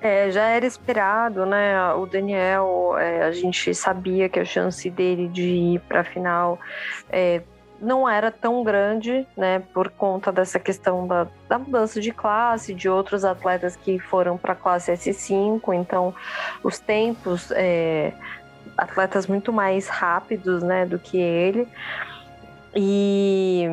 É, 0.00 0.30
já 0.30 0.44
era 0.48 0.66
esperado, 0.66 1.46
né? 1.46 1.92
O 1.94 2.06
Daniel, 2.06 2.96
é, 2.98 3.22
a 3.22 3.32
gente 3.32 3.74
sabia 3.74 4.28
que 4.28 4.38
a 4.38 4.44
chance 4.44 4.88
dele 4.90 5.28
de 5.28 5.42
ir 5.42 5.80
para 5.80 6.00
a 6.00 6.04
final 6.04 6.58
é, 7.10 7.42
não 7.80 8.08
era 8.08 8.30
tão 8.30 8.62
grande, 8.64 9.26
né, 9.36 9.60
por 9.72 9.90
conta 9.90 10.32
dessa 10.32 10.58
questão 10.58 11.06
da, 11.06 11.26
da 11.48 11.58
mudança 11.58 12.00
de 12.00 12.12
classe, 12.12 12.74
de 12.74 12.88
outros 12.88 13.24
atletas 13.24 13.76
que 13.76 13.98
foram 13.98 14.36
para 14.36 14.52
a 14.52 14.56
classe 14.56 14.92
S5, 14.92 15.74
então 15.74 16.14
os 16.62 16.78
tempos, 16.78 17.50
é, 17.52 18.12
atletas 18.76 19.26
muito 19.26 19.52
mais 19.52 19.88
rápidos, 19.88 20.62
né, 20.62 20.86
do 20.86 20.98
que 20.98 21.18
ele. 21.18 21.68
E 22.74 23.66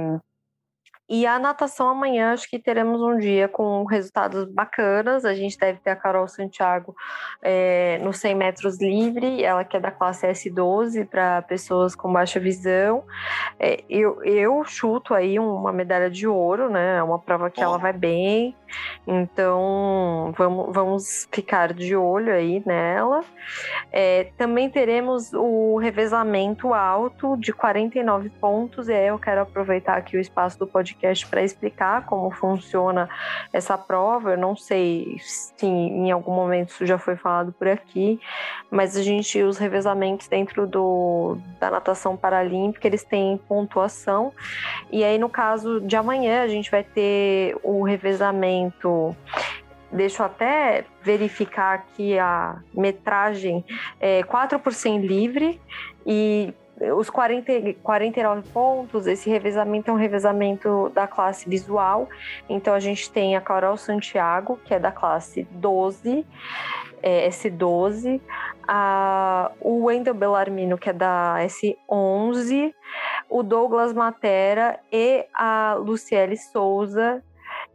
e 1.08 1.26
a 1.26 1.38
natação 1.38 1.90
amanhã, 1.90 2.34
acho 2.34 2.50
que 2.50 2.58
teremos 2.58 3.00
um 3.00 3.18
dia 3.18 3.48
com 3.48 3.84
resultados 3.86 4.46
bacanas. 4.52 5.24
A 5.24 5.36
gente 5.36 5.58
deve 5.58 5.80
ter 5.80 5.92
a 5.92 5.96
Carol 5.96 6.28
Santiago 6.28 6.96
é, 7.44 8.00
no 8.02 8.12
100 8.12 8.36
metros 8.36 8.82
livre, 8.82 9.44
ela 9.44 9.64
que 9.64 9.78
é 9.78 9.80
da 9.80 9.92
classe 9.92 10.26
S12 10.26 11.08
para 11.08 11.44
pessoas 11.44 11.96
com 11.96 12.12
baixa 12.12 12.40
visão. 12.40 13.04
É, 13.60 13.84
eu, 13.88 14.24
eu 14.24 14.64
chuto 14.66 15.14
aí 15.14 15.38
uma 15.38 15.72
medalha 15.72 16.10
de 16.10 16.28
ouro, 16.28 16.72
né? 16.72 16.98
É 16.98 17.04
uma 17.04 17.20
prova 17.20 17.52
que 17.52 17.62
ela 17.62 17.78
vai 17.78 17.94
bem. 17.94 18.56
Então 19.08 20.34
vamos, 20.38 20.74
vamos 20.74 21.28
ficar 21.32 21.74
de 21.74 21.96
olho 21.96 22.34
aí 22.34 22.62
nela. 22.66 23.24
É, 23.92 24.28
também 24.38 24.70
teremos 24.70 25.34
o 25.34 25.78
revezamento 25.78 26.74
alto 26.74 27.38
de 27.38 27.54
49 27.54 28.30
pontos, 28.30 28.90
e 28.90 28.94
aí 28.94 29.08
eu 29.08 29.20
quero 29.20 29.42
aproveitar 29.42 29.98
aqui 29.98 30.18
o 30.18 30.20
espaço 30.20 30.58
do 30.60 30.68
podcast 30.68 31.26
para 31.28 31.44
explicar 31.44 32.06
como 32.06 32.32
funciona 32.32 33.10
essa 33.54 33.78
prova. 33.78 34.32
Eu 34.32 34.38
não 34.38 34.56
sei 34.56 35.18
se 35.20 35.66
em 35.66 36.12
algum 36.12 36.34
momento 36.34 36.70
isso 36.70 36.86
já 36.86 36.98
foi 36.98 37.16
falado 37.16 37.52
por 37.54 37.68
aqui, 37.68 38.20
mas 38.70 38.98
a 38.98 39.04
gente 39.04 39.42
os 39.42 39.58
revezamentos 39.58 40.28
dentro 40.28 40.66
do, 40.68 41.38
da 41.60 41.70
natação 41.70 42.18
paralímpica 42.18 42.88
eles 42.88 43.04
têm 43.04 43.38
pontuação 43.48 44.34
e 44.92 45.04
aí 45.04 45.18
no 45.18 45.30
caso 45.30 45.80
de 45.82 45.96
amanhã 45.96 46.42
a 46.42 46.48
gente 46.48 46.70
vai 46.72 46.84
ter 46.84 47.58
o 47.64 47.84
revezamento 47.84 48.65
deixa 49.92 50.24
eu 50.24 50.26
até 50.28 50.86
verificar 51.02 51.76
aqui 51.76 52.18
a 52.20 52.62
metragem, 52.74 53.64
é 54.00 54.24
4 54.24 54.60
por 54.60 54.74
100 54.74 55.00
livre 55.00 55.62
e 56.06 56.54
os 56.98 57.10
40, 57.10 57.76
49 57.82 58.50
pontos, 58.50 59.08
esse 59.08 59.30
revezamento 59.30 59.90
é 59.90 59.94
um 59.94 59.98
revezamento 59.98 60.92
da 60.94 61.08
classe 61.08 61.48
visual. 61.50 62.10
Então 62.50 62.74
a 62.74 62.80
gente 62.80 63.10
tem 63.10 63.36
a 63.36 63.42
Carol 63.42 63.78
Santiago, 63.78 64.60
que 64.66 64.74
é 64.74 64.80
da 64.80 64.92
classe 64.92 65.48
12, 65.52 66.26
é, 67.02 67.30
S12, 67.30 68.20
a, 68.68 69.52
o 69.62 69.86
Wendel 69.86 70.14
Bellarmino, 70.14 70.78
que 70.78 70.90
é 70.90 70.94
da 70.94 71.38
S11, 71.40 72.74
o 73.30 73.42
Douglas 73.42 73.94
Matera 73.94 74.80
e 74.92 75.26
a 75.34 75.76
Luciele 75.76 76.36
Souza, 76.36 77.24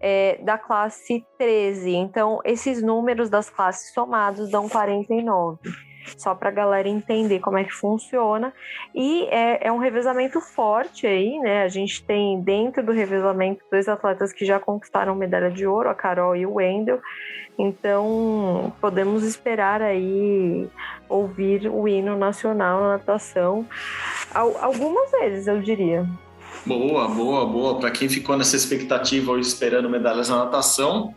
é, 0.00 0.38
da 0.42 0.56
classe 0.56 1.24
13. 1.38 1.94
Então, 1.94 2.40
esses 2.44 2.82
números 2.82 3.28
das 3.28 3.50
classes 3.50 3.92
somados 3.92 4.50
dão 4.50 4.68
49 4.68 5.58
só 6.16 6.34
para 6.34 6.48
a 6.48 6.52
galera 6.52 6.88
entender 6.88 7.40
como 7.40 7.58
é 7.58 7.64
que 7.64 7.72
funciona. 7.72 8.52
E 8.94 9.24
é, 9.24 9.68
é, 9.68 9.72
um 9.72 9.78
revezamento 9.78 10.40
forte 10.40 11.06
aí, 11.06 11.38
né? 11.38 11.62
A 11.62 11.68
gente 11.68 12.02
tem 12.04 12.40
dentro 12.40 12.82
do 12.82 12.92
revezamento 12.92 13.62
dois 13.70 13.88
atletas 13.88 14.32
que 14.32 14.44
já 14.44 14.58
conquistaram 14.58 15.14
medalha 15.14 15.50
de 15.50 15.66
ouro, 15.66 15.88
a 15.88 15.94
Carol 15.94 16.34
e 16.34 16.46
o 16.46 16.54
Wendel. 16.54 17.00
Então, 17.58 18.72
podemos 18.80 19.22
esperar 19.22 19.82
aí 19.82 20.68
ouvir 21.08 21.68
o 21.68 21.86
hino 21.86 22.16
nacional 22.16 22.80
na 22.80 22.88
natação 22.96 23.66
algumas 24.32 25.10
vezes, 25.10 25.46
eu 25.46 25.60
diria. 25.60 26.06
Boa, 26.66 27.08
boa, 27.08 27.46
boa. 27.46 27.78
Para 27.78 27.90
quem 27.90 28.08
ficou 28.08 28.36
nessa 28.36 28.56
expectativa 28.56 29.30
ou 29.30 29.38
esperando 29.38 29.88
medalhas 29.88 30.28
na 30.28 30.44
natação, 30.44 31.14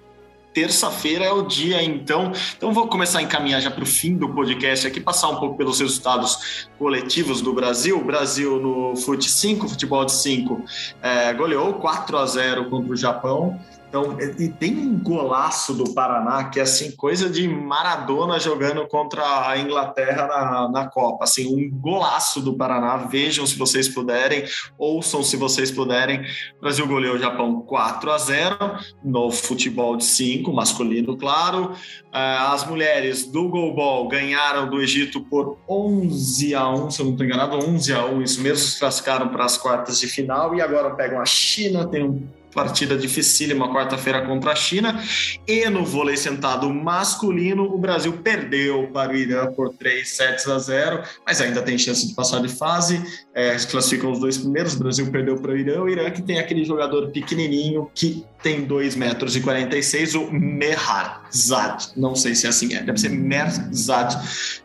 terça-feira 0.54 1.26
é 1.26 1.32
o 1.32 1.42
dia, 1.42 1.84
então. 1.84 2.32
Então 2.56 2.72
vou 2.72 2.88
começar 2.88 3.20
a 3.20 3.22
encaminhar 3.22 3.60
já 3.62 3.72
para 3.72 3.84
o 3.84 3.88
fim 3.88 4.16
do 4.16 4.30
podcast 4.30 4.88
aqui, 4.88 5.02
passar 5.02 5.30
um 5.30 5.38
pouco 5.38 5.58
pelos 5.58 5.80
resultados 5.80 6.68
coletivos 6.78 7.42
do 7.42 7.54
Brasil. 7.54 7.98
O 8.00 8.04
Brasil 8.04 8.60
no 8.60 8.96
Fute 8.96 9.30
5, 9.30 9.68
futebol 9.68 10.06
de 10.06 10.14
5, 10.14 10.64
é, 11.02 11.34
goleou 11.34 11.74
4 11.74 12.18
a 12.18 12.26
0 12.26 12.70
contra 12.70 12.94
o 12.94 12.96
Japão. 12.96 13.60
Então, 13.94 14.18
e 14.40 14.50
tem 14.50 14.76
um 14.76 14.98
golaço 14.98 15.72
do 15.76 15.94
Paraná 15.94 16.46
que 16.46 16.60
é 16.60 16.64
assim, 16.64 16.96
coisa 16.96 17.30
de 17.30 17.48
Maradona 17.48 18.40
jogando 18.40 18.88
contra 18.88 19.48
a 19.48 19.56
Inglaterra 19.60 20.26
na, 20.26 20.68
na 20.68 20.90
Copa. 20.90 21.26
Assim, 21.26 21.46
um 21.46 21.70
golaço 21.70 22.42
do 22.42 22.58
Paraná. 22.58 22.98
Vejam 22.98 23.46
se 23.46 23.56
vocês 23.56 23.88
puderem, 23.88 24.46
ouçam 24.80 25.22
se 25.22 25.38
vocês 25.38 25.70
puderem. 25.70 26.22
O 26.58 26.62
Brasil 26.62 26.88
goleou 26.88 27.18
o 27.18 27.20
Japão 27.20 27.62
4 27.62 28.12
a 28.12 28.18
0 28.18 28.58
no 29.04 29.30
futebol 29.30 29.96
de 29.96 30.06
5, 30.06 30.52
masculino, 30.52 31.16
claro. 31.16 31.74
É, 32.12 32.38
as 32.48 32.66
mulheres 32.66 33.28
do 33.28 33.48
Goalball 33.48 34.08
ganharam 34.08 34.72
do 34.72 34.82
Egito 34.82 35.22
por 35.22 35.60
11 35.70 36.56
a 36.56 36.68
1, 36.68 36.90
se 36.90 37.00
eu 37.00 37.06
não 37.06 37.12
estou 37.12 37.28
enganado, 37.28 37.58
11 37.58 37.94
a 37.94 38.06
1. 38.08 38.22
Isso 38.24 38.42
mesmo, 38.42 38.58
se 38.58 38.80
classificaram 38.80 39.30
para 39.30 39.46
as 39.46 39.56
quartas 39.56 40.00
de 40.00 40.08
final 40.08 40.56
e 40.56 40.62
agora 40.62 40.96
pegam 40.96 41.22
a 41.22 41.26
China, 41.26 41.88
tem 41.88 42.04
um 42.04 42.28
partida 42.54 42.98
dificílima 42.98 43.72
quarta-feira 43.74 44.26
contra 44.26 44.52
a 44.52 44.56
China. 44.56 45.02
E 45.48 45.70
no 45.70 45.84
vôlei 45.84 46.16
sentado 46.16 46.70
masculino, 46.70 47.64
o 47.64 47.78
Brasil 47.78 48.14
perdeu 48.14 48.90
para 48.94 49.12
o 49.12 49.16
Irã 49.16 49.52
por 49.52 49.74
3 49.74 50.08
sets 50.08 50.48
a 50.48 50.60
0, 50.60 51.04
mas 51.26 51.42
ainda 51.42 51.62
tem 51.62 51.78
chance 51.78 52.08
de 52.08 52.14
passar 52.14 52.42
de 52.42 52.50
fase. 52.50 53.02
É, 53.34 53.56
classificam 53.70 54.12
os 54.12 54.20
dois 54.20 54.38
primeiros. 54.38 54.76
O 54.76 54.80
Brasil 54.80 55.12
perdeu 55.12 55.38
para 55.38 55.52
o 55.52 55.58
Irã. 55.58 55.82
O 55.82 55.90
Irã 55.90 56.10
que 56.12 56.22
tem 56.22 56.40
aquele 56.40 56.64
jogador 56.64 57.12
pequenininho 57.12 57.90
que 57.94 58.26
tem 58.44 58.66
2 58.66 58.96
metros 58.96 59.36
e 59.36 59.42
46, 59.42 60.16
o 60.16 60.30
Meharzad. 60.32 61.94
Não 61.96 62.14
sei 62.14 62.36
se 62.36 62.46
é 62.46 62.50
assim, 62.50 62.76
é. 62.76 62.84
deve 62.84 63.00
ser 63.00 63.10
Merzad, 63.10 64.14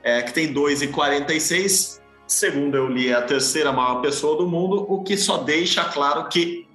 é, 0.03 0.20
que 0.20 0.35
tem 0.35 0.53
2 0.53 0.83
e 0.83 0.88
46. 0.88 2.01
Segundo 2.27 2.77
eu 2.77 2.88
li, 2.88 3.09
é 3.09 3.14
a 3.14 3.22
terceira 3.22 3.72
maior 3.72 4.03
pessoa 4.03 4.37
do 4.37 4.46
mundo, 4.46 4.85
o 4.87 5.03
que 5.03 5.16
só 5.16 5.38
deixa 5.38 5.83
claro 5.85 6.29
que 6.29 6.67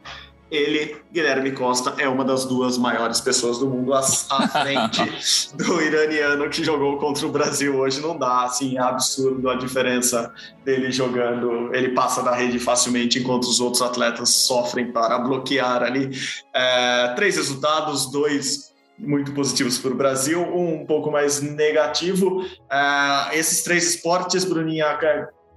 ele, 0.56 0.98
Guilherme 1.12 1.52
Costa, 1.52 1.96
é 1.98 2.08
uma 2.08 2.24
das 2.24 2.46
duas 2.46 2.78
maiores 2.78 3.20
pessoas 3.20 3.58
do 3.58 3.68
mundo 3.68 3.94
à, 3.94 4.00
à 4.00 4.48
frente 4.62 5.56
do 5.56 5.82
iraniano 5.82 6.48
que 6.50 6.64
jogou 6.64 6.98
contra 6.98 7.26
o 7.26 7.32
Brasil 7.32 7.76
hoje. 7.76 8.00
Não 8.00 8.18
dá, 8.18 8.44
assim, 8.44 8.78
é 8.78 8.82
absurdo 8.82 9.50
a 9.50 9.56
diferença 9.56 10.32
dele 10.64 10.92
jogando. 10.92 11.74
Ele 11.74 11.90
passa 11.90 12.22
da 12.22 12.36
rede 12.36 12.60
facilmente, 12.60 13.18
enquanto 13.18 13.44
os 13.46 13.60
outros 13.60 13.82
atletas 13.82 14.30
sofrem 14.30 14.92
para 14.92 15.18
bloquear 15.18 15.82
ali. 15.82 16.12
É, 16.54 17.14
três 17.16 17.36
resultados, 17.36 18.12
dois 18.12 18.72
muito 18.98 19.34
positivos 19.34 19.80
para 19.80 19.92
o 19.92 19.96
Brasil, 19.96 20.40
um 20.40 20.84
um 20.84 20.86
pouco 20.86 21.10
mais 21.10 21.42
negativo. 21.42 22.46
É, 22.70 23.38
esses 23.38 23.64
três 23.64 23.96
esportes, 23.96 24.46
Bruninha, 24.46 24.88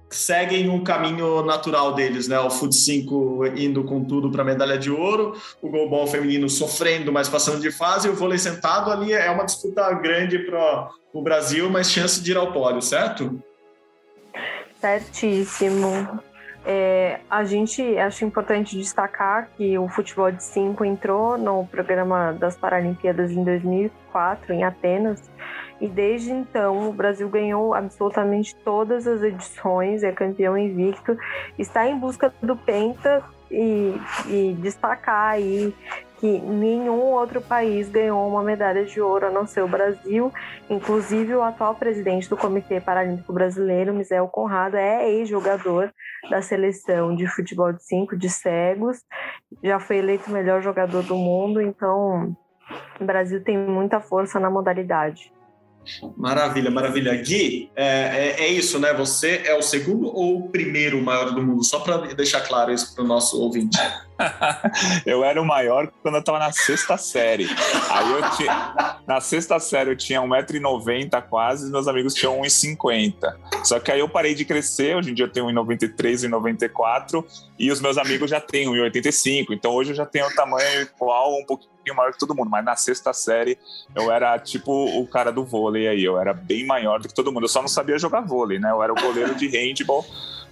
seguem 0.09 0.69
um 0.69 0.83
caminho 0.83 1.43
natural 1.43 1.93
deles, 1.93 2.27
né? 2.27 2.39
O 2.39 2.49
Foot 2.49 2.75
5 2.75 3.45
indo 3.55 3.83
com 3.83 4.03
tudo 4.03 4.31
para 4.31 4.43
medalha 4.43 4.77
de 4.77 4.89
ouro, 4.89 5.33
o 5.61 5.69
goalball 5.69 6.07
feminino 6.07 6.49
sofrendo, 6.49 7.11
mas 7.11 7.27
passando 7.27 7.61
de 7.61 7.71
fase, 7.71 8.07
e 8.07 8.11
o 8.11 8.15
vôlei 8.15 8.37
sentado 8.37 8.91
ali 8.91 9.13
é 9.13 9.29
uma 9.29 9.45
disputa 9.45 9.91
grande 9.93 10.39
para 10.39 10.89
o 11.13 11.21
Brasil, 11.21 11.69
mas 11.69 11.91
chance 11.91 12.21
de 12.21 12.31
ir 12.31 12.37
ao 12.37 12.51
pódio, 12.51 12.81
certo? 12.81 13.41
Certíssimo. 14.79 16.21
É, 16.69 17.21
a 17.29 17.45
gente 17.45 17.97
acho 17.97 18.25
importante 18.25 18.77
destacar 18.77 19.49
que 19.55 19.77
o 19.77 19.87
futebol 19.87 20.29
de 20.29 20.43
5 20.43 20.83
entrou 20.83 21.37
no 21.37 21.65
programa 21.65 22.33
das 22.33 22.57
Paralimpíadas 22.57 23.31
em 23.31 23.41
2004, 23.41 24.53
em 24.53 24.65
Atenas, 24.65 25.31
e 25.79 25.87
desde 25.87 26.31
então 26.31 26.89
o 26.89 26.93
Brasil 26.93 27.29
ganhou 27.29 27.73
absolutamente 27.73 28.55
todas 28.55 29.07
as 29.07 29.21
edições, 29.21 30.03
é 30.03 30.11
campeão 30.11 30.57
invicto, 30.57 31.17
está 31.57 31.87
em 31.87 31.97
busca 31.97 32.33
do 32.41 32.55
Penta 32.55 33.23
e, 33.51 33.93
e 34.27 34.57
destacar 34.59 35.31
aí 35.31 35.73
que 36.19 36.39
nenhum 36.39 37.11
outro 37.11 37.39
país 37.39 37.89
ganhou 37.89 38.27
uma 38.27 38.41
medalha 38.41 38.83
de 38.83 38.99
ouro 38.99 39.27
a 39.27 39.29
não 39.29 39.45
ser 39.45 39.61
o 39.61 39.67
Brasil. 39.67 40.33
Inclusive, 40.67 41.35
o 41.35 41.43
atual 41.43 41.75
presidente 41.75 42.27
do 42.27 42.35
Comitê 42.35 42.81
Paralímpico 42.81 43.31
Brasileiro, 43.31 43.93
Misael 43.93 44.27
Conrado, 44.27 44.75
é 44.75 45.07
ex-jogador 45.11 45.93
da 46.29 46.41
seleção 46.41 47.15
de 47.15 47.27
futebol 47.27 47.71
de 47.71 47.83
cinco 47.83 48.17
de 48.17 48.29
cegos, 48.29 49.03
já 49.63 49.79
foi 49.79 49.97
eleito 49.97 50.29
o 50.29 50.33
melhor 50.33 50.61
jogador 50.61 51.03
do 51.03 51.15
mundo, 51.15 51.61
então 51.61 52.35
o 52.99 53.05
Brasil 53.05 53.43
tem 53.43 53.57
muita 53.57 53.99
força 53.99 54.39
na 54.39 54.49
modalidade. 54.49 55.31
Maravilha, 56.15 56.69
maravilha. 56.69 57.15
Gui, 57.15 57.69
é, 57.75 57.85
é, 57.85 58.43
é, 58.43 58.47
isso, 58.47 58.79
né? 58.79 58.93
Você 58.93 59.41
é 59.45 59.55
o 59.55 59.61
segundo 59.61 60.07
ou 60.07 60.39
o 60.39 60.49
primeiro 60.49 61.01
maior 61.01 61.31
do 61.31 61.41
mundo? 61.41 61.63
Só 61.63 61.79
para 61.79 61.97
deixar 62.13 62.41
claro 62.41 62.71
isso 62.71 62.93
para 62.93 63.03
o 63.03 63.07
nosso 63.07 63.39
ouvinte. 63.41 63.77
eu 65.05 65.23
era 65.23 65.41
o 65.41 65.45
maior 65.45 65.91
quando 66.01 66.15
eu 66.15 66.19
estava 66.19 66.39
na 66.39 66.51
sexta 66.51 66.97
série. 66.97 67.47
Aí 67.89 68.11
eu 68.11 68.29
tinha. 68.31 68.99
Na 69.05 69.21
sexta 69.21 69.59
série 69.59 69.91
eu 69.91 69.95
tinha 69.95 70.21
1,90m 70.21 71.21
quase, 71.29 71.67
e 71.67 71.71
meus 71.71 71.87
amigos 71.87 72.13
tinham 72.13 72.39
1,50m. 72.41 73.35
Só 73.63 73.79
que 73.79 73.91
aí 73.91 73.99
eu 73.99 74.09
parei 74.09 74.33
de 74.33 74.45
crescer, 74.45 74.95
hoje 74.95 75.11
em 75.11 75.13
dia 75.13 75.25
eu 75.25 75.31
tenho 75.31 75.47
1,93 75.47 76.23
e 76.23 76.29
1,94 76.29 77.25
e 77.59 77.71
os 77.71 77.79
meus 77.79 77.97
amigos 77.97 78.29
já 78.29 78.41
têm 78.41 78.67
1,85. 78.67 79.47
Então 79.51 79.73
hoje 79.73 79.91
eu 79.91 79.95
já 79.95 80.05
tenho 80.05 80.27
o 80.27 80.35
tamanho 80.35 80.81
igual, 80.81 81.37
um 81.39 81.45
pouquinho 81.45 81.95
maior 81.95 82.11
que 82.11 82.19
todo 82.19 82.35
mundo. 82.35 82.49
Mas 82.49 82.65
na 82.65 82.75
sexta 82.75 83.13
série 83.13 83.57
eu 83.95 84.11
era 84.11 84.37
tipo 84.39 84.71
o 84.71 85.07
cara 85.07 85.31
do 85.31 85.45
vôlei 85.45 85.87
aí, 85.87 86.03
eu 86.03 86.19
era 86.19 86.33
bem 86.33 86.65
maior 86.65 86.99
do 86.99 87.07
que 87.07 87.13
todo 87.13 87.31
mundo. 87.31 87.45
Eu 87.45 87.49
só 87.49 87.61
não 87.61 87.69
sabia 87.69 87.97
jogar 87.97 88.21
vôlei, 88.21 88.59
né? 88.59 88.71
Eu 88.71 88.81
era 88.81 88.91
o 88.91 88.95
goleiro 88.95 89.35
de 89.35 89.47
handball 89.47 90.05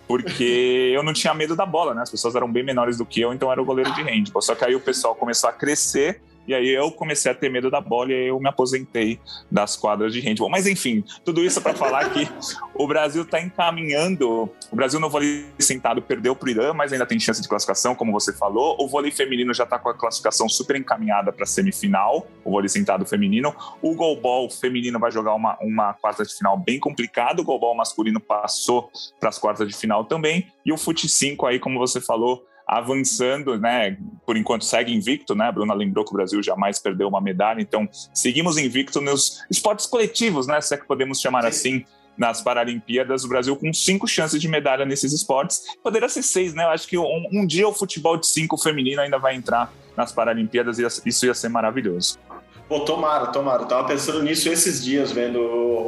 porque 0.08 0.92
eu 0.94 1.04
não 1.04 1.14
tinha 1.14 1.34
medo 1.34 1.56
da 1.56 1.66
bola, 1.66 1.94
né? 1.94 2.02
As 2.02 2.12
pessoas 2.12 2.36
eram 2.36 2.52
bem 2.52 2.64
menores 2.64 2.98
do 2.98 3.06
que 3.06 3.22
eu, 3.22 3.34
então 3.34 3.52
era 3.52 3.62
o 3.62 3.66
goleiro 3.66 3.94
de 3.94 4.02
handball. 4.02 4.42
Só 4.42 4.56
que 4.56 4.64
aí 4.64 4.76
o 4.76 4.80
pessoal 4.80 5.16
começou 5.16 5.50
a 5.50 5.54
crescer 5.54 6.22
e 6.48 6.54
aí 6.54 6.70
eu 6.70 6.92
comecei 6.92 7.32
a 7.32 7.36
ter 7.36 7.50
medo 7.50 7.70
da 7.70 7.82
bola 7.82 8.12
e 8.12 8.28
eu 8.28 8.40
me 8.40 8.48
aposentei 8.48 9.20
das 9.50 9.76
quadras 9.76 10.14
de 10.14 10.20
handball. 10.20 10.50
Mas 10.50 10.68
enfim, 10.68 11.04
tudo 11.24 11.44
isso 11.44 11.62
para 11.62 11.74
falar 11.74 12.10
que 12.12 12.28
o 12.74 12.88
Brasil 12.88 13.24
está 13.24 13.42
encaminhando. 13.42 14.50
O 14.72 14.76
Brasil 14.76 15.00
no 15.00 15.10
vôlei 15.10 15.46
sentado 15.60 16.02
perdeu 16.02 16.36
para 16.36 16.48
o 16.48 16.50
Irã, 16.50 16.74
mas 16.74 16.94
ainda 16.94 17.06
tem 17.06 17.20
chance 17.20 17.42
de 17.42 17.48
classificação, 17.48 17.96
como 17.96 18.12
você 18.12 18.34
falou. 18.34 18.76
O 18.80 18.88
vôlei 18.88 19.12
feminino 19.12 19.54
já 19.54 19.64
está 19.64 19.80
com 19.80 19.90
a 19.90 19.94
classificação 19.94 20.48
super 20.48 20.76
encaminhada 20.76 21.32
para 21.32 21.44
a 21.44 21.48
semifinal, 21.48 22.28
o 22.44 22.52
vôlei 22.52 22.70
sentado 22.70 23.06
feminino. 23.06 23.56
O 23.82 23.96
goalball 23.96 24.50
feminino 24.50 25.00
vai 25.00 25.12
jogar 25.12 25.34
uma, 25.34 25.58
uma 25.62 25.94
quarta 25.94 26.24
de 26.24 26.34
final 26.34 26.58
bem 26.58 26.80
complicada. 26.80 27.42
O 27.42 27.46
goalball 27.46 27.76
masculino 27.76 28.20
passou 28.20 28.92
para 29.20 29.30
as 29.30 29.40
quartas 29.40 29.68
de 29.68 29.76
final 29.76 30.06
também. 30.06 30.48
E 30.66 30.72
o 30.72 30.78
fute 30.78 31.08
5 31.08 31.46
aí, 31.46 31.60
como 31.60 31.80
você 31.80 32.02
falou, 32.02 32.46
avançando, 32.68 33.60
né? 33.60 33.98
Por 34.26 34.38
enquanto 34.38 34.66
segue 34.66 34.94
invicto, 34.94 35.36
né? 35.36 35.46
A 35.46 35.52
Bruna 35.52 35.74
lembrou 35.74 36.04
que 36.04 36.12
o 36.12 36.16
Brasil 36.16 36.42
jamais 36.42 36.80
perdeu 36.80 37.08
uma 37.08 37.22
medalha, 37.22 37.62
então 37.62 37.88
seguimos 38.14 38.58
invicto 38.58 39.00
nos 39.02 39.44
esportes 39.50 39.86
coletivos, 39.86 40.48
né? 40.48 40.60
Se 40.62 40.74
é 40.74 40.78
que 40.78 40.86
podemos 40.86 41.20
chamar 41.20 41.46
assim. 41.46 41.86
Nas 42.18 42.42
Paralimpíadas, 42.42 43.26
o 43.26 43.28
Brasil 43.28 43.54
com 43.58 43.74
cinco 43.74 44.08
chances 44.08 44.40
de 44.40 44.48
medalha 44.48 44.86
nesses 44.86 45.12
esportes. 45.12 45.76
Poderia 45.84 46.08
ser 46.08 46.24
seis, 46.24 46.54
né? 46.54 46.64
Eu 46.64 46.70
acho 46.70 46.88
que 46.88 46.98
um, 46.98 47.28
um 47.30 47.46
dia 47.46 47.68
o 47.68 47.74
futebol 47.74 48.16
de 48.16 48.26
cinco 48.26 48.58
feminino 48.58 49.02
ainda 49.02 49.20
vai 49.20 49.36
entrar 49.36 49.70
nas 49.98 50.14
Paralimpíadas 50.14 50.80
e 50.80 51.10
isso 51.10 51.26
ia 51.26 51.34
ser 51.34 51.50
maravilhoso. 51.50 52.18
Pô, 52.68 52.80
tomara, 52.80 53.28
tomara. 53.28 53.62
Eu 53.62 53.68
tava 53.68 53.88
pensando 53.88 54.24
nisso 54.24 54.50
esses 54.50 54.84
dias, 54.84 55.12
vendo 55.12 55.40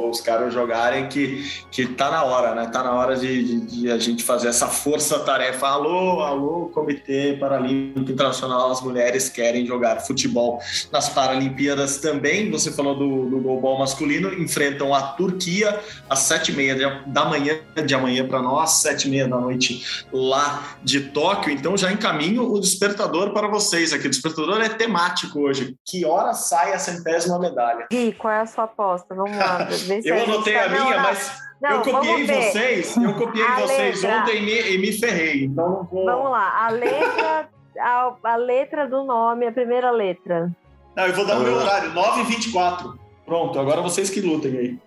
os 0.08 0.20
caras 0.20 0.54
jogarem, 0.54 1.08
que, 1.08 1.44
que 1.72 1.86
tá 1.86 2.08
na 2.08 2.22
hora, 2.22 2.54
né? 2.54 2.68
Tá 2.72 2.84
na 2.84 2.92
hora 2.92 3.16
de, 3.16 3.42
de, 3.42 3.60
de 3.66 3.90
a 3.90 3.98
gente 3.98 4.22
fazer 4.22 4.46
essa 4.46 4.68
força-tarefa. 4.68 5.66
Alô, 5.66 6.20
alô, 6.22 6.70
Comitê 6.72 7.36
Paralímpico 7.38 8.12
Internacional, 8.12 8.70
as 8.70 8.80
mulheres 8.80 9.28
querem 9.28 9.66
jogar 9.66 10.00
futebol 10.00 10.60
nas 10.92 11.08
Paralimpíadas 11.08 11.98
também. 11.98 12.48
Você 12.52 12.70
falou 12.70 12.94
do, 12.94 13.28
do 13.28 13.40
golbol 13.40 13.78
masculino, 13.78 14.32
enfrentam 14.32 14.94
a 14.94 15.02
Turquia 15.02 15.80
às 16.08 16.20
sete 16.20 16.52
e 16.52 16.54
meia 16.54 17.02
da 17.06 17.24
manhã 17.24 17.58
de 17.84 17.94
amanhã 17.94 18.26
para 18.26 18.40
nós, 18.40 18.70
sete 18.82 19.08
e 19.08 19.10
meia 19.10 19.26
da 19.26 19.36
noite 19.36 20.06
lá 20.12 20.76
de 20.84 21.00
Tóquio. 21.00 21.52
Então 21.52 21.76
já 21.76 21.90
encaminho 21.90 22.52
o 22.52 22.60
despertador 22.60 23.32
para 23.32 23.48
vocês 23.48 23.92
aqui. 23.92 24.06
O 24.06 24.10
despertador 24.10 24.60
é 24.60 24.68
temático 24.68 25.40
hoje. 25.40 25.74
Que 25.84 26.04
hora 26.04 26.32
sai 26.34 26.67
sai 26.68 26.74
a 26.74 26.78
centésima 26.78 27.38
medalha. 27.38 27.86
Gui, 27.90 28.12
qual 28.12 28.32
é 28.32 28.40
a 28.40 28.46
sua 28.46 28.64
aposta? 28.64 29.14
Vamos 29.14 29.36
lá. 29.36 29.68
eu 30.04 30.22
anotei 30.22 30.56
a, 30.56 30.64
a 30.64 30.68
minha, 30.68 30.84
não, 30.84 31.02
mas 31.02 31.42
não, 31.60 31.70
eu 31.70 31.82
copiei 31.82 32.26
vocês. 32.26 32.96
Eu 32.96 33.14
copiei 33.14 33.44
a 33.44 33.60
vocês 33.60 34.02
letra... 34.02 34.20
ontem 34.20 34.36
e 34.36 34.42
me, 34.42 34.74
e 34.74 34.78
me, 34.78 34.92
ferrei. 34.92 35.44
Então 35.44 35.88
vou... 35.90 36.04
Vamos 36.04 36.30
lá. 36.30 36.66
A 36.66 36.70
letra, 36.70 37.48
a, 37.78 38.14
a, 38.22 38.36
letra 38.36 38.86
do 38.86 39.04
nome, 39.04 39.46
a 39.46 39.52
primeira 39.52 39.90
letra. 39.90 40.50
Não, 40.96 41.06
eu 41.06 41.14
vou 41.14 41.26
dar 41.26 41.38
o 41.38 41.42
meu 41.42 41.54
horário, 41.54 41.92
9h24. 41.92 42.94
Pronto, 43.24 43.58
agora 43.58 43.80
vocês 43.82 44.10
que 44.10 44.20
lutem 44.20 44.56
aí. 44.56 44.78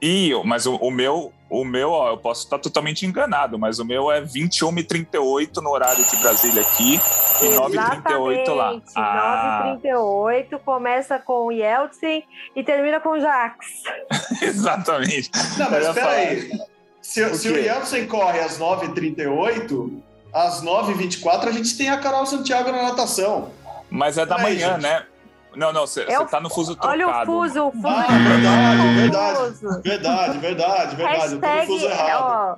E, 0.00 0.30
mas 0.44 0.66
o, 0.66 0.76
o, 0.76 0.90
meu, 0.90 1.32
o 1.48 1.64
meu, 1.64 1.90
ó, 1.90 2.10
eu 2.10 2.18
posso 2.18 2.44
estar 2.44 2.58
totalmente 2.58 3.06
enganado, 3.06 3.58
mas 3.58 3.78
o 3.78 3.84
meu 3.84 4.10
é 4.10 4.20
21 4.20 4.78
e 4.78 4.82
38 4.82 5.62
no 5.62 5.70
horário 5.70 6.04
de 6.04 6.16
Brasília 6.16 6.62
aqui 6.62 7.00
e 7.40 7.48
9 7.50 7.78
h 7.78 7.90
38 8.02 8.54
lá. 8.54 8.80
Ah. 8.96 9.62
9 9.68 9.80
38 9.80 10.58
começa 10.60 11.18
com 11.18 11.46
o 11.46 11.52
Yeltsin 11.52 12.24
e 12.54 12.64
termina 12.64 12.98
com 12.98 13.10
o 13.10 13.20
Jax. 13.20 13.66
Exatamente. 14.42 15.30
Não, 15.58 15.70
mas 15.70 15.86
espera 15.86 16.10
aí. 16.10 16.50
Se, 17.00 17.34
se 17.36 17.48
o 17.48 17.56
Yeltsin 17.56 18.06
corre 18.06 18.40
às 18.40 18.58
9 18.58 18.86
h 18.86 18.94
38 18.94 20.02
às 20.32 20.62
9 20.62 20.92
h 20.92 20.98
24 21.00 21.48
a 21.48 21.52
gente 21.52 21.78
tem 21.78 21.88
a 21.88 21.98
Carol 21.98 22.26
Santiago 22.26 22.72
na 22.72 22.82
natação. 22.82 23.50
Mas 23.88 24.18
é 24.18 24.26
da 24.26 24.36
manhã, 24.36 24.72
gente. 24.72 24.82
né? 24.82 25.06
Não, 25.56 25.72
não, 25.72 25.86
você 25.86 26.02
é 26.02 26.24
tá 26.26 26.40
no 26.40 26.50
fuso 26.50 26.76
trocado. 26.76 26.92
Olha 26.92 27.22
o 27.22 27.26
fuso, 27.26 27.66
o 27.68 27.72
fuso. 27.72 27.86
Ah, 27.86 28.06
verdade, 28.28 29.58
verdade, 29.82 30.38
verdade, 30.38 30.38
verdade, 30.38 30.96
verdade. 30.96 31.32
eu 31.32 31.40
tô 31.40 31.48
no 31.48 31.66
fuso 31.66 31.86
errado. 31.86 32.22
Ó, 32.22 32.56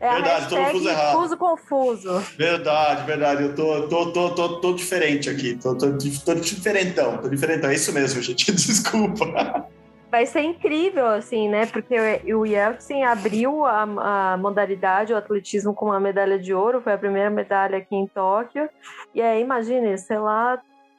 é 0.00 0.12
verdade, 0.14 0.48
tô 0.48 0.56
no 0.56 0.66
fuso 0.70 0.88
errado. 0.88 1.12
Fuso 1.20 1.36
confuso. 1.36 2.18
Verdade, 2.38 3.04
verdade. 3.04 3.42
Eu 3.42 3.54
tô, 3.54 3.88
tô, 3.88 4.12
tô, 4.12 4.30
tô, 4.30 4.60
tô 4.60 4.72
diferente 4.72 5.28
aqui. 5.28 5.56
Tô, 5.56 5.76
tô, 5.76 5.88
tô 5.90 6.34
diferentão, 6.34 7.18
tô 7.18 7.28
diferentão. 7.28 7.68
É 7.68 7.74
isso 7.74 7.92
mesmo, 7.92 8.20
gente. 8.22 8.50
Desculpa. 8.50 9.68
Vai 10.10 10.24
ser 10.24 10.40
incrível, 10.40 11.06
assim, 11.06 11.50
né? 11.50 11.66
Porque 11.66 11.94
o 12.32 12.46
Yeltsin 12.46 13.02
abriu 13.02 13.66
a, 13.66 13.82
a 14.32 14.36
modalidade, 14.38 15.12
o 15.12 15.16
atletismo, 15.16 15.74
com 15.74 15.86
uma 15.86 16.00
medalha 16.00 16.38
de 16.38 16.54
ouro. 16.54 16.80
Foi 16.80 16.94
a 16.94 16.98
primeira 16.98 17.28
medalha 17.28 17.76
aqui 17.76 17.94
em 17.94 18.06
Tóquio. 18.06 18.70
E 19.14 19.20
aí, 19.20 19.42
imagine, 19.42 19.98
sei 19.98 20.18
lá, 20.18 20.58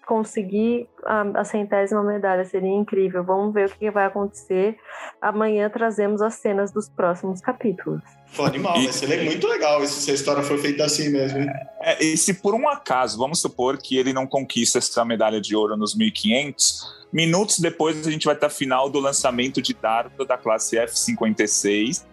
conseguir 0.10 0.90
a, 1.06 1.22
a, 1.42 1.44
centésima 1.44 2.02
medalha, 2.02 2.44
seria 2.44 2.68
incrível. 2.68 3.24
Vamos 3.24 3.54
ver 3.54 3.68
o 3.68 3.70
que 3.70 3.92
vai 3.92 4.08
acontecer. 4.08 4.76
Amanhã 5.22 5.70
trazemos 5.70 6.20
as 6.20 6.34
cenas 6.34 6.72
dos 6.72 6.90
próximos 6.90 7.40
capítulos. 7.42 8.02
Pô, 8.36 8.44
animal, 8.44 8.76
e, 8.80 8.86
vai 8.86 8.92
ser 8.92 9.24
muito 9.24 9.48
legal 9.48 9.86
se 9.86 10.10
a 10.10 10.14
história 10.16 10.42
for 10.42 10.58
feita 10.58 10.84
assim 10.84 11.10
mesmo. 11.10 11.46
É, 11.82 12.04
e 12.04 12.18
se 12.18 12.34
por 12.34 12.56
um 12.56 12.68
acaso, 12.68 13.20
vamos 13.20 13.40
supor 13.40 13.78
que 13.78 13.98
ele 13.98 14.12
não 14.12 14.26
conquista 14.26 14.80
essa 14.80 15.06
medalha 15.06 15.40
de 15.40 15.56
ouro 15.56 15.78
nos 15.78 15.96
1500, 15.96 17.06
minutos 17.14 17.60
depois 17.60 18.08
a 18.08 18.10
gente 18.10 18.26
vai 18.26 18.36
ter 18.36 18.48
a 18.48 18.50
final 18.50 18.90
do 18.90 19.00
lançamento 19.00 19.62
de 19.62 19.76
dardo 19.76 20.26
da 20.26 20.40
classe 20.40 20.76
F56 20.76 22.04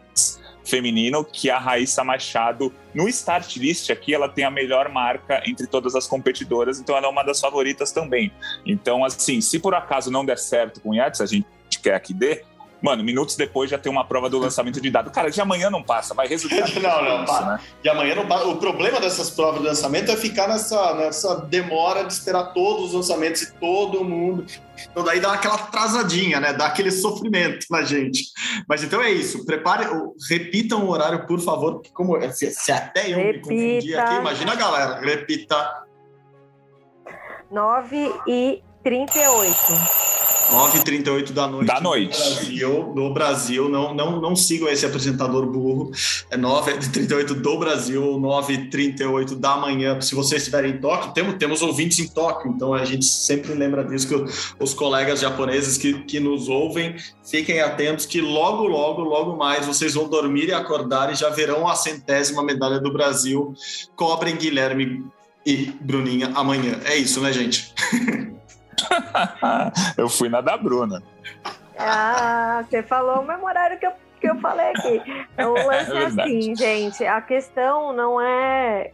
feminino, 0.66 1.24
que 1.24 1.48
a 1.48 1.58
Raíssa 1.58 2.02
Machado, 2.02 2.72
no 2.94 3.08
start 3.08 3.56
list 3.56 3.90
aqui, 3.90 4.12
ela 4.12 4.28
tem 4.28 4.44
a 4.44 4.50
melhor 4.50 4.88
marca 4.88 5.42
entre 5.46 5.66
todas 5.66 5.94
as 5.94 6.06
competidoras, 6.06 6.80
então 6.80 6.96
ela 6.96 7.06
é 7.06 7.10
uma 7.10 7.22
das 7.22 7.40
favoritas 7.40 7.92
também. 7.92 8.32
Então, 8.66 9.04
assim, 9.04 9.40
se 9.40 9.58
por 9.58 9.74
acaso 9.74 10.10
não 10.10 10.24
der 10.24 10.38
certo 10.38 10.80
com 10.80 10.90
o 10.90 10.94
Yates, 10.94 11.20
a 11.20 11.26
gente 11.26 11.46
quer 11.82 11.98
que 12.00 12.12
dê, 12.12 12.42
Mano, 12.86 13.02
minutos 13.02 13.34
depois 13.34 13.68
já 13.68 13.76
tem 13.76 13.90
uma 13.90 14.04
prova 14.04 14.30
do 14.30 14.38
lançamento 14.38 14.80
de 14.80 14.88
dado. 14.88 15.10
Cara, 15.10 15.28
de 15.28 15.40
amanhã 15.40 15.68
não 15.68 15.82
passa, 15.82 16.14
vai 16.14 16.28
resultar. 16.28 16.70
não, 16.80 17.04
não, 17.04 17.24
isso, 17.24 17.44
né? 17.44 17.58
De 17.82 17.88
amanhã 17.88 18.14
não 18.14 18.28
passa. 18.28 18.46
O 18.46 18.58
problema 18.58 19.00
dessas 19.00 19.28
provas 19.28 19.60
de 19.60 19.66
lançamento 19.66 20.12
é 20.12 20.16
ficar 20.16 20.46
nessa, 20.46 20.94
nessa 20.94 21.34
demora 21.34 22.04
de 22.04 22.12
esperar 22.12 22.52
todos 22.52 22.90
os 22.90 22.94
lançamentos 22.94 23.42
e 23.42 23.52
todo 23.54 24.04
mundo. 24.04 24.46
Então 24.88 25.02
daí 25.02 25.18
dá 25.18 25.32
aquela 25.32 25.56
atrasadinha, 25.56 26.38
né? 26.38 26.52
Dá 26.52 26.66
aquele 26.66 26.92
sofrimento 26.92 27.66
na 27.72 27.82
gente. 27.82 28.22
Mas 28.68 28.84
então 28.84 29.02
é 29.02 29.10
isso. 29.10 29.44
Prepare, 29.44 29.88
repitam 30.30 30.84
o 30.84 30.90
horário, 30.90 31.26
por 31.26 31.40
favor, 31.40 31.82
como 31.92 32.20
se, 32.30 32.52
se 32.52 32.70
até 32.70 33.10
eu 33.10 33.16
Repita. 33.16 33.48
me 33.48 33.72
confundi 33.72 33.96
aqui, 33.96 34.14
imagina 34.14 34.52
a 34.52 34.54
galera. 34.54 35.00
Repita. 35.00 35.82
9 37.50 38.14
e 38.28 38.62
38. 38.84 39.56
9h38 40.50 41.32
da 41.32 41.46
noite. 41.46 41.66
Da 41.66 41.80
noite. 41.80 42.18
No 42.18 42.34
Brasil, 42.34 42.92
no 42.94 43.14
Brasil 43.14 43.68
não, 43.68 43.94
não, 43.94 44.20
não 44.20 44.36
sigam 44.36 44.68
esse 44.68 44.86
apresentador 44.86 45.46
burro. 45.46 45.90
É 46.30 46.36
9h38 46.36 47.34
do 47.34 47.58
Brasil, 47.58 48.02
9h38 48.02 49.34
da 49.34 49.56
manhã. 49.56 50.00
Se 50.00 50.14
vocês 50.14 50.42
estiverem 50.42 50.72
em 50.72 50.78
Tóquio, 50.78 51.12
temos, 51.12 51.34
temos 51.34 51.62
ouvintes 51.62 51.98
em 51.98 52.08
Tóquio, 52.08 52.50
então 52.50 52.72
a 52.74 52.84
gente 52.84 53.04
sempre 53.04 53.54
lembra 53.54 53.84
disso, 53.84 54.08
que 54.08 54.24
os 54.62 54.74
colegas 54.74 55.20
japoneses 55.20 55.76
que, 55.76 56.04
que 56.04 56.20
nos 56.20 56.48
ouvem, 56.48 56.96
fiquem 57.28 57.60
atentos 57.60 58.06
que 58.06 58.20
logo, 58.20 58.64
logo, 58.64 59.02
logo 59.02 59.36
mais 59.36 59.66
vocês 59.66 59.94
vão 59.94 60.08
dormir 60.08 60.48
e 60.48 60.52
acordar 60.52 61.12
e 61.12 61.14
já 61.14 61.28
verão 61.30 61.66
a 61.66 61.74
centésima 61.74 62.42
medalha 62.42 62.78
do 62.78 62.92
Brasil. 62.92 63.54
Cobrem 63.94 64.36
Guilherme 64.36 65.04
e 65.44 65.72
Bruninha 65.80 66.32
amanhã. 66.34 66.80
É 66.84 66.96
isso, 66.96 67.20
né, 67.20 67.32
gente? 67.32 67.72
eu 69.96 70.08
fui 70.08 70.28
na 70.28 70.40
da 70.40 70.56
Bruna. 70.56 71.02
Ah, 71.78 72.64
você 72.68 72.82
falou 72.82 73.20
o 73.20 73.24
mesmo 73.24 73.46
horário 73.46 73.78
que 73.78 73.86
eu, 73.86 73.92
que 74.20 74.28
eu 74.28 74.36
falei 74.40 74.70
aqui. 74.70 75.02
O 75.38 75.52
lance 75.66 75.92
é, 75.92 76.02
é 76.02 76.06
assim, 76.06 76.56
gente. 76.56 77.04
A 77.06 77.20
questão 77.20 77.92
não 77.92 78.20
é, 78.20 78.90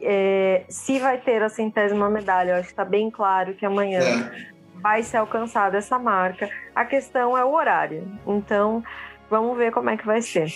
é, 0.00 0.64
se 0.68 0.98
vai 0.98 1.18
ter 1.18 1.42
a 1.42 1.48
centésima 1.48 2.08
medalha. 2.08 2.52
Eu 2.52 2.56
acho 2.56 2.66
que 2.66 2.72
está 2.72 2.84
bem 2.84 3.10
claro 3.10 3.54
que 3.54 3.66
amanhã 3.66 4.00
é. 4.00 4.80
vai 4.80 5.02
ser 5.02 5.18
alcançada 5.18 5.78
essa 5.78 5.98
marca. 5.98 6.48
A 6.74 6.84
questão 6.84 7.36
é 7.36 7.44
o 7.44 7.52
horário. 7.52 8.06
Então, 8.26 8.82
vamos 9.28 9.56
ver 9.56 9.72
como 9.72 9.90
é 9.90 9.96
que 9.96 10.06
vai 10.06 10.22
ser. 10.22 10.52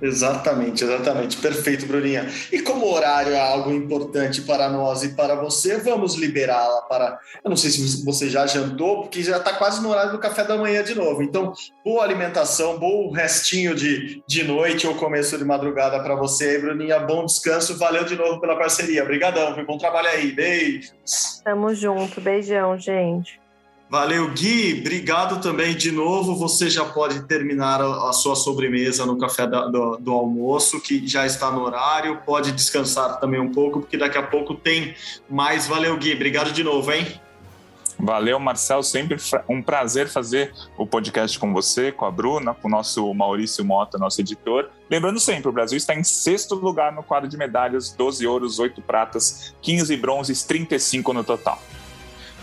Exatamente, 0.00 0.84
exatamente. 0.84 1.36
Perfeito, 1.38 1.86
Bruninha. 1.86 2.26
E 2.52 2.60
como 2.60 2.86
o 2.86 2.92
horário 2.92 3.32
é 3.32 3.40
algo 3.40 3.72
importante 3.72 4.42
para 4.42 4.68
nós 4.68 5.02
e 5.02 5.10
para 5.10 5.34
você, 5.34 5.78
vamos 5.78 6.14
liberá-la 6.14 6.82
para. 6.82 7.18
Eu 7.42 7.50
não 7.50 7.56
sei 7.56 7.70
se 7.70 8.04
você 8.04 8.28
já 8.30 8.46
jantou, 8.46 9.02
porque 9.02 9.22
já 9.22 9.38
está 9.38 9.54
quase 9.54 9.82
no 9.82 9.90
horário 9.90 10.12
do 10.12 10.18
café 10.18 10.44
da 10.44 10.56
manhã 10.56 10.82
de 10.84 10.94
novo. 10.94 11.22
Então, 11.22 11.52
boa 11.84 12.04
alimentação, 12.04 12.78
bom 12.78 13.10
restinho 13.10 13.74
de, 13.74 14.22
de 14.26 14.44
noite 14.44 14.86
ou 14.86 14.94
começo 14.94 15.36
de 15.36 15.44
madrugada 15.44 16.00
para 16.00 16.14
você, 16.14 16.58
Bruninha. 16.58 17.00
Bom 17.00 17.26
descanso. 17.26 17.76
Valeu 17.76 18.04
de 18.04 18.16
novo 18.16 18.40
pela 18.40 18.56
parceria. 18.56 19.02
Obrigadão, 19.02 19.54
foi 19.54 19.64
bom 19.64 19.78
trabalho 19.78 20.08
aí. 20.08 20.32
Beijos. 20.32 21.40
Tamo 21.44 21.74
junto. 21.74 22.20
Beijão, 22.20 22.78
gente. 22.78 23.40
Valeu, 23.90 24.30
Gui. 24.32 24.80
Obrigado 24.80 25.40
também 25.40 25.74
de 25.74 25.90
novo. 25.90 26.34
Você 26.36 26.68
já 26.68 26.84
pode 26.84 27.22
terminar 27.22 27.80
a, 27.80 28.12
sua 28.12 28.36
sobremesa 28.36 29.06
no 29.06 29.16
café 29.16 29.46
da, 29.46 29.66
do, 29.66 29.96
do, 29.96 30.12
almoço, 30.12 30.78
que 30.78 31.06
já 31.08 31.24
está 31.24 31.50
no 31.50 31.62
horário. 31.62 32.20
Pode 32.26 32.52
descansar 32.52 33.18
também 33.18 33.40
um 33.40 33.50
pouco, 33.50 33.80
porque 33.80 33.96
daqui 33.96 34.18
a 34.18 34.22
pouco 34.22 34.54
tem 34.54 34.94
mais. 35.28 35.66
Valeu, 35.66 35.96
Gui. 35.96 36.12
Obrigado 36.12 36.52
de 36.52 36.62
novo, 36.62 36.92
hein? 36.92 37.06
Valeu, 37.98 38.38
Marcel. 38.38 38.82
Sempre 38.82 39.16
um 39.48 39.62
prazer 39.62 40.06
fazer 40.06 40.52
o 40.76 40.86
podcast 40.86 41.38
com 41.38 41.52
você, 41.54 41.90
com 41.90 42.04
a 42.04 42.10
Bruna, 42.10 42.52
com 42.52 42.68
o 42.68 42.70
nosso 42.70 43.12
Maurício 43.14 43.64
Mota, 43.64 43.96
nosso 43.96 44.20
editor. 44.20 44.68
Lembrando 44.90 45.18
sempre, 45.18 45.48
o 45.48 45.52
Brasil 45.52 45.78
está 45.78 45.94
em 45.94 46.04
sexto 46.04 46.54
lugar 46.54 46.92
no 46.92 47.02
quadro 47.02 47.26
de 47.26 47.38
medalhas: 47.38 47.90
12 47.90 48.26
ouros, 48.26 48.58
8 48.58 48.82
pratas, 48.82 49.54
15 49.62 49.96
bronzes, 49.96 50.44
35 50.44 51.12
no 51.14 51.24
total. 51.24 51.58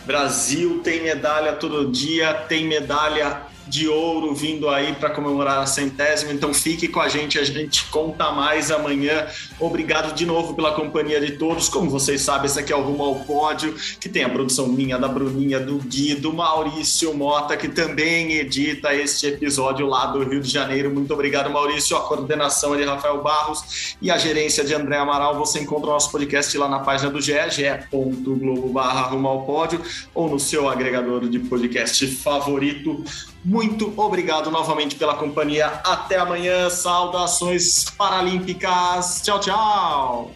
Brasil 0.06 0.82
tem 0.84 1.02
medalha 1.02 1.54
todo 1.54 1.92
dia, 1.92 2.34
tem 2.34 2.66
medalha 2.66 3.42
de 3.68 3.88
ouro 3.88 4.34
vindo 4.34 4.70
aí 4.70 4.94
para 4.94 5.10
comemorar 5.10 5.60
a 5.60 5.66
centésima. 5.66 6.32
Então 6.32 6.54
fique 6.54 6.88
com 6.88 7.00
a 7.00 7.10
gente, 7.10 7.40
a 7.40 7.44
gente 7.44 7.86
conta 7.86 8.32
mais 8.32 8.72
amanhã. 8.72 9.28
Obrigado 9.60 10.14
de 10.14 10.26
novo 10.26 10.54
pela 10.54 10.74
companhia 10.74 11.20
de 11.20 11.34
todos. 11.34 11.70
Como 11.70 11.90
vocês 11.90 12.22
sabem, 12.22 12.46
esse 12.46 12.60
aqui 12.60 12.72
é 12.72 12.76
o 12.76 12.82
Rumo 12.82 13.04
ao 13.04 13.16
Pódio, 13.16 13.74
que 14.00 14.10
tem 14.10 14.24
a 14.24 14.30
produção 14.30 14.68
minha, 14.68 14.98
da 14.98 15.08
Bruninha, 15.08 15.60
do 15.60 15.78
Gui, 15.78 16.16
do 16.16 16.34
Maurício 16.34 17.14
Mota, 17.14 17.58
que 17.58 17.68
também 17.68 18.34
edita 18.34 18.94
este 18.94 19.28
episódio 19.28 19.88
lá 19.88 20.08
do 20.08 20.24
Rio 20.24 20.42
de 20.42 20.50
Janeiro. 20.50 20.90
Muito 20.90 21.14
obrigado, 21.14 21.50
Maurício. 21.50 21.98
A 21.98 22.02
coordenação 22.02 22.76
é 22.76 22.78
de 22.78 22.84
Rafael 22.84 23.22
Barros 23.22 23.96
e 24.02 24.12
a 24.12 24.18
gerência 24.18 24.64
de 24.64 24.74
André 24.74 24.98
Amaral. 24.98 25.38
Você 25.38 25.60
encontra 25.60 25.90
o 25.90 25.94
nosso 25.94 26.12
podcast 26.12 26.56
lá 26.58 26.68
na 26.68 26.80
página 26.80 27.10
do 27.10 27.22
GE, 27.22 27.34
ge.globo 27.50 28.70
barra 28.70 29.02
Rumo 29.08 29.28
ao 29.28 29.44
Pódio, 29.46 29.82
ou 30.14 30.30
no 30.30 30.40
seu 30.40 30.70
agregador 30.70 31.28
de 31.28 31.40
podcast 31.40 32.06
favorito. 32.08 33.04
Muito 33.56 33.94
obrigado 33.96 34.52
novamente 34.52 34.98
pela 34.98 35.16
companhia. 35.16 35.68
Até 35.86 36.18
amanhã. 36.18 36.70
Saudações 36.70 37.86
paralímpicas. 37.90 39.22
Tchau, 39.24 39.40
tchau. 39.40 40.32